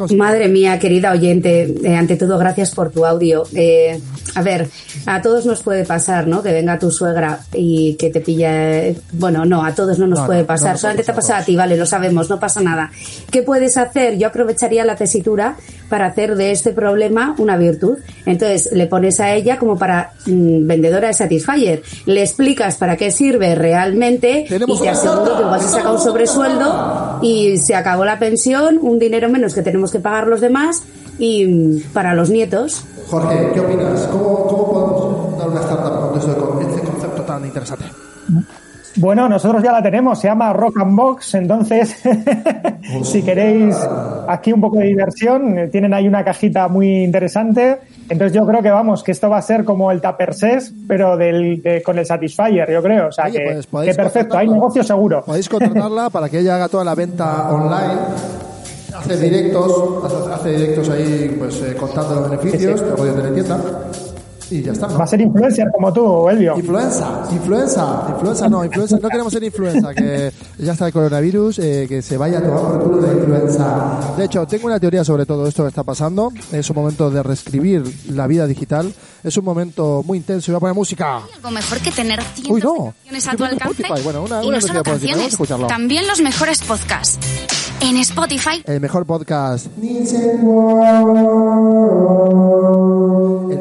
¡Oh, 0.04 0.08
Dios! 0.08 0.18
¿Qué 0.18 0.18
le, 0.18 0.18
quiere 0.18 0.18
conseguir. 0.18 0.18
Madre 0.18 0.48
mía, 0.48 0.78
querida 0.78 1.12
oyente, 1.12 1.74
eh, 1.84 1.96
ante 1.96 2.16
todo, 2.16 2.38
gracias 2.38 2.74
por 2.74 2.90
tu 2.90 3.04
audio. 3.04 3.44
Eh, 3.54 4.00
a 4.34 4.42
ver, 4.42 4.68
a 5.06 5.22
todos 5.22 5.46
nos 5.46 5.62
puede 5.62 5.84
pasar, 5.84 6.26
¿no? 6.26 6.42
Que 6.42 6.52
venga 6.52 6.78
tu 6.78 6.90
suegra 6.90 7.40
y 7.52 7.94
que 7.94 8.10
te 8.10 8.20
pilla. 8.20 8.92
Bueno, 9.12 9.44
no, 9.44 9.64
a 9.64 9.74
todos 9.74 9.98
no 9.98 10.06
nos 10.06 10.20
No, 10.20 10.26
puede 10.26 10.44
pasar. 10.44 10.72
no 10.72 10.78
Solamente 10.78 11.04
te 11.04 11.12
puede 11.12 11.22
pasa 11.28 11.38
a 11.38 11.44
ti, 11.44 11.56
vale, 11.56 11.76
lo 11.76 11.86
sabemos, 11.86 12.28
no 12.28 12.40
pasa 12.40 12.60
nada. 12.60 12.90
¿Qué 13.30 13.42
puedes 13.42 13.76
hacer? 13.76 14.18
Yo 14.18 14.28
aprovecharía 14.28 14.84
la 14.84 14.96
tesitura 14.96 15.56
para 15.88 16.06
hacer 16.06 16.36
de 16.36 16.50
este 16.50 16.72
problema 16.72 17.34
una 17.38 17.56
virtud. 17.56 17.98
Entonces, 18.26 18.70
le 18.72 18.86
pones 18.86 19.20
a 19.20 19.34
ella 19.34 19.58
como 19.58 19.78
para 19.78 20.12
mm, 20.26 20.66
vendedora 20.66 21.08
de 21.08 21.14
Satisfyer. 21.14 21.82
Le 22.06 22.22
explicas 22.22 22.76
para 22.76 22.96
qué 22.96 23.10
sirve 23.10 23.54
realmente 23.54 24.46
y 24.48 24.80
te 24.80 24.88
aseguro 24.88 25.36
que 25.36 25.42
igual 25.42 25.60
se 25.60 25.68
saca 25.68 25.92
un 25.92 26.00
sobresueldo 26.00 27.20
y 27.22 27.58
se 27.58 27.74
acabó 27.74 28.04
la 28.04 28.18
pensión, 28.18 28.78
un 28.80 28.98
dinero 28.98 29.28
menos 29.28 29.54
que 29.54 29.62
tenemos 29.62 29.90
que 29.92 30.00
pagar 30.00 30.26
los 30.26 30.40
demás 30.40 30.82
y 31.18 31.46
mm, 31.46 31.82
para 31.92 32.14
los 32.14 32.30
nietos. 32.30 32.84
Jorge, 33.10 33.50
¿qué 33.52 33.60
opinas? 33.60 34.00
¿Cómo, 34.10 34.46
cómo 34.46 34.72
podemos 34.72 35.38
dar 35.38 35.48
una 35.48 35.60
startup 35.60 36.10
con 36.10 36.18
esto- 36.18 36.58
este 36.60 36.80
concepto 36.80 37.22
tan 37.22 37.44
interesante? 37.44 37.84
Bueno, 38.96 39.28
nosotros 39.28 39.60
ya 39.62 39.72
la 39.72 39.82
tenemos, 39.82 40.20
se 40.20 40.28
llama 40.28 40.52
Rock 40.52 40.78
and 40.80 40.94
Box, 40.96 41.34
entonces 41.34 41.96
si 43.02 43.22
queréis 43.24 43.76
aquí 44.28 44.52
un 44.52 44.60
poco 44.60 44.78
de 44.78 44.84
diversión, 44.84 45.58
eh, 45.58 45.66
tienen 45.68 45.92
ahí 45.92 46.06
una 46.06 46.24
cajita 46.24 46.68
muy 46.68 47.02
interesante, 47.02 47.80
entonces 48.08 48.32
yo 48.32 48.46
creo 48.46 48.62
que 48.62 48.70
vamos, 48.70 49.02
que 49.02 49.10
esto 49.10 49.28
va 49.28 49.38
a 49.38 49.42
ser 49.42 49.64
como 49.64 49.90
el 49.90 50.00
Tupperses, 50.00 50.72
pero 50.86 51.16
del, 51.16 51.60
de- 51.60 51.82
con 51.82 51.98
el 51.98 52.06
Satisfyer, 52.06 52.70
yo 52.70 52.80
creo, 52.84 53.08
o 53.08 53.12
sea 53.12 53.24
Oye, 53.24 53.38
que, 53.38 53.60
pues, 53.68 53.88
que 53.88 53.94
perfecto, 53.94 54.38
hay 54.38 54.48
negocio 54.48 54.84
seguro. 54.84 55.24
Podéis 55.26 55.48
contratarla 55.48 56.08
para 56.10 56.28
que 56.28 56.38
ella 56.38 56.54
haga 56.54 56.68
toda 56.68 56.84
la 56.84 56.94
venta 56.94 57.48
online. 57.50 58.00
Hace 59.04 59.16
directos, 59.18 60.04
hace, 60.32 60.50
directos 60.50 60.88
ahí, 60.88 61.36
pues 61.38 61.56
eh, 61.62 61.76
contando 61.78 62.14
los 62.20 62.30
beneficios, 62.30 62.80
Sí, 62.80 62.86
sí. 62.86 62.90
te 62.94 62.96
rollo 63.02 63.14
teletienda. 63.14 63.60
Y 64.50 64.62
ya 64.62 64.72
está, 64.72 64.86
¿no? 64.88 64.98
Va 64.98 65.04
a 65.04 65.06
ser 65.06 65.22
influencer 65.22 65.66
como 65.72 65.90
tú, 65.90 66.28
Elvio. 66.28 66.54
Influenza, 66.58 67.22
influenza, 67.32 68.04
influenza 68.10 68.46
no, 68.48 68.62
influenza, 68.62 68.98
no 69.00 69.08
queremos 69.08 69.32
ser 69.32 69.42
influenza, 69.42 69.94
que 69.94 70.30
ya 70.58 70.72
está 70.72 70.86
el 70.86 70.92
coronavirus, 70.92 71.58
eh, 71.60 71.86
que 71.88 72.02
se 72.02 72.18
vaya 72.18 72.38
a 72.38 72.42
tomar 72.42 72.60
por 72.62 72.82
culo 72.84 73.00
la 73.00 73.12
influenza. 73.14 74.00
De 74.18 74.24
hecho, 74.26 74.46
tengo 74.46 74.66
una 74.66 74.78
teoría 74.78 75.02
sobre 75.02 75.24
todo 75.24 75.46
esto 75.48 75.62
que 75.62 75.70
está 75.70 75.82
pasando. 75.82 76.30
Es 76.52 76.68
un 76.68 76.76
momento 76.76 77.10
de 77.10 77.22
reescribir 77.22 77.82
la 78.10 78.26
vida 78.26 78.46
digital. 78.46 78.92
Es 79.24 79.34
un 79.38 79.46
momento 79.46 80.02
muy 80.04 80.18
intenso. 80.18 80.52
Voy 80.52 80.56
a 80.58 80.60
poner 80.60 80.74
música. 80.74 81.22
Algo 81.36 81.50
mejor 81.50 81.78
que 81.78 81.90
tener 81.90 82.22
cientos 82.22 82.52
Uy, 82.52 82.60
no. 82.60 82.72
de 82.72 83.10
canciones 83.10 83.28
a 83.28 83.36
tu 83.36 83.44
alcance. 83.44 83.82
Bueno, 84.04 84.22
una- 84.24 84.44
y 84.44 84.48
una 84.48 84.58
no 84.58 84.66
solo 84.66 84.82
canciones, 84.82 85.38
también 85.68 86.06
los 86.06 86.20
mejores 86.20 86.62
podcasts. 86.62 87.18
En 87.80 87.96
Spotify 87.98 88.62
El 88.64 88.80
mejor 88.80 89.04
podcast. 89.06 89.66
El 89.66 90.04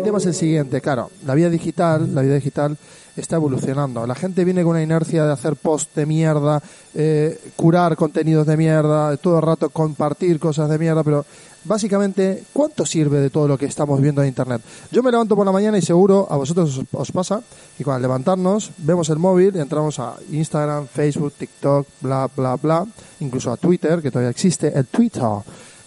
tema 0.03 0.17
es 0.17 0.25
el 0.25 0.33
siguiente, 0.33 0.81
claro, 0.81 1.11
la 1.25 1.33
vida 1.35 1.49
digital, 1.49 2.13
la 2.13 2.21
vida 2.21 2.35
digital 2.35 2.77
está 3.15 3.35
evolucionando. 3.35 4.07
La 4.07 4.15
gente 4.15 4.43
viene 4.43 4.63
con 4.63 4.71
una 4.71 4.83
inercia 4.83 5.25
de 5.25 5.33
hacer 5.33 5.55
post 5.55 5.95
de 5.95 6.05
mierda, 6.05 6.61
eh, 6.95 7.39
curar 7.55 7.95
contenidos 7.95 8.47
de 8.47 8.57
mierda, 8.57 9.15
todo 9.17 9.37
el 9.37 9.43
rato 9.43 9.69
compartir 9.69 10.39
cosas 10.39 10.69
de 10.69 10.79
mierda, 10.79 11.03
pero 11.03 11.25
básicamente, 11.65 12.43
¿cuánto 12.53 12.85
sirve 12.85 13.19
de 13.19 13.29
todo 13.29 13.47
lo 13.47 13.57
que 13.57 13.65
estamos 13.65 13.99
viendo 14.01 14.21
en 14.21 14.27
internet? 14.27 14.61
Yo 14.91 15.03
me 15.03 15.11
levanto 15.11 15.35
por 15.35 15.45
la 15.45 15.51
mañana 15.51 15.77
y 15.77 15.81
seguro 15.81 16.27
a 16.29 16.37
vosotros 16.37 16.81
os, 16.91 17.11
pasa, 17.11 17.41
y 17.79 17.83
cuando 17.83 18.01
levantarnos, 18.01 18.71
vemos 18.77 19.09
el 19.09 19.17
móvil 19.17 19.55
entramos 19.57 19.99
a 19.99 20.15
Instagram, 20.31 20.87
Facebook, 20.87 21.33
TikTok, 21.37 21.87
bla, 22.01 22.29
bla, 22.35 22.55
bla, 22.55 22.85
incluso 23.19 23.51
a 23.51 23.57
Twitter, 23.57 24.01
que 24.01 24.11
todavía 24.11 24.31
existe, 24.31 24.71
el 24.77 24.85
Twitter 24.87 25.23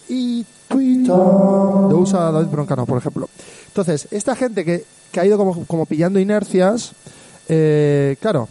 y 0.09 0.45
Twitter 0.67 1.15
lo 1.15 1.97
usa 1.97 2.31
David 2.31 2.47
Broncano, 2.47 2.85
por 2.85 2.97
ejemplo. 2.97 3.29
Entonces, 3.67 4.07
esta 4.11 4.35
gente 4.35 4.65
que, 4.65 4.85
que 5.11 5.19
ha 5.19 5.25
ido 5.25 5.37
como, 5.37 5.65
como 5.65 5.85
pillando 5.85 6.19
inercias, 6.19 6.93
eh, 7.47 8.17
claro, 8.19 8.49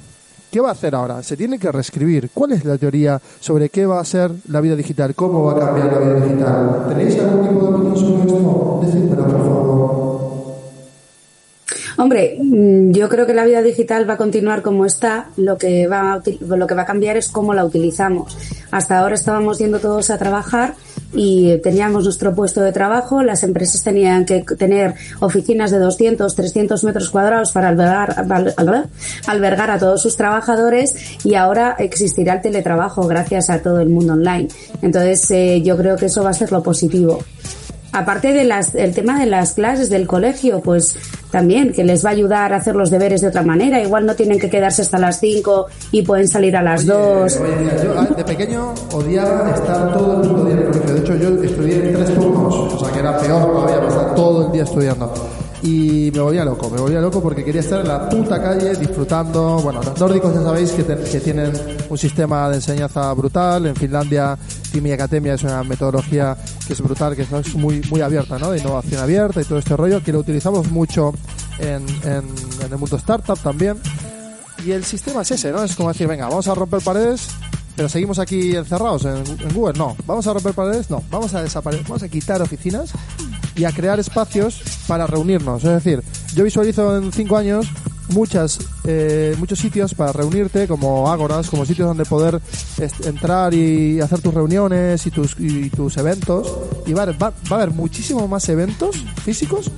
¿qué 0.51 0.61
va 0.61 0.70
a 0.70 0.72
hacer 0.72 0.94
ahora? 0.94 1.22
Se 1.22 1.36
tiene 1.36 1.59
que 1.59 1.70
reescribir. 1.70 2.30
¿Cuál 2.32 2.53
es 2.53 2.64
la 2.64 2.78
teoría 2.78 3.20
sobre 3.40 3.68
qué 3.68 3.86
va 3.86 4.01
a 4.01 4.05
ser 4.05 4.30
la 4.49 4.61
vida 4.61 4.76
digital? 4.76 5.14
¿Cómo 5.14 5.44
va 5.44 5.53
a 5.53 5.66
cambiar 5.66 5.92
la 5.92 5.99
vida 5.99 6.26
digital? 6.26 6.86
¿Tenéis 6.88 7.18
algún 7.18 7.49
tipo 7.49 7.61
de 7.61 7.74
opinión 7.74 7.97
sobre 7.97 8.22
esto? 8.22 8.80
Decídmelo, 8.82 9.26
por 9.26 9.38
favor. 9.38 9.76
Hombre, 11.99 12.38
mm, 12.42 12.92
yo 12.92 13.09
creo 13.09 13.26
que 13.26 13.34
la 13.34 13.44
vida 13.44 13.62
digital 13.62 14.09
va 14.09 14.14
a 14.14 14.18
continuar 14.18 14.62
como 14.62 14.84
está. 14.84 15.30
Lo 15.36 15.57
que 15.57 15.86
va 15.88 16.14
a, 16.14 16.22
lo 16.40 16.66
que 16.66 16.74
va 16.74 16.82
a 16.82 16.86
cambiar 16.86 17.16
es 17.16 17.28
cómo 17.28 17.55
la 17.55 17.64
utilizamos. 17.64 18.36
Hasta 18.70 18.99
ahora 18.99 19.14
estábamos 19.14 19.59
yendo 19.59 19.78
todos 19.80 20.11
a 20.11 20.18
trabajar 20.18 20.74
y 21.15 21.57
teníamos 21.59 22.05
nuestro 22.05 22.35
puesto 22.35 22.61
de 22.61 22.73
trabajo. 22.73 23.23
Las 23.23 23.43
empresas 23.43 23.83
tenían 23.83 24.25
que 24.25 24.41
tener 24.43 24.95
oficinas 25.21 25.71
de 25.71 25.79
200, 25.79 26.35
300 26.35 26.85
metros 26.85 27.11
cuadrados 27.11 27.53
para 27.53 27.69
albergar, 27.69 28.15
al- 28.31 28.55
al- 28.57 28.87
albergar 29.27 29.71
a 29.71 29.79
todos 29.79 30.03
sus 30.03 30.17
trabajadores 30.17 30.95
y 31.25 31.35
ahora 31.35 31.77
existirá 31.79 32.35
el 32.35 32.41
teletrabajo 32.43 33.07
gracias 33.07 33.51
a 33.51 33.61
todo 33.63 33.81
el 33.81 33.89
mundo 33.89 34.13
online. 34.15 34.49
Entonces, 34.83 35.31
eh, 35.31 35.63
yo 35.63 35.77
creo 35.77 35.97
que 35.97 36.07
eso 36.07 36.23
va 36.23 36.31
a 36.31 36.35
ser 36.35 36.53
lo 36.53 36.63
positivo. 36.63 37.19
Aparte 37.93 38.32
del 38.32 38.53
el 38.74 38.95
tema 38.95 39.18
de 39.18 39.26
las 39.26 39.53
clases 39.55 39.89
del 39.89 40.07
colegio, 40.07 40.61
pues 40.61 40.97
también 41.30 41.72
que 41.72 41.82
les 41.82 42.05
va 42.05 42.11
a 42.11 42.12
ayudar 42.12 42.53
a 42.53 42.57
hacer 42.57 42.74
los 42.76 42.91
deberes 42.91 43.22
de 43.22 43.28
otra 43.28 43.43
manera. 43.43 43.80
Igual 43.82 44.05
no 44.05 44.14
tienen 44.14 44.39
que 44.39 44.51
quedarse 44.51 44.82
hasta 44.82 44.99
las 44.99 45.18
5 45.20 45.66
y 45.93 46.03
pueden 46.03 46.28
salir 46.28 46.57
a 46.57 46.62
las 46.62 46.84
2. 46.84 47.37
Oye, 47.41 47.57
mira, 47.61 47.82
yo 47.82 47.95
ah, 47.99 48.05
de 48.14 48.24
pequeño 48.24 48.74
odiaba 48.93 49.51
estar 49.55 49.93
todo 49.95 50.22
el 50.22 50.28
día 50.47 50.53
en 50.55 50.59
el 50.59 50.66
colegio. 50.66 50.95
De 50.95 51.01
hecho, 51.01 51.14
yo 51.16 51.43
estudié 51.43 51.89
en 51.89 51.95
tres 51.95 52.14
turnos, 52.14 52.55
o 52.74 52.78
sea 52.84 52.93
que 52.93 52.99
era 52.99 53.16
peor 53.18 53.43
todavía, 53.53 53.89
estar 53.89 54.14
todo 54.14 54.47
el 54.47 54.53
día 54.53 54.62
estudiando. 54.64 55.12
Y 55.62 56.12
me 56.14 56.20
volvía 56.20 56.45
loco, 56.45 56.68
me 56.68 56.78
volvía 56.78 57.01
loco 57.01 57.20
porque 57.22 57.43
quería 57.43 57.62
estar 57.62 57.80
en 57.80 57.89
la 57.89 58.09
puta 58.11 58.41
calle 58.43 58.74
disfrutando. 58.76 59.59
Bueno, 59.62 59.80
los 59.82 59.99
nórdicos 59.99 60.34
ya 60.34 60.43
sabéis 60.43 60.70
que, 60.72 60.82
ten- 60.84 61.03
que 61.11 61.18
tienen 61.18 61.51
un 61.89 61.97
sistema 61.99 62.49
de 62.51 62.57
enseñanza 62.57 63.11
brutal. 63.14 63.64
En 63.66 63.74
Finlandia, 63.74 64.37
Timi 64.77 64.93
Academia 64.93 65.33
es 65.33 65.43
una 65.43 65.62
metodología 65.62 66.37
que 66.66 66.74
es 66.74 66.81
brutal, 66.83 67.16
que 67.16 67.22
es 67.22 67.55
muy, 67.55 67.81
muy 67.89 68.03
abierta, 68.03 68.39
¿no? 68.39 68.51
De 68.51 68.59
innovación 68.59 69.01
abierta 69.01 69.41
y 69.41 69.45
todo 69.45 69.59
este 69.59 69.74
rollo, 69.74 70.05
que 70.05 70.12
lo 70.12 70.18
utilizamos 70.18 70.70
mucho 70.70 71.14
en, 71.59 71.87
en, 72.05 72.24
en 72.62 72.72
el 72.72 72.77
mundo 72.77 72.97
startup 72.97 73.39
también. 73.39 73.79
Y 74.66 74.72
el 74.72 74.85
sistema 74.85 75.22
es 75.22 75.31
ese, 75.31 75.51
¿no? 75.51 75.64
Es 75.64 75.74
como 75.77 75.89
decir, 75.89 76.07
venga, 76.07 76.29
vamos 76.29 76.47
a 76.49 76.55
romper 76.55 76.83
paredes, 76.83 77.27
pero 77.74 77.89
seguimos 77.89 78.18
aquí 78.18 78.55
encerrados 78.55 79.07
en, 79.07 79.16
en 79.41 79.55
Google. 79.55 79.79
No, 79.79 79.97
vamos 80.05 80.27
a 80.27 80.35
romper 80.35 80.53
paredes, 80.53 80.91
no, 80.91 81.03
vamos 81.11 81.33
a 81.33 81.41
desaparecer, 81.41 81.87
vamos 81.87 82.03
a 82.03 82.09
quitar 82.11 82.43
oficinas 82.43 82.91
y 83.55 83.64
a 83.64 83.72
crear 83.72 83.99
espacios 83.99 84.61
para 84.87 85.07
reunirnos. 85.07 85.64
Es 85.64 85.83
decir, 85.83 86.05
yo 86.35 86.45
visualizo 86.45 86.99
en 86.99 87.12
cinco 87.12 87.39
años 87.39 87.66
muchas 88.11 88.59
eh, 88.85 89.35
muchos 89.39 89.59
sitios 89.59 89.95
para 89.95 90.13
reunirte 90.13 90.69
como 90.69 91.11
ágoras 91.11 91.51
como 91.51 91.65
sitios 91.67 91.89
donde 91.89 92.05
poder 92.05 92.41
entrar 93.05 93.53
y 93.55 94.01
hacer 94.01 94.21
tus 94.21 94.33
reuniones 94.35 95.07
y 95.07 95.11
tus 95.11 95.35
y 95.39 95.71
tus 95.71 95.97
eventos 95.97 96.53
y 96.87 96.93
va, 96.93 97.01
a 97.01 97.03
haber- 97.05 97.23
va, 97.23 97.31
va 97.51 97.57
a 97.57 97.63
haber 97.63 97.71
muchísimo 97.73 98.27
más 98.29 98.49
eventos 98.49 98.97
físicos 99.25 99.71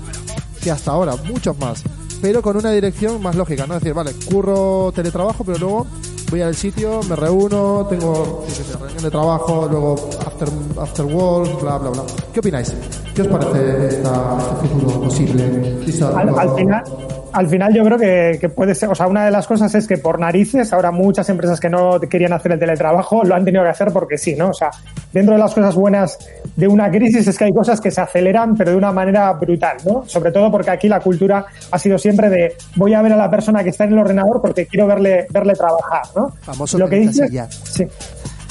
que 0.62 0.70
hasta 0.70 0.90
ahora, 0.90 1.14
muchos 1.28 1.56
más, 1.58 1.82
pero 2.20 2.42
con 2.42 2.56
una 2.56 2.70
dirección 2.72 3.22
más 3.22 3.36
lógica, 3.36 3.66
¿no? 3.66 3.74
Es 3.74 3.80
decir, 3.80 3.94
vale, 3.94 4.12
curro 4.28 4.90
teletrabajo, 4.92 5.44
pero 5.44 5.56
luego 5.58 5.86
voy 6.30 6.42
al 6.42 6.54
sitio, 6.56 7.00
me 7.08 7.14
reúno, 7.16 7.86
tengo 7.88 8.44
yo 8.46 8.54
qué 8.56 8.64
sé, 8.64 8.76
reunión 8.76 9.02
de 9.04 9.10
trabajo, 9.10 9.68
luego 9.70 10.10
after, 10.26 10.48
after 10.80 11.04
work, 11.06 11.60
bla, 11.62 11.78
bla, 11.78 11.90
bla. 11.90 12.02
¿Qué 12.34 12.40
opináis? 12.40 12.72
¿Qué 13.14 13.22
os 13.22 13.28
parece 13.28 13.86
esta, 13.98 14.38
este 14.54 14.68
futuro 14.68 15.00
posible? 15.00 15.78
Al, 16.16 16.38
al 16.38 16.54
final, 16.56 16.84
al 17.32 17.48
final 17.48 17.74
yo 17.74 17.84
creo 17.84 17.98
que, 17.98 18.38
que 18.40 18.48
puede 18.48 18.74
ser, 18.74 18.88
o 18.88 18.94
sea, 18.94 19.06
una 19.06 19.24
de 19.24 19.30
las 19.30 19.46
cosas 19.46 19.74
es 19.74 19.86
que 19.86 19.98
por 19.98 20.18
narices, 20.18 20.72
ahora 20.72 20.90
muchas 20.90 21.28
empresas 21.28 21.60
que 21.60 21.68
no 21.68 22.00
querían 22.00 22.32
hacer 22.32 22.52
el 22.52 22.58
teletrabajo 22.58 23.24
lo 23.24 23.34
han 23.34 23.44
tenido 23.44 23.62
que 23.62 23.70
hacer 23.70 23.92
porque 23.92 24.18
sí, 24.18 24.34
¿no? 24.34 24.48
O 24.50 24.54
sea, 24.54 24.70
dentro 25.12 25.34
de 25.34 25.40
las 25.40 25.54
cosas 25.54 25.74
buenas 25.74 26.18
de 26.56 26.68
una 26.68 26.90
crisis 26.90 27.26
es 27.26 27.38
que 27.38 27.44
hay 27.44 27.52
cosas 27.52 27.80
que 27.80 27.90
se 27.90 28.00
aceleran, 28.00 28.56
pero 28.56 28.70
de 28.70 28.76
una 28.76 28.92
manera 28.92 29.32
brutal, 29.32 29.76
¿no? 29.84 30.04
Sobre 30.06 30.32
todo 30.32 30.50
porque 30.50 30.70
aquí 30.70 30.88
la 30.88 31.00
cultura 31.00 31.46
ha 31.70 31.78
sido 31.78 31.98
siempre 31.98 32.30
de 32.30 32.54
voy 32.76 32.94
a 32.94 33.02
ver 33.02 33.12
a 33.12 33.16
la 33.16 33.30
persona 33.30 33.62
que 33.62 33.70
está 33.70 33.84
en 33.84 33.92
el 33.92 33.98
ordenador 33.98 34.40
porque 34.40 34.66
quiero 34.66 34.86
verle, 34.86 35.26
verle 35.30 35.54
trabajar, 35.54 36.02
¿no? 36.14 36.30
Famoso 36.42 36.78
lo 36.78 36.88
que 36.88 36.96
dices, 36.96 37.30
sí. 37.64 37.86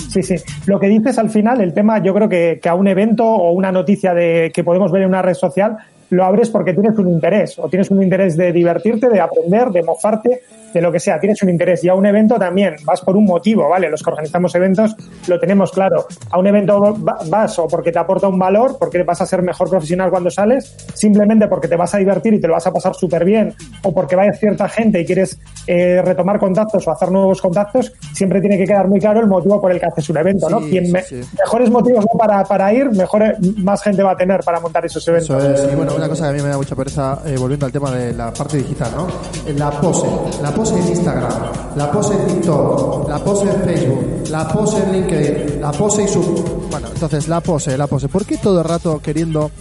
Sí, 0.10 0.24
sí. 0.24 0.36
Lo 0.66 0.80
que 0.80 0.88
dices 0.88 1.18
al 1.20 1.30
final, 1.30 1.60
el 1.60 1.74
tema, 1.74 2.02
yo 2.02 2.14
creo 2.14 2.30
que, 2.30 2.60
que 2.62 2.70
a 2.70 2.76
un 2.76 2.88
evento 2.88 3.26
o 3.26 3.52
una 3.52 3.72
noticia 3.72 4.14
de 4.14 4.52
que 4.54 4.64
podemos 4.64 4.92
ver 4.92 5.02
en 5.02 5.10
una 5.10 5.22
red 5.22 5.34
social 5.34 5.78
lo 6.10 6.24
abres 6.24 6.50
porque 6.50 6.74
tienes 6.74 6.98
un 6.98 7.10
interés, 7.10 7.58
o 7.60 7.68
tienes 7.68 7.92
un 7.92 8.02
interés 8.02 8.38
de 8.38 8.52
divertirte, 8.52 9.10
de 9.10 9.20
aprender, 9.20 9.70
de 9.70 9.84
mofarte, 9.84 10.42
de 10.74 10.82
lo 10.82 10.92
que 10.92 11.00
sea, 11.00 11.20
tienes 11.20 11.42
un 11.44 11.50
interés. 11.50 11.84
Y 11.84 11.90
a 11.90 11.96
un 11.96 12.06
evento 12.06 12.36
también 12.36 12.76
vas 12.84 13.02
por 13.02 13.16
un 13.16 13.26
motivo, 13.26 13.70
¿vale? 13.70 13.90
Los 13.90 14.04
que 14.04 14.10
organizamos 14.10 14.54
eventos 14.56 14.96
lo 15.28 15.40
tenemos 15.40 15.72
claro. 15.72 16.06
A 16.32 16.40
un 16.40 16.48
evento 16.48 16.96
vas 17.30 17.60
o 17.60 17.68
porque 17.68 17.92
te 17.92 18.00
aporta 18.00 18.28
un 18.28 18.40
valor, 18.40 18.78
porque 18.80 19.04
vas 19.04 19.22
a 19.22 19.26
ser 19.26 19.42
mejor 19.42 19.70
profesional 19.70 20.10
cuando 20.10 20.30
sales, 20.30 20.76
simplemente 20.94 21.48
porque 21.48 21.68
te 21.68 21.76
vas 21.76 21.94
a 21.96 21.98
divertir 21.98 22.34
y 22.34 22.40
te 22.40 22.48
lo 22.48 22.54
vas 22.54 22.68
a 22.68 22.74
pasar 22.74 22.94
súper 22.96 23.26
bien, 23.26 23.54
o 23.84 23.94
porque 23.94 24.16
vaya 24.16 24.34
cierta 24.34 24.68
gente 24.70 25.02
y 25.02 25.06
quieres 25.06 25.40
eh, 25.66 26.02
retomar 26.04 26.40
contactos 26.40 26.88
o 26.88 26.92
hacer 26.92 27.12
nuevos 27.12 27.42
contactos, 27.42 27.94
siempre 28.14 28.42
tiene 28.42 28.58
que 28.58 28.66
quedar 28.66 28.88
muy 28.88 29.00
claro 29.00 29.20
el 29.20 29.28
motivo 29.28 29.60
por 29.60 29.72
el 29.72 29.80
que 29.80 29.86
haces 29.86 30.10
un 30.10 30.18
evento, 30.18 30.50
¿no? 30.50 30.60
Quien 30.60 30.92
mejores 30.92 31.70
motivos 31.70 32.06
para, 32.18 32.44
para 32.44 32.74
ir, 32.74 32.90
mejor, 32.92 33.36
más 33.58 33.82
gente 33.82 34.04
va 34.04 34.12
a 34.12 34.18
tener 34.18 34.42
para 34.42 34.60
montar 34.60 34.86
esos 34.86 35.08
eventos. 35.08 35.68
y 35.72 35.76
bueno, 35.76 35.94
una 35.96 36.10
cosa 36.10 36.26
que 36.26 36.30
a 36.30 36.34
mí 36.34 36.42
me 36.42 36.50
da 36.50 36.58
mucha 36.58 36.76
pereza, 36.76 37.20
eh, 37.26 37.36
volviendo 37.38 37.66
al 37.66 37.72
tema 37.72 37.92
de 37.92 38.14
la 38.14 38.32
parte 38.32 38.58
digital, 38.58 38.92
¿no? 38.96 39.08
La 39.56 39.72
pose, 39.72 40.08
la 40.42 40.52
pose 40.52 40.67
en 40.76 40.88
Instagram, 40.88 41.32
la 41.76 41.92
pose 41.92 42.14
en 42.14 42.28
TikTok, 42.28 43.10
la 43.10 43.24
pose 43.24 43.50
en 43.50 43.62
Facebook, 43.64 44.30
la 44.30 44.48
pose 44.48 44.78
en 44.78 44.92
LinkedIn, 44.94 45.62
la 45.62 45.72
pose 45.72 46.04
y 46.04 46.08
su... 46.08 46.22
Bueno, 46.70 46.88
entonces 46.94 47.28
la 47.28 47.42
pose, 47.42 47.78
la 47.78 47.88
pose. 47.88 48.08
¿Por 48.08 48.26
qué 48.26 48.38
todo 48.38 48.60
el 48.60 48.66
rato 48.66 49.00
queriendo 49.00 49.52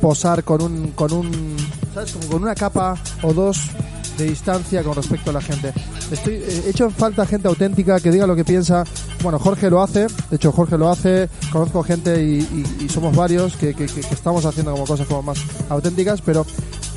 posar 0.00 0.44
con 0.44 0.62
un, 0.62 0.92
con 0.92 1.12
un, 1.12 1.56
¿sabes? 1.94 2.12
Como 2.12 2.26
con 2.26 2.42
una 2.42 2.54
capa 2.54 2.96
o 3.22 3.32
dos 3.32 3.70
de 4.18 4.24
distancia 4.24 4.82
con 4.82 4.94
respecto 4.94 5.30
a 5.30 5.32
la 5.32 5.40
gente. 5.40 5.72
Estoy 6.10 6.34
eh, 6.34 6.64
hecho 6.66 6.84
en 6.84 6.90
falta 6.90 7.26
gente 7.26 7.48
auténtica 7.48 8.00
que 8.00 8.10
diga 8.10 8.26
lo 8.26 8.36
que 8.36 8.44
piensa. 8.44 8.84
Bueno, 9.22 9.38
Jorge 9.38 9.70
lo 9.70 9.82
hace, 9.82 10.06
de 10.30 10.36
hecho 10.36 10.52
Jorge 10.52 10.76
lo 10.76 10.90
hace, 10.90 11.28
conozco 11.50 11.82
gente 11.82 12.22
y, 12.22 12.88
somos 12.88 13.14
varios 13.16 13.56
que, 13.56 13.74
que, 13.74 13.84
estamos 13.84 14.44
haciendo 14.44 14.72
como 14.72 14.84
cosas 14.84 15.06
como 15.06 15.22
más 15.22 15.38
auténticas, 15.68 16.20
pero 16.20 16.44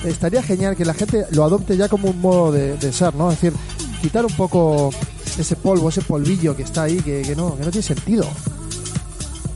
estaría 0.06 0.42
genial 0.42 0.76
que 0.76 0.86
la 0.86 0.94
gente 0.94 1.26
lo 1.32 1.44
adopte 1.44 1.78
ya 1.78 1.88
como 1.88 2.10
un 2.10 2.22
modo 2.22 2.52
de, 2.52 2.92
ser, 2.92 3.14
¿no? 3.16 3.32
Es 3.32 3.42
decir, 3.42 3.58
quitar 4.02 4.26
un 4.26 4.34
poco 4.34 4.92
ese 5.38 5.56
polvo, 5.56 5.90
ese 5.90 6.02
polvillo 6.02 6.56
que 6.56 6.64
está 6.64 6.84
ahí, 6.84 6.98
que, 7.02 7.36
no, 7.36 7.56
que 7.56 7.64
no 7.64 7.72
tiene 7.72 7.82
sentido. 7.82 8.26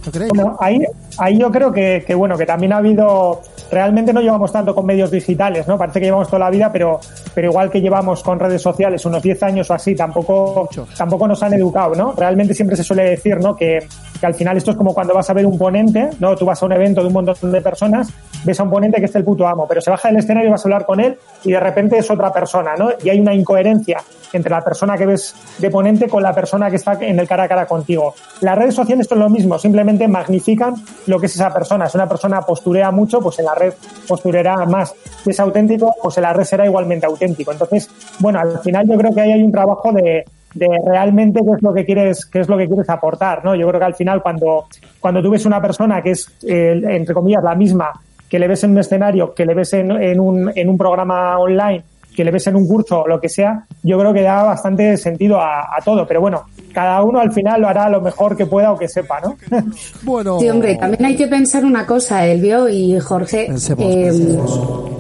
¿No 0.06 0.12
creéis? 0.12 0.32
Bueno, 0.34 0.58
ahí, 0.60 0.80
ahí 1.18 1.38
yo 1.38 1.52
creo 1.52 1.72
que, 1.72 2.04
que, 2.06 2.16
bueno, 2.16 2.38
que 2.38 2.45
también 2.45 2.74
ha 2.74 2.78
habido 2.78 3.41
realmente 3.72 4.14
no 4.14 4.22
llevamos 4.22 4.52
tanto 4.52 4.74
con 4.74 4.86
medios 4.86 5.12
digitales, 5.12 5.68
¿no? 5.68 5.78
Parece 5.78 6.00
que 6.00 6.06
llevamos 6.06 6.28
toda 6.28 6.39
la 6.39 6.50
vida, 6.50 6.72
pero, 6.72 7.00
pero 7.34 7.50
igual 7.50 7.70
que 7.70 7.82
llevamos 7.82 8.24
con 8.24 8.39
redes 8.39 8.62
sociales 8.62 9.06
unos 9.06 9.22
10 9.22 9.43
años 9.43 9.70
o 9.70 9.74
así, 9.74 9.95
tampoco, 9.95 10.70
tampoco 10.97 11.28
nos 11.28 11.41
han 11.43 11.54
educado, 11.54 11.95
¿no? 11.95 12.14
Realmente 12.14 12.54
siempre 12.54 12.76
se 12.76 12.84
suele 12.84 13.04
decir, 13.04 13.39
¿no? 13.39 13.56
Que, 13.56 13.88
que 14.20 14.26
al 14.26 14.34
final 14.34 14.58
esto 14.58 14.72
es 14.72 14.78
como 14.78 14.94
cuando 14.94 15.14
vas 15.14 15.30
a 15.30 15.34
ver 15.34 15.46
un 15.46 15.58
ponente, 15.58 16.10
¿no? 16.20 16.36
Tú 16.36 16.46
vas 16.46 16.62
a 16.62 16.66
un 16.66 16.74
evento 16.74 17.02
de 17.02 17.08
un 17.08 17.14
montón 17.14 17.52
de 17.52 17.62
personas, 17.62 18.10
ves 18.44 18.60
a 18.60 18.64
un 18.64 18.70
ponente 18.70 19.00
que 19.00 19.06
es 19.06 19.16
el 19.16 19.24
puto 19.24 19.48
amo, 19.48 19.66
pero 19.68 19.82
se 19.82 19.90
baja 19.90 20.10
del 20.10 20.18
escenario 20.18 20.50
y 20.50 20.52
vas 20.52 20.66
a 20.66 20.68
hablar 20.68 20.86
con 20.86 21.00
él 21.00 21.18
y 21.44 21.52
de 21.52 21.60
repente 21.60 21.98
es 21.98 22.10
otra 22.12 22.32
persona, 22.32 22.76
¿no? 22.78 22.90
Y 23.04 23.10
hay 23.10 23.20
una 23.20 23.34
incoherencia 23.34 24.02
entre 24.34 24.52
la 24.52 24.62
persona 24.62 24.98
que 24.98 25.06
ves 25.06 25.34
de 25.58 25.70
ponente 25.70 26.08
con 26.08 26.22
la 26.22 26.34
persona 26.34 26.70
que 26.70 26.76
está 26.76 26.94
en 27.02 27.20
el 27.20 27.28
cara 27.28 27.44
a 27.44 27.48
cara 27.48 27.66
contigo. 27.66 28.14
Las 28.42 28.58
redes 28.58 28.76
sociales 28.76 29.08
son 29.08 29.20
lo 29.20 29.30
mismo, 29.30 29.58
simplemente 29.58 30.08
magnifican 30.08 30.76
lo 31.08 31.20
que 31.20 31.26
es 31.26 31.36
esa 31.36 31.52
persona. 31.52 31.90
Si 31.90 31.98
una 31.98 32.08
persona 32.08 32.42
posturea 32.42 32.92
mucho, 32.92 33.20
pues 33.22 33.40
en 33.40 33.46
la 33.46 33.56
red 33.56 33.74
posturará 34.08 34.66
más. 34.66 34.94
Si 35.24 35.32
es 35.32 35.40
auténtico, 35.40 35.96
pues 36.02 36.18
en 36.18 36.24
la 36.24 36.34
red 36.34 36.44
será 36.44 36.66
igualmente 36.66 37.06
auténtico. 37.06 37.52
Entonces, 37.52 37.90
bueno, 38.20 38.40
al 38.40 38.60
final 38.60 38.88
yo 38.88 38.98
creo 38.98 39.14
que 39.14 39.22
ahí 39.22 39.32
hay 39.32 39.44
un 39.44 39.52
trabajo 39.52 39.92
de, 39.92 40.26
de 40.54 40.68
realmente 40.86 41.41
qué 41.41 41.52
es 41.56 41.62
lo 41.62 41.74
que 41.74 41.86
quieres 41.86 42.26
qué 42.26 42.39
es 42.39 42.50
lo 42.50 42.58
que 42.58 42.68
quieres 42.68 42.89
aportar 42.89 43.43
no 43.43 43.56
yo 43.56 43.68
creo 43.68 43.80
que 43.80 43.86
al 43.86 43.95
final 43.95 44.22
cuando 44.22 44.66
cuando 45.00 45.22
tú 45.22 45.32
ves 45.32 45.45
una 45.45 45.62
persona 45.62 46.02
que 46.02 46.12
es 46.12 46.28
eh, 46.47 46.82
entre 46.84 47.14
comillas 47.14 47.43
la 47.43 47.56
misma 47.56 47.91
que 48.28 48.39
le 48.39 48.47
ves 48.47 48.64
en 48.64 48.72
un 48.72 48.80
escenario 48.80 49.34
que 49.34 49.45
le 49.45 49.54
ves 49.54 49.74
en, 49.74 49.91
en, 49.91 50.20
un, 50.20 50.52
en 50.56 50.70
un 50.70 50.78
programa 50.78 51.38
online 51.38 51.84
que 52.20 52.26
le 52.26 52.32
ves 52.32 52.48
en 52.48 52.58
un 52.58 52.68
curso 52.68 53.04
o 53.04 53.08
lo 53.08 53.22
que 53.22 53.30
sea, 53.30 53.64
yo 53.82 53.98
creo 53.98 54.14
que 54.14 54.24
da 54.24 54.44
bastante 54.44 54.98
sentido 54.98 55.40
a, 55.40 55.78
todo. 55.86 56.06
Pero 56.06 56.20
bueno, 56.20 56.48
cada 56.74 57.02
uno 57.02 57.22
al 57.22 57.32
final 57.32 57.62
lo 57.62 57.70
hará 57.70 57.88
lo 57.88 58.02
mejor 58.02 58.36
que 58.36 58.46
pueda 58.46 58.74
o 58.74 58.78
que 58.78 58.90
sepa, 58.90 59.22
¿no? 59.22 59.38
bueno. 60.04 60.38
Sí, 60.38 60.50
hombre, 60.50 60.76
también 60.76 61.06
hay 61.06 61.16
que 61.16 61.28
pensar 61.28 61.64
una 61.64 61.86
cosa, 61.86 62.28
Elvio 62.28 62.68
y 62.68 63.00
Jorge. 63.00 63.50
Eh, 63.78 64.38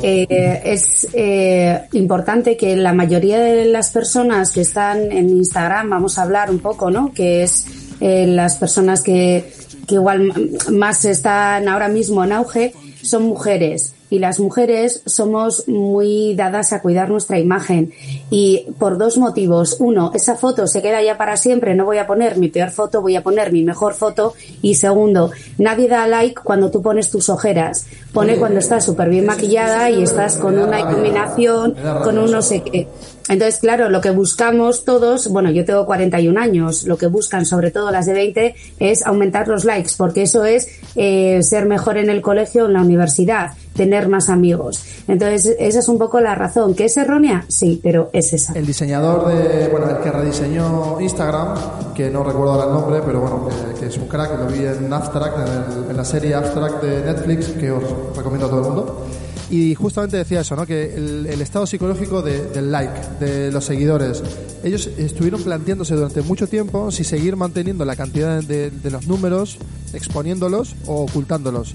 eh, 0.01 0.61
es 0.63 1.09
eh, 1.11 1.87
importante 1.91 2.55
que 2.55 2.77
la 2.77 2.93
mayoría 2.93 3.37
de 3.37 3.65
las 3.65 3.91
personas 3.91 4.53
que 4.53 4.61
están 4.61 5.11
en 5.11 5.29
Instagram, 5.29 5.89
vamos 5.89 6.17
a 6.17 6.21
hablar 6.21 6.49
un 6.49 6.59
poco, 6.59 6.89
¿no? 6.89 7.11
Que 7.11 7.43
es 7.43 7.65
las 7.99 8.55
personas 8.55 9.01
que, 9.01 9.51
que 9.85 9.95
igual 9.95 10.31
más 10.71 11.03
están 11.03 11.67
ahora 11.67 11.89
mismo 11.89 12.23
en 12.23 12.31
auge, 12.31 12.73
son 13.01 13.23
mujeres 13.23 13.93
y 14.09 14.19
las 14.19 14.39
mujeres 14.39 15.01
somos 15.05 15.67
muy 15.67 16.35
dadas 16.35 16.73
a 16.73 16.81
cuidar 16.81 17.09
nuestra 17.09 17.39
imagen. 17.39 17.91
Y 18.29 18.65
por 18.77 18.97
dos 18.97 19.17
motivos. 19.17 19.77
Uno, 19.79 20.11
esa 20.13 20.35
foto 20.35 20.67
se 20.67 20.81
queda 20.81 21.01
ya 21.01 21.17
para 21.17 21.37
siempre, 21.37 21.75
no 21.75 21.85
voy 21.85 21.97
a 21.97 22.07
poner 22.07 22.37
mi 22.37 22.49
peor 22.49 22.71
foto, 22.71 23.01
voy 23.01 23.15
a 23.15 23.23
poner 23.23 23.51
mi 23.51 23.63
mejor 23.63 23.93
foto. 23.93 24.33
Y 24.61 24.75
segundo, 24.75 25.31
nadie 25.57 25.87
da 25.87 26.07
like 26.07 26.41
cuando 26.43 26.71
tú 26.71 26.81
pones 26.81 27.09
tus 27.09 27.29
ojeras, 27.29 27.85
pone 28.13 28.37
cuando 28.37 28.59
estás 28.59 28.85
súper 28.85 29.09
bien 29.09 29.25
maquillada 29.25 29.89
y 29.89 30.03
estás 30.03 30.37
con 30.37 30.57
una 30.57 30.79
iluminación, 30.79 31.75
con 32.03 32.17
un 32.17 32.31
no 32.31 32.41
sé 32.41 32.61
qué. 32.63 32.87
Entonces, 33.29 33.59
claro, 33.59 33.89
lo 33.89 34.01
que 34.01 34.09
buscamos 34.09 34.85
todos, 34.85 35.27
bueno, 35.27 35.51
yo 35.51 35.63
tengo 35.63 35.85
41 35.85 36.39
años, 36.39 36.85
lo 36.85 36.97
que 36.97 37.05
buscan 37.05 37.45
sobre 37.45 37.69
todo 37.69 37.91
las 37.91 38.07
de 38.07 38.13
20 38.13 38.55
es 38.79 39.05
aumentar 39.05 39.47
los 39.47 39.65
likes, 39.65 39.91
porque 39.95 40.23
eso 40.23 40.45
es 40.45 40.67
eh, 40.95 41.43
ser 41.43 41.67
mejor 41.67 41.97
en 41.97 42.09
el 42.09 42.21
colegio 42.21 42.63
o 42.63 42.67
en 42.67 42.73
la 42.73 42.81
universidad, 42.81 43.51
tener 43.73 44.09
más 44.09 44.29
amigos. 44.29 44.83
Entonces, 45.07 45.55
esa 45.59 45.79
es 45.79 45.87
un 45.87 45.97
poco 45.97 46.19
la 46.19 46.35
razón. 46.35 46.75
¿Que 46.75 46.85
es 46.85 46.97
errónea? 46.97 47.45
Sí, 47.47 47.79
pero 47.81 48.09
es 48.13 48.33
esa. 48.33 48.53
El 48.53 48.65
diseñador 48.65 49.27
de, 49.27 49.67
bueno, 49.69 49.89
el 49.89 49.97
que 49.97 50.11
rediseñó 50.11 50.99
Instagram, 50.99 51.93
que 51.93 52.09
no 52.09 52.23
recuerdo 52.23 52.53
ahora 52.53 52.67
el 52.67 52.73
nombre, 52.73 53.01
pero 53.05 53.21
bueno, 53.21 53.47
que, 53.79 53.87
es 53.87 53.97
un 53.97 54.07
crack, 54.07 54.37
lo 54.39 54.47
vi 54.47 54.65
en 54.65 54.91
Abstract, 54.91 55.37
en, 55.37 55.91
en 55.91 55.97
la 55.97 56.05
serie 56.05 56.35
Abstract 56.35 56.83
de 56.83 57.03
Netflix, 57.03 57.47
que 57.49 57.71
os 57.71 57.83
recomiendo 58.15 58.47
a 58.47 58.49
todo 58.49 58.61
el 58.61 58.67
mundo 58.67 59.05
y 59.49 59.73
justamente 59.73 60.17
decía 60.17 60.41
eso, 60.41 60.55
¿no? 60.55 60.65
Que 60.65 60.93
el, 60.93 61.41
estado 61.41 61.65
psicológico 61.65 62.21
del 62.21 62.71
like, 62.71 62.99
de 63.19 63.51
los 63.51 63.65
seguidores. 63.65 64.21
Ellos 64.63 64.87
estuvieron 64.97 65.41
planteándose 65.41 65.95
durante 65.95 66.21
mucho 66.21 66.47
tiempo 66.47 66.91
si 66.91 67.03
seguir 67.03 67.35
manteniendo 67.35 67.83
la 67.85 67.95
cantidad 67.95 68.43
de, 68.43 68.71
los 68.83 69.07
números, 69.07 69.57
exponiéndolos 69.93 70.75
o 70.85 71.03
ocultándolos. 71.03 71.73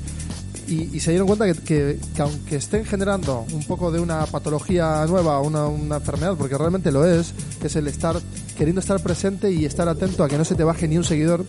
Y, 0.67 0.99
se 1.01 1.11
dieron 1.11 1.27
cuenta 1.27 1.53
que, 1.53 1.99
aunque 2.19 2.57
estén 2.57 2.85
generando 2.85 3.45
un 3.53 3.65
poco 3.65 3.91
de 3.91 4.01
una 4.01 4.25
patología 4.27 5.05
nueva, 5.07 5.41
una, 5.41 5.67
una 5.67 5.97
enfermedad, 5.97 6.37
porque 6.37 6.57
realmente 6.57 6.91
lo 6.91 7.05
es, 7.05 7.35
que 7.61 7.67
es 7.67 7.77
el 7.77 7.87
estar 7.87 8.17
queriendo 8.57 8.81
estar 8.81 9.01
presente 9.03 9.51
y 9.51 9.65
estar 9.65 9.89
atento 9.89 10.25
a 10.25 10.29
que 10.29 10.39
no 10.39 10.45
se 10.45 10.55
te 10.55 10.65
baje 10.65 10.89
ni 10.89 10.97
un 10.97 11.05
seguidor 11.05 11.45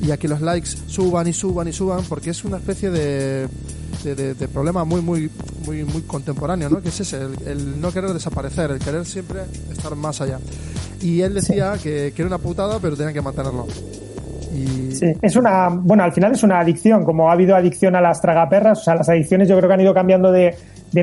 y 0.00 0.10
a 0.10 0.16
que 0.16 0.26
los 0.26 0.40
likes 0.40 0.70
suban 0.86 1.28
y 1.28 1.32
suban 1.32 1.68
y 1.68 1.72
suban, 1.72 2.04
porque 2.08 2.30
es 2.30 2.44
una 2.44 2.56
especie 2.56 2.90
de 2.90 3.48
de, 4.14 4.48
problema 4.48 4.84
muy, 4.84 5.00
muy, 5.00 5.30
muy, 5.64 5.84
muy 5.84 6.02
contemporáneo, 6.02 6.68
¿no? 6.68 6.80
Que 6.80 6.90
es 6.90 7.00
ese, 7.00 7.22
el, 7.46 7.80
no 7.80 7.92
querer 7.92 8.12
desaparecer, 8.12 8.70
el 8.70 8.78
querer 8.78 9.04
siempre 9.04 9.42
estar 9.70 9.94
más 9.96 10.20
allá. 10.20 10.38
Y 11.00 11.20
él 11.22 11.34
decía 11.34 11.78
que, 11.82 12.12
que 12.14 12.22
era 12.22 12.26
una 12.26 12.38
putada, 12.38 12.78
pero 12.78 12.96
tenían 12.96 13.14
que 13.14 13.22
mantenerlo. 13.22 13.66
Sí, 14.92 15.12
es 15.20 15.36
una, 15.36 15.68
bueno, 15.68 16.04
al 16.04 16.12
final 16.12 16.32
es 16.32 16.42
una 16.42 16.58
adicción, 16.58 17.04
como 17.04 17.28
ha 17.28 17.32
habido 17.32 17.54
adicción 17.54 17.94
a 17.96 18.00
las 18.00 18.20
tragaperras, 18.20 18.80
o 18.80 18.82
sea, 18.82 18.94
las 18.94 19.08
adicciones 19.08 19.48
yo 19.48 19.56
creo 19.56 19.68
que 19.68 19.74
han 19.74 19.80
ido 19.80 19.92
cambiando 19.94 20.32
de, 20.32 20.54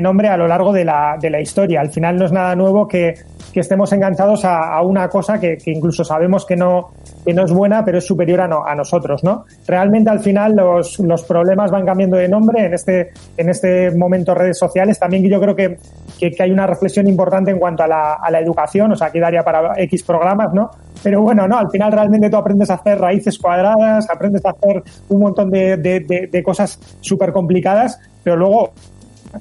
nombre 0.02 0.26
a 0.28 0.36
lo 0.36 0.48
largo 0.48 0.72
de 0.72 0.84
la, 0.84 1.40
historia. 1.40 1.80
Al 1.80 1.90
final 1.90 2.16
no 2.16 2.24
es 2.24 2.32
nada 2.32 2.56
nuevo 2.56 2.88
que, 2.88 3.14
estemos 3.54 3.92
enganchados 3.92 4.44
a, 4.44 4.82
una 4.82 5.08
cosa 5.08 5.38
que, 5.38 5.56
incluso 5.66 6.02
sabemos 6.02 6.44
que 6.44 6.56
no, 6.56 6.90
que 7.24 7.32
no 7.32 7.44
es 7.44 7.52
buena, 7.52 7.84
pero 7.84 7.98
es 7.98 8.04
superior 8.04 8.40
a, 8.40 8.48
no, 8.48 8.64
a 8.66 8.74
nosotros, 8.74 9.22
¿no? 9.22 9.44
Realmente 9.68 10.10
al 10.10 10.18
final 10.18 10.56
los, 10.56 10.98
los 10.98 11.22
problemas 11.22 11.70
van 11.70 11.86
cambiando 11.86 12.16
de 12.16 12.28
nombre 12.28 12.66
en 12.66 12.74
este, 12.74 13.12
en 13.36 13.48
este 13.48 13.92
momento 13.92 14.34
redes 14.34 14.58
sociales. 14.58 14.98
También 14.98 15.22
yo 15.22 15.40
creo 15.40 15.54
que, 15.54 15.78
que, 16.18 16.34
hay 16.42 16.50
una 16.50 16.66
reflexión 16.66 17.06
importante 17.06 17.52
en 17.52 17.60
cuanto 17.60 17.84
a 17.84 17.86
la, 17.86 18.14
a 18.14 18.28
la 18.32 18.40
educación, 18.40 18.90
o 18.90 18.96
sea, 18.96 19.06
aquí 19.06 19.20
daría 19.20 19.44
para 19.44 19.80
X 19.80 20.02
programas, 20.02 20.52
¿no? 20.52 20.70
Pero 21.04 21.22
bueno, 21.22 21.46
no, 21.46 21.58
al 21.58 21.70
final 21.70 21.92
realmente 21.92 22.28
tú 22.28 22.36
aprendes 22.36 22.70
a 22.70 22.74
hacer 22.74 22.98
raíces 22.98 23.38
cuadradas, 23.38 24.08
aprendes 24.10 24.44
a 24.44 24.50
hacer 24.50 24.82
un 25.08 25.20
montón 25.20 25.50
de, 25.50 25.76
de, 25.76 26.00
de, 26.00 26.28
de 26.32 26.42
cosas 26.42 26.80
súper 27.00 27.32
complicadas, 27.32 28.00
pero 28.24 28.36
luego 28.36 28.72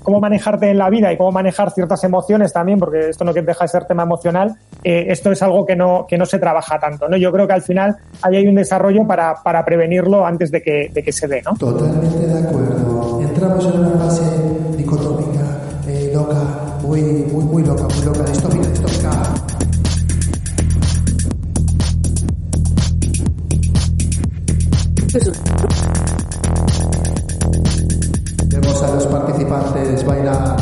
cómo 0.02 0.20
manejarte 0.20 0.70
en 0.70 0.78
la 0.78 0.90
vida 0.90 1.12
y 1.12 1.18
cómo 1.18 1.32
manejar 1.32 1.72
ciertas 1.72 2.04
emociones 2.04 2.52
también, 2.52 2.80
porque 2.80 3.10
esto 3.10 3.24
no 3.24 3.34
deja 3.34 3.66
de 3.66 3.68
ser 3.68 3.86
tema 3.86 4.04
emocional, 4.04 4.56
eh, 4.84 5.06
esto 5.10 5.32
es 5.32 5.42
algo 5.42 5.66
que 5.66 5.76
no, 5.76 6.06
que 6.08 6.18
no 6.18 6.26
se 6.26 6.40
trabaja 6.40 6.80
tanto, 6.80 7.08
¿no? 7.08 7.18
Yo 7.18 7.32
creo 7.32 7.48
que 7.48 7.54
al 7.54 7.62
final 7.62 7.96
ahí 8.22 8.38
hay 8.38 8.48
un 8.48 8.56
desarrollo 8.56 9.06
para, 9.06 9.36
para 9.44 9.64
prevenirlo 9.64 10.26
antes 10.26 10.52
de 10.52 10.62
que, 10.62 10.90
de 10.92 11.04
que 11.04 11.12
se 11.12 11.28
dé, 11.28 11.42
¿no? 11.42 11.54
Totalmente 11.56 12.26
de 12.26 12.48
acuerdo. 12.48 13.22
Entramos 13.22 13.66
en 13.66 13.80
una 13.80 13.98
fase 14.00 14.24
dicotómica, 14.78 15.42
eh, 15.88 16.12
loca, 16.14 16.36
muy, 16.82 17.02
muy, 17.02 17.44
muy 17.46 17.64
loca, 17.64 17.84
muy 17.84 18.06
loca. 18.06 18.26
Vemos 28.48 28.82
a 28.84 28.96
los 28.96 29.06
participantes 29.08 30.04
bailar 30.06 30.56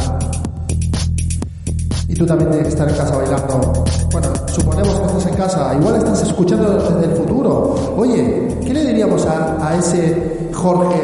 y 2.09 2.13
tú 2.13 2.25
también 2.25 2.49
tienes 2.51 2.67
que 2.67 2.73
estar 2.73 2.89
en 2.89 2.95
casa 2.97 3.15
bailando. 3.15 3.83
Bueno, 4.11 4.27
suponemos 4.47 4.93
que 4.99 5.05
estás 5.07 5.25
en 5.27 5.35
casa, 5.35 5.73
igual 5.79 5.95
estás 5.95 6.23
escuchando 6.23 6.73
desde 6.73 7.05
el 7.05 7.17
futuro. 7.17 7.93
Oye, 7.97 8.57
¿qué 8.65 8.73
le 8.73 8.85
diríamos 8.87 9.25
a, 9.25 9.65
a 9.69 9.77
ese 9.77 10.49
Jorge, 10.53 10.99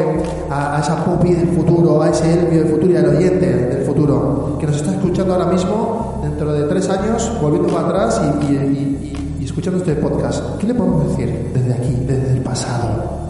a, 0.50 0.80
esa 0.82 1.02
Poppy 1.06 1.32
del 1.32 1.48
futuro, 1.48 2.02
a 2.02 2.10
ese 2.10 2.30
Elvio 2.34 2.64
del 2.64 2.68
futuro 2.72 2.92
y 2.92 2.96
al 2.96 3.08
oyente 3.16 3.46
del 3.46 3.86
futuro, 3.86 4.56
que 4.60 4.66
nos 4.66 4.76
está 4.76 4.90
escuchando 4.92 5.32
ahora 5.32 5.46
mismo, 5.46 6.20
dentro 6.22 6.52
de 6.52 6.64
tres 6.64 6.88
años, 6.90 7.32
volviendo 7.40 7.72
para 7.72 7.88
atrás 7.88 8.20
y- 8.42 8.44
y- 8.52 9.36
y 9.40 9.44
escuchando 9.46 9.78
este 9.78 9.94
podcast? 9.94 10.42
¿Qué 10.58 10.66
le 10.66 10.74
podemos 10.74 11.08
decir 11.08 11.50
desde 11.54 11.72
aquí, 11.72 11.94
desde 12.06 12.32
el 12.32 12.40
pasado? 12.42 13.27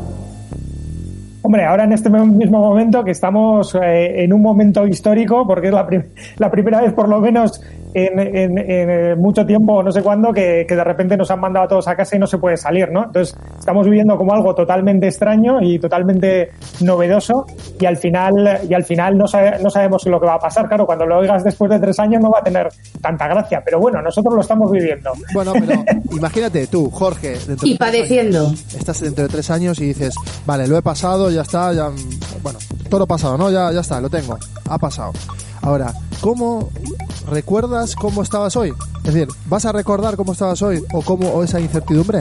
Hombre, 1.49 1.65
ahora 1.65 1.85
en 1.85 1.95
este 1.95 2.11
mismo 2.11 2.59
momento 2.59 3.03
que 3.03 3.13
estamos 3.13 3.75
eh, 3.75 4.23
en 4.23 4.35
un 4.35 4.43
momento 4.43 4.87
histórico, 4.87 5.47
porque 5.47 5.69
es 5.69 5.73
la, 5.73 5.87
prim- 5.87 6.03
la 6.37 6.51
primera 6.51 6.83
vez 6.83 6.93
por 6.93 7.09
lo 7.09 7.21
menos 7.21 7.63
en, 8.07 8.19
en- 8.19 8.59
en, 8.59 8.91
eh, 8.91 9.15
mucho 9.17 9.45
tiempo, 9.47 9.83
no 9.83 9.91
sé 9.93 10.03
cuándo, 10.03 10.33
que, 10.33 10.65
que 10.69 10.75
de 10.77 10.85
repente 10.85 11.17
nos 11.17 11.31
han 11.31 11.41
mandado 11.41 11.65
a 11.67 11.69
todos 11.69 11.89
a 11.89 11.97
casa 11.97 12.17
y 12.17 12.19
no 12.19 12.27
se 12.27 12.39
puede 12.39 12.57
salir, 12.57 12.91
¿no? 12.91 13.05
Entonces 13.05 13.37
estamos 13.59 13.87
viviendo 13.87 14.17
como 14.17 14.33
algo 14.33 14.55
totalmente 14.55 15.07
extraño 15.09 15.61
y 15.61 15.79
totalmente 15.79 16.51
novedoso 16.81 17.47
y 17.81 17.87
al 17.87 17.97
final 17.97 18.61
y 18.69 18.75
al 18.75 18.85
final 18.85 19.17
no, 19.19 19.27
sabe- 19.27 19.59
no 19.63 19.71
sabemos 19.71 20.05
lo 20.07 20.21
que 20.21 20.27
va 20.27 20.35
a 20.35 20.39
pasar. 20.39 20.69
Claro, 20.69 20.87
cuando 20.87 21.07
lo 21.07 21.19
oigas 21.19 21.45
después 21.45 21.71
de 21.71 21.79
tres 21.79 21.99
años 21.99 22.23
no 22.23 22.31
va 22.31 22.41
a 22.41 22.43
tener 22.45 22.69
tanta 23.01 23.27
gracia, 23.29 23.63
pero 23.65 23.79
bueno, 23.81 24.01
nosotros 24.03 24.35
lo 24.35 24.41
estamos 24.41 24.71
viviendo. 24.71 25.13
Bueno, 25.35 25.53
pero 25.55 25.83
imagínate 26.17 26.67
tú, 26.67 26.91
Jorge, 26.91 27.37
dentro 27.47 27.67
Y 27.67 27.73
de 27.73 27.79
padeciendo. 27.79 28.47
años, 28.49 28.75
estás 28.75 29.01
dentro 29.01 29.25
de 29.25 29.29
tres 29.31 29.51
años 29.51 29.79
y 29.81 29.87
dices, 29.87 30.15
vale, 30.47 30.67
lo 30.67 30.77
he 30.79 30.83
pasado, 30.83 31.31
ya 31.31 31.43
está, 31.43 31.73
ya, 31.73 31.91
bueno, 32.43 32.59
todo 32.89 33.01
lo 33.01 33.07
pasado, 33.07 33.37
¿no? 33.39 33.51
Ya, 33.51 33.73
ya 33.73 33.81
está, 33.81 34.01
lo 34.01 34.09
tengo, 34.11 34.37
ha 34.69 34.79
pasado. 34.79 35.13
Ahora, 35.63 35.93
¿cómo 36.21 36.69
recuerdas 37.31 37.95
cómo 37.95 38.23
estabas 38.23 38.57
hoy? 38.57 38.73
Es 39.05 39.15
decir, 39.15 39.29
¿vas 39.47 39.65
a 39.65 39.73
recordar 39.73 40.17
cómo 40.17 40.33
estabas 40.33 40.61
hoy 40.63 40.83
o 40.93 41.03
cómo 41.03 41.29
o 41.31 41.45
esa 41.45 41.61
incertidumbre? 41.61 42.21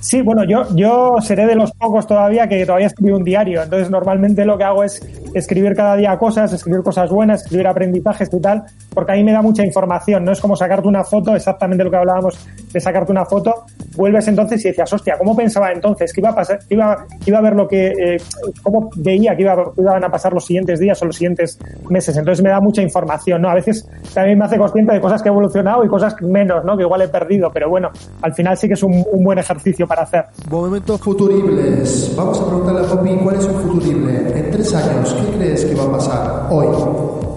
Sí, 0.00 0.22
bueno, 0.22 0.44
yo, 0.44 0.64
yo 0.74 1.16
seré 1.20 1.46
de 1.46 1.54
los 1.54 1.72
pocos 1.72 2.06
todavía 2.06 2.48
que 2.48 2.64
todavía 2.64 2.86
escribo 2.86 3.16
un 3.16 3.24
diario. 3.24 3.62
Entonces, 3.62 3.90
normalmente 3.90 4.44
lo 4.44 4.56
que 4.56 4.64
hago 4.64 4.84
es 4.84 5.02
escribir 5.34 5.74
cada 5.74 5.96
día 5.96 6.16
cosas, 6.18 6.52
escribir 6.52 6.82
cosas 6.82 7.10
buenas, 7.10 7.42
escribir 7.42 7.66
aprendizajes 7.66 8.30
y 8.32 8.40
tal, 8.40 8.64
porque 8.94 9.12
ahí 9.12 9.24
me 9.24 9.32
da 9.32 9.42
mucha 9.42 9.64
información. 9.64 10.24
No 10.24 10.32
es 10.32 10.40
como 10.40 10.56
sacarte 10.56 10.88
una 10.88 11.04
foto, 11.04 11.34
exactamente 11.34 11.84
lo 11.84 11.90
que 11.90 11.96
hablábamos 11.96 12.38
de 12.72 12.80
sacarte 12.80 13.12
una 13.12 13.24
foto. 13.24 13.64
Vuelves 13.96 14.28
entonces 14.28 14.64
y 14.64 14.68
decías, 14.68 14.92
hostia, 14.92 15.16
¿cómo 15.18 15.36
pensaba 15.36 15.72
entonces? 15.72 16.12
¿Que 16.12 16.20
iba 16.20 16.30
a 16.30 16.34
pasar, 16.34 16.58
iba, 16.68 17.06
iba 17.26 17.38
a 17.38 17.42
ver 17.42 17.54
lo 17.54 17.66
que, 17.66 17.88
eh, 17.88 18.16
cómo 18.62 18.90
veía 18.96 19.36
que, 19.36 19.42
iba, 19.42 19.72
que 19.74 19.80
iban 19.80 20.04
a 20.04 20.08
pasar 20.08 20.32
los 20.32 20.44
siguientes 20.44 20.78
días 20.78 21.00
o 21.02 21.06
los 21.06 21.16
siguientes 21.16 21.58
meses? 21.88 22.16
Entonces 22.16 22.42
me 22.42 22.50
da 22.50 22.60
mucha 22.60 22.82
información, 22.82 23.42
¿no? 23.42 23.50
A 23.50 23.54
veces 23.54 23.88
también 24.14 24.38
me 24.38 24.44
hace 24.44 24.58
consciente 24.58 24.92
de 24.92 25.00
cosas 25.00 25.22
que 25.22 25.28
he 25.28 25.32
evolucionado 25.32 25.84
y 25.84 25.88
cosas 25.88 26.14
menos, 26.22 26.64
¿no? 26.64 26.76
Que 26.76 26.82
igual 26.82 27.02
he 27.02 27.08
perdido, 27.08 27.50
pero 27.52 27.68
bueno, 27.68 27.90
al 28.22 28.34
final 28.34 28.56
sí 28.56 28.68
que 28.68 28.74
es 28.74 28.82
un, 28.82 29.04
buen 29.12 29.38
ejercicio 29.38 29.86
para 29.86 30.02
hacer. 30.02 30.24
Momentos 30.50 31.00
futuribles. 31.00 32.14
Vamos 32.16 32.40
a 32.40 32.46
preguntarle 32.46 32.80
a 32.80 32.84
Poppy 32.84 33.16
cuál 33.16 33.36
es 33.36 33.44
un 33.44 33.54
futurible. 33.54 34.38
En 34.38 34.50
tres 34.50 34.74
años, 34.74 35.14
¿qué 35.14 35.36
crees 35.36 35.64
que 35.64 35.74
va 35.74 35.84
a 35.84 35.92
pasar 35.92 36.46
hoy? 36.50 36.66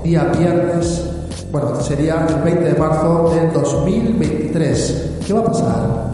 Día 0.04 0.24
viernes. 0.38 1.21
Bueno, 1.52 1.82
sería 1.82 2.26
el 2.30 2.42
20 2.44 2.64
de 2.64 2.74
marzo 2.80 3.30
del 3.36 3.52
2023. 3.52 5.10
¿Qué 5.28 5.34
va 5.34 5.40
a 5.42 5.44
pasar? 5.44 6.12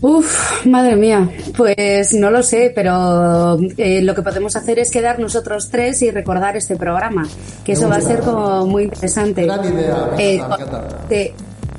Uf, 0.00 0.64
madre 0.66 0.94
mía, 0.94 1.28
pues 1.56 2.14
no 2.14 2.30
lo 2.30 2.42
sé, 2.44 2.70
pero 2.72 3.58
eh, 3.76 4.00
lo 4.02 4.14
que 4.14 4.22
podemos 4.22 4.54
hacer 4.54 4.78
es 4.78 4.92
quedar 4.92 5.18
nosotros 5.18 5.68
tres 5.70 6.02
y 6.02 6.10
recordar 6.12 6.56
este 6.56 6.76
programa, 6.76 7.26
que 7.64 7.72
eso 7.72 7.88
va 7.88 7.96
a 7.96 8.00
ser 8.00 8.20
como 8.20 8.64
muy 8.66 8.84
interesante. 8.84 9.44
Gran 9.44 9.64
idea, 9.72 10.10
Eh, 11.10 11.32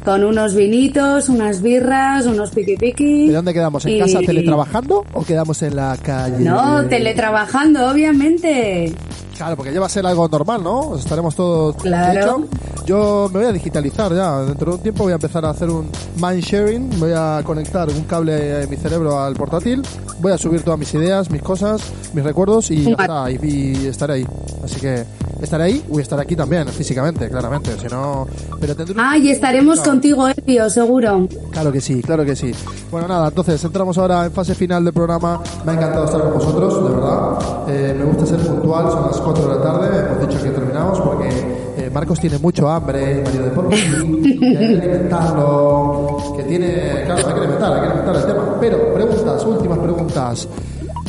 con 0.03 0.23
unos 0.23 0.53
vinitos, 0.53 1.29
unas 1.29 1.61
birras, 1.61 2.25
unos 2.25 2.51
piqui 2.51 2.75
piqui. 2.75 3.27
¿De 3.27 3.33
dónde 3.35 3.53
quedamos? 3.53 3.85
¿En 3.85 3.91
y- 3.93 3.99
casa 3.99 4.19
teletrabajando 4.25 5.05
o 5.13 5.23
quedamos 5.23 5.61
en 5.61 5.75
la 5.77 5.95
calle? 6.01 6.43
No, 6.43 6.85
teletrabajando, 6.87 7.89
obviamente. 7.89 8.93
Claro, 9.39 9.55
porque 9.55 9.73
ya 9.73 9.79
va 9.79 9.85
a 9.85 9.89
ser 9.89 10.05
algo 10.05 10.27
normal, 10.27 10.61
¿no? 10.61 10.97
Estaremos 10.97 11.33
todos. 11.33 11.77
Claro. 11.77 12.19
Hecho, 12.19 12.47
yo 12.85 13.29
me 13.31 13.39
voy 13.39 13.47
a 13.47 13.53
digitalizar 13.53 14.13
ya. 14.13 14.41
Dentro 14.41 14.71
de 14.71 14.75
un 14.75 14.83
tiempo 14.83 15.03
voy 15.03 15.13
a 15.13 15.15
empezar 15.15 15.45
a 15.45 15.51
hacer 15.51 15.69
un 15.69 15.89
mind 16.21 16.43
sharing. 16.43 16.99
Voy 16.99 17.13
a 17.15 17.41
conectar 17.45 17.87
un 17.87 18.03
cable 18.03 18.33
de 18.33 18.67
mi 18.67 18.75
cerebro 18.75 19.17
al 19.17 19.35
portátil. 19.35 19.81
Voy 20.19 20.33
a 20.33 20.37
subir 20.37 20.61
todas 20.61 20.77
mis 20.77 20.93
ideas, 20.93 21.31
mis 21.31 21.41
cosas, 21.41 21.81
mis 22.13 22.21
recuerdos 22.21 22.69
y 22.69 22.83
ya 22.83 22.91
está. 22.99 23.31
Y, 23.31 23.37
y 23.81 23.87
estaré 23.87 24.15
ahí. 24.15 24.27
Así 24.61 24.77
que 24.81 25.05
estaré 25.41 25.63
ahí. 25.65 25.83
Voy 25.87 25.99
a 25.99 26.03
estar 26.03 26.19
aquí 26.19 26.35
también, 26.35 26.67
físicamente, 26.67 27.29
claramente. 27.29 27.71
Si 27.79 27.87
no. 27.87 28.27
Pero 28.59 28.75
tendré 28.75 28.95
Ah, 28.97 29.17
y 29.17 29.29
estaremos 29.29 29.75
Claro. 29.75 29.91
contigo, 29.91 30.27
Elvio, 30.27 30.69
seguro. 30.69 31.27
Claro 31.51 31.71
que 31.71 31.81
sí, 31.81 32.01
claro 32.01 32.25
que 32.25 32.35
sí. 32.35 32.51
Bueno, 32.91 33.07
nada, 33.07 33.27
entonces 33.29 33.63
entramos 33.63 33.97
ahora 33.97 34.25
en 34.25 34.31
fase 34.31 34.55
final 34.55 34.83
del 34.83 34.93
programa. 34.93 35.41
Me 35.65 35.71
ha 35.71 35.75
encantado 35.75 36.05
estar 36.05 36.21
con 36.21 36.33
vosotros, 36.33 36.83
de 36.83 36.95
verdad. 36.95 37.39
Eh, 37.67 37.95
me 37.97 38.05
gusta 38.05 38.25
ser 38.25 38.39
puntual, 38.39 38.89
son 38.91 39.07
las 39.07 39.17
4 39.17 39.47
de 39.47 39.55
la 39.55 39.61
tarde. 39.61 39.99
Hemos 40.11 40.27
dicho 40.27 40.43
que 40.43 40.49
terminamos 40.51 40.99
porque 41.01 41.29
eh, 41.77 41.89
Marcos 41.93 42.19
tiene 42.19 42.37
mucho 42.39 42.67
hambre, 42.69 43.21
marido 43.23 43.45
de 43.45 43.51
Poppy, 43.51 43.75
que 44.39 44.57
hay 44.57 44.79
que 44.79 44.83
alimentarlo, 44.85 46.33
que 46.37 46.43
tiene. 46.43 47.03
Claro, 47.05 47.27
hay 47.27 47.33
que 47.33 47.39
alimentar, 47.39 47.73
hay 47.73 47.79
que 47.81 47.87
alimentar 47.87 48.15
el 48.15 48.25
tema. 48.25 48.57
Pero, 48.59 48.93
preguntas, 48.93 49.45
últimas 49.45 49.77
preguntas. 49.79 50.47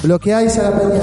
¿Bloqueáis 0.02 0.58
a 0.58 0.70
la 0.70 0.78
peña? 0.78 1.00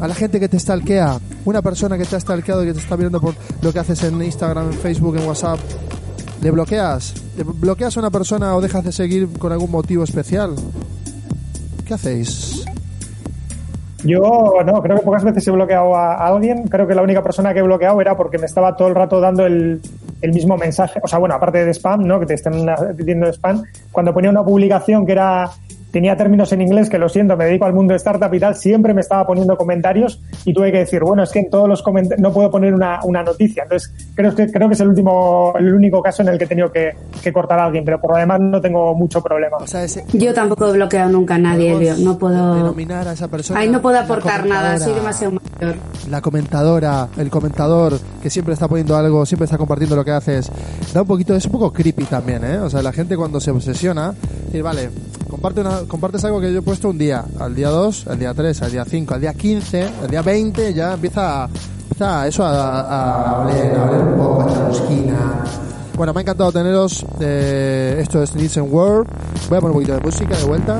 A 0.00 0.08
la 0.08 0.14
gente 0.14 0.38
que 0.40 0.48
te 0.48 0.58
stalkea, 0.58 1.18
una 1.46 1.62
persona 1.62 1.96
que 1.96 2.04
te 2.04 2.14
ha 2.16 2.20
stalkeado 2.20 2.62
y 2.62 2.66
que 2.66 2.74
te 2.74 2.80
está 2.80 2.96
viendo 2.96 3.20
por 3.20 3.34
lo 3.62 3.72
que 3.72 3.78
haces 3.78 4.04
en 4.04 4.22
Instagram, 4.22 4.66
en 4.66 4.74
Facebook, 4.74 5.16
en 5.16 5.26
WhatsApp, 5.26 5.58
¿Le 6.42 6.50
bloqueas? 6.50 7.14
¿Le 7.36 7.44
bloqueas 7.44 7.96
a 7.96 8.00
una 8.00 8.10
persona 8.10 8.54
o 8.54 8.60
dejas 8.60 8.84
de 8.84 8.92
seguir 8.92 9.28
con 9.38 9.52
algún 9.52 9.70
motivo 9.70 10.04
especial? 10.04 10.54
¿Qué 11.86 11.94
hacéis? 11.94 12.64
Yo 14.04 14.20
no, 14.64 14.82
creo 14.82 14.96
que 14.96 15.02
pocas 15.02 15.24
veces 15.24 15.48
he 15.48 15.50
bloqueado 15.50 15.96
a, 15.96 16.26
alguien. 16.26 16.68
Creo 16.68 16.86
que 16.86 16.94
la 16.94 17.02
única 17.02 17.22
persona 17.22 17.52
que 17.52 17.60
he 17.60 17.62
bloqueado 17.62 18.00
era 18.00 18.16
porque 18.16 18.38
me 18.38 18.46
estaba 18.46 18.76
todo 18.76 18.88
el 18.88 18.94
rato 18.94 19.20
dando 19.20 19.46
el, 19.46 19.80
el 20.20 20.32
mismo 20.32 20.56
mensaje. 20.56 21.00
O 21.02 21.08
sea, 21.08 21.18
bueno, 21.18 21.34
aparte 21.34 21.64
de 21.64 21.72
spam, 21.72 22.06
¿no? 22.06 22.20
Que 22.20 22.26
te 22.26 22.34
estén 22.34 22.66
pidiendo 22.96 23.26
spam. 23.32 23.62
Cuando 23.90 24.12
ponía 24.12 24.30
una 24.30 24.44
publicación 24.44 25.06
que 25.06 25.12
era 25.12 25.50
tenía 25.96 26.14
términos 26.14 26.52
en 26.52 26.60
inglés 26.60 26.90
que 26.90 26.98
lo 26.98 27.08
siento, 27.08 27.38
me 27.38 27.46
dedico 27.46 27.64
al 27.64 27.72
mundo 27.72 27.92
de 27.92 27.96
startup 27.96 28.32
y 28.34 28.38
tal, 28.38 28.54
siempre 28.54 28.92
me 28.92 29.00
estaba 29.00 29.26
poniendo 29.26 29.56
comentarios 29.56 30.20
y 30.44 30.52
tuve 30.52 30.70
que 30.70 30.80
decir, 30.80 31.00
bueno, 31.02 31.22
es 31.22 31.30
que 31.30 31.38
en 31.38 31.48
todos 31.48 31.66
los 31.66 31.80
comentarios 31.82 32.20
no 32.22 32.34
puedo 32.34 32.50
poner 32.50 32.74
una, 32.74 33.00
una 33.04 33.22
noticia. 33.22 33.62
Entonces, 33.62 33.90
creo 34.14 34.34
que, 34.34 34.52
creo 34.52 34.68
que 34.68 34.74
es 34.74 34.80
el 34.80 34.88
último, 34.88 35.54
el 35.58 35.72
único 35.72 36.02
caso 36.02 36.20
en 36.20 36.28
el 36.28 36.36
que 36.36 36.44
he 36.44 36.46
tenido 36.48 36.70
que, 36.70 36.90
que 37.22 37.32
cortar 37.32 37.58
a 37.60 37.64
alguien, 37.64 37.82
pero 37.82 37.98
por 37.98 38.10
lo 38.10 38.18
demás 38.18 38.38
no 38.40 38.60
tengo 38.60 38.94
mucho 38.94 39.22
problema. 39.22 39.56
O 39.56 39.66
sea, 39.66 39.84
ese- 39.84 40.04
Yo 40.12 40.34
tampoco 40.34 40.68
he 40.68 40.72
bloqueado 40.74 41.08
nunca 41.10 41.36
a 41.36 41.38
nadie, 41.38 41.72
Elvio. 41.72 41.94
No 41.98 42.18
puedo. 42.18 42.54
denominar 42.56 43.08
a 43.08 43.12
esa 43.14 43.28
persona 43.28 43.60
Ahí 43.60 43.70
no 43.70 43.80
puedo 43.80 43.98
aportar 43.98 44.44
nada, 44.44 44.78
soy 44.78 44.92
demasiado 44.92 45.38
mayor. 45.60 45.76
La 46.10 46.20
comentadora, 46.20 47.08
el 47.16 47.30
comentador 47.30 47.98
que 48.22 48.28
siempre 48.28 48.52
está 48.52 48.68
poniendo 48.68 48.96
algo, 48.96 49.24
siempre 49.24 49.46
está 49.46 49.56
compartiendo 49.56 49.96
lo 49.96 50.04
que 50.04 50.10
haces. 50.10 50.50
Da 50.92 51.00
un 51.00 51.08
poquito, 51.08 51.34
es 51.34 51.46
un 51.46 51.52
poco 51.52 51.72
creepy 51.72 52.04
también, 52.04 52.44
¿eh? 52.44 52.58
O 52.58 52.68
sea, 52.68 52.82
la 52.82 52.92
gente 52.92 53.16
cuando 53.16 53.40
se 53.40 53.50
obsesiona, 53.50 54.12
decir, 54.46 54.62
vale, 54.62 54.90
comparte 55.28 55.60
una, 55.60 55.80
compartes 55.88 56.24
algo 56.24 56.40
que 56.40 56.52
yo 56.52 56.58
he 56.58 56.62
puesto 56.62 56.88
un 56.88 56.98
día, 56.98 57.24
al 57.38 57.54
día 57.54 57.68
2, 57.70 58.06
al 58.08 58.18
día 58.18 58.34
3, 58.34 58.62
al 58.62 58.70
día 58.72 58.84
5, 58.84 59.14
al 59.14 59.20
día 59.20 59.34
15, 59.34 59.88
al 60.02 60.08
día 60.10 60.22
20, 60.22 60.74
ya 60.74 60.94
empieza, 60.94 61.48
empieza 61.82 62.26
eso 62.26 62.44
a, 62.44 62.80
a, 62.80 63.30
a 63.30 63.40
oler, 63.42 63.74
a 63.76 63.84
oler 63.84 64.02
un 64.02 64.16
poco 64.16 64.42
a 64.42 64.52
charusquina. 64.52 65.44
Bueno, 65.96 66.12
me 66.12 66.20
ha 66.20 66.22
encantado 66.22 66.52
teneros. 66.52 67.06
eh, 67.20 67.96
esto 68.00 68.22
es 68.22 68.34
Listen 68.34 68.66
World. 68.70 69.08
Voy 69.48 69.58
a 69.58 69.60
poner 69.60 69.76
un 69.76 69.82
poquito 69.82 69.94
de 69.94 70.00
música 70.00 70.36
de 70.36 70.44
vuelta. 70.44 70.78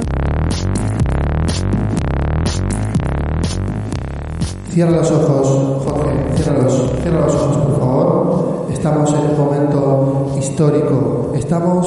Cierra 4.71 4.91
los 4.91 5.11
ojos, 5.11 5.85
Jorge, 5.87 6.13
ciérralos, 6.37 6.93
cierra 7.03 7.21
los 7.21 7.35
ojos, 7.35 7.57
por 7.57 7.79
favor. 7.79 8.67
Estamos 8.71 9.11
en 9.15 9.31
un 9.31 9.39
momento 9.39 10.33
histórico. 10.39 11.33
Estamos 11.35 11.87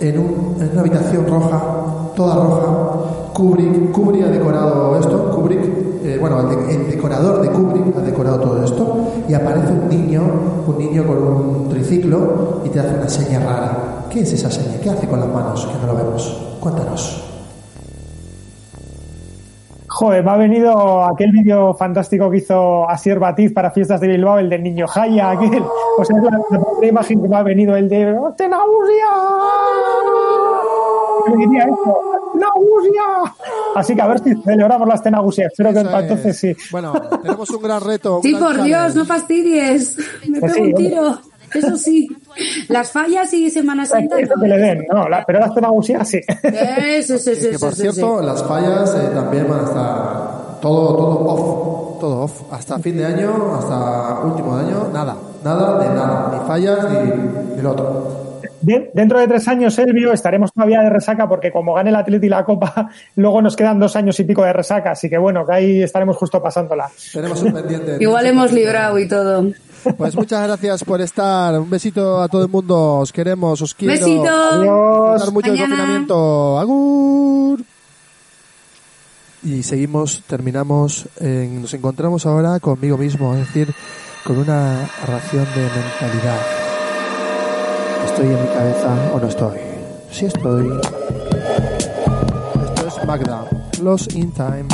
en, 0.00 0.18
un- 0.18 0.56
en 0.60 0.70
una 0.72 0.80
habitación 0.80 1.26
roja, 1.26 1.62
toda 2.14 2.34
roja. 2.36 2.62
Kubrick, 3.32 3.90
Kubrick 3.92 4.24
ha 4.24 4.28
decorado 4.28 4.98
esto. 4.98 5.30
Kubrick, 5.30 5.64
eh, 6.04 6.18
bueno, 6.20 6.40
el, 6.40 6.48
de- 6.66 6.74
el 6.74 6.90
decorador 6.90 7.40
de 7.42 7.48
Kubrick 7.50 7.96
ha 7.96 8.00
decorado 8.00 8.38
todo 8.40 8.62
esto. 8.64 8.96
Y 9.28 9.34
aparece 9.34 9.72
un 9.72 9.88
niño, 9.88 10.22
un 10.66 10.78
niño 10.78 11.04
con 11.06 11.16
un 11.18 11.68
triciclo 11.68 12.60
y 12.64 12.68
te 12.68 12.80
hace 12.80 12.94
una 12.94 13.08
seña 13.08 13.40
rara. 13.40 13.78
¿Qué 14.10 14.20
es 14.20 14.32
esa 14.32 14.50
seña? 14.50 14.78
¿Qué 14.82 14.90
hace 14.90 15.08
con 15.08 15.18
las 15.20 15.28
manos? 15.28 15.66
Que 15.66 15.86
no 15.86 15.92
lo 15.92 15.98
vemos. 15.98 16.56
Cuéntanos. 16.60 17.20
Joder, 19.88 20.24
me 20.24 20.30
ha 20.32 20.36
venido 20.36 21.04
aquel 21.04 21.30
vídeo 21.30 21.72
fantástico 21.74 22.28
que 22.28 22.38
hizo 22.38 22.88
Asier 22.88 23.20
Batiz 23.20 23.52
para 23.52 23.70
Fiestas 23.70 24.00
de 24.00 24.08
Bilbao, 24.08 24.38
el 24.38 24.50
del 24.50 24.62
niño 24.62 24.86
Jaya, 24.88 25.30
aquel. 25.30 25.62
O 25.98 26.04
sea, 26.04 26.16
es 26.16 26.22
la, 26.24 26.40
la 26.80 26.86
imagen 26.86 27.22
que 27.22 27.28
me 27.28 27.36
ha 27.36 27.42
venido, 27.44 27.76
el 27.76 27.88
de 27.88 28.12
¡Oh, 28.18 28.32
¡Te 28.32 28.48
náusea! 28.48 29.14
Diría 31.36 31.64
eso. 31.64 31.96
Tenagusia. 32.32 33.34
Así 33.76 33.94
que 33.94 34.02
a 34.02 34.06
ver 34.08 34.18
si 34.20 34.34
celebramos 34.42 34.88
las 34.88 35.02
Tenagusia. 35.02 35.46
Espero 35.46 35.72
que 35.72 35.80
Eso 35.80 35.90
para 35.90 35.98
es. 36.04 36.10
entonces 36.10 36.38
sí. 36.38 36.56
Bueno, 36.70 36.92
tenemos 37.22 37.50
un 37.50 37.62
gran 37.62 37.80
reto. 37.80 38.16
un 38.16 38.22
Sí, 38.22 38.30
gran 38.32 38.42
por 38.42 38.54
Dios, 38.62 38.66
challenge. 38.78 38.98
no 38.98 39.04
fastidies. 39.04 39.96
Me 40.28 40.40
Pues 40.40 40.52
pego 40.52 40.64
sí, 40.66 40.72
un 40.72 40.74
tiro. 40.78 41.18
Eso 41.54 41.76
sí. 41.76 42.08
Las 42.68 42.90
fallas 42.90 43.32
y 43.32 43.48
Semana 43.50 43.86
Santa. 43.86 44.18
Eso 44.18 44.34
que 44.40 44.48
le 44.48 44.58
den, 44.58 44.84
no, 44.92 45.08
la- 45.08 45.24
pero 45.24 45.38
las 45.38 45.54
Tenagusia 45.54 46.04
sí. 46.04 46.20
Eso, 46.42 47.14
eso, 47.14 47.30
eso, 47.30 47.50
Que 47.50 47.58
por 47.58 47.72
eso, 47.72 47.82
cierto, 47.92 48.20
las 48.22 48.42
fallas 48.42 48.92
eh, 48.96 49.10
también 49.14 49.46
van 49.48 49.60
a 49.60 49.64
estar 49.64 50.60
todo, 50.60 50.96
todo 50.96 51.24
off, 51.28 52.00
todo 52.00 52.20
off. 52.22 52.42
Hasta 52.52 52.78
fin 52.80 52.96
de 52.96 53.06
año, 53.06 53.54
hasta 53.56 54.20
último 54.24 54.56
de 54.58 54.64
año, 54.66 54.88
nada, 54.92 55.16
nada 55.44 55.78
de 55.78 55.88
nada, 55.94 56.30
ni 56.40 56.48
fallas 56.48 56.78
ni, 56.90 57.54
ni 57.56 57.62
lo 57.62 57.70
otro. 57.70 58.23
De- 58.64 58.90
dentro 58.94 59.18
de 59.18 59.28
tres 59.28 59.46
años, 59.48 59.78
Elvio, 59.78 60.12
estaremos 60.12 60.52
todavía 60.52 60.80
de 60.80 60.90
resaca 60.90 61.28
porque 61.28 61.52
como 61.52 61.74
gane 61.74 61.90
el 61.90 61.96
Atleti 61.96 62.28
la 62.28 62.44
Copa, 62.44 62.88
luego 63.16 63.42
nos 63.42 63.56
quedan 63.56 63.78
dos 63.78 63.94
años 63.96 64.18
y 64.20 64.24
pico 64.24 64.42
de 64.42 64.52
resaca. 64.52 64.92
Así 64.92 65.08
que 65.10 65.18
bueno, 65.18 65.44
que 65.46 65.52
ahí 65.52 65.82
estaremos 65.82 66.16
justo 66.16 66.42
pasándola. 66.42 66.88
Tenemos 67.12 67.42
un 67.42 67.52
pendiente. 67.52 67.96
Igual 68.00 68.26
hemos 68.26 68.52
librado 68.52 68.98
y 68.98 69.06
todo. 69.08 69.46
Pues 69.98 70.16
muchas 70.16 70.46
gracias 70.46 70.82
por 70.82 71.00
estar. 71.02 71.58
Un 71.60 71.68
besito 71.68 72.22
a 72.22 72.28
todo 72.28 72.42
el 72.44 72.48
mundo. 72.48 72.96
Os 73.00 73.12
queremos, 73.12 73.60
os 73.60 73.74
quiero. 73.74 73.92
Besito. 73.92 74.26
Adiós. 74.28 75.30
Mucho 75.32 75.50
Mañana. 75.50 75.68
confinamiento. 75.76 76.58
Agur. 76.58 77.60
Y 79.42 79.62
seguimos, 79.62 80.22
terminamos, 80.26 81.06
en- 81.20 81.60
nos 81.60 81.74
encontramos 81.74 82.24
ahora 82.24 82.58
conmigo 82.60 82.96
mismo, 82.96 83.34
es 83.34 83.40
decir, 83.40 83.74
con 84.24 84.38
una 84.38 84.88
ración 85.06 85.44
de 85.54 85.60
mentalidad. 85.62 86.63
¿Estoy 88.04 88.26
en 88.26 88.42
mi 88.42 88.48
cabeza 88.48 89.12
o 89.14 89.18
no 89.18 89.26
estoy? 89.26 89.58
Sí 90.10 90.26
estoy. 90.26 90.68
Esto 92.64 92.86
es 92.86 93.06
Magda, 93.06 93.48
Lost 93.82 94.14
in 94.14 94.30
Time. 94.32 94.66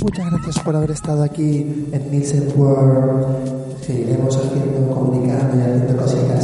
Muchas 0.00 0.30
gracias 0.30 0.58
por 0.60 0.76
haber 0.76 0.90
estado 0.92 1.22
aquí 1.22 1.88
en 1.92 2.10
Nielsen 2.10 2.52
World. 2.56 3.63
Seguiremos 3.84 4.34
haciendo, 4.34 4.94
comunicando 4.94 5.58
y 5.58 5.60
haciendo 5.60 5.96
cositas 5.98 6.43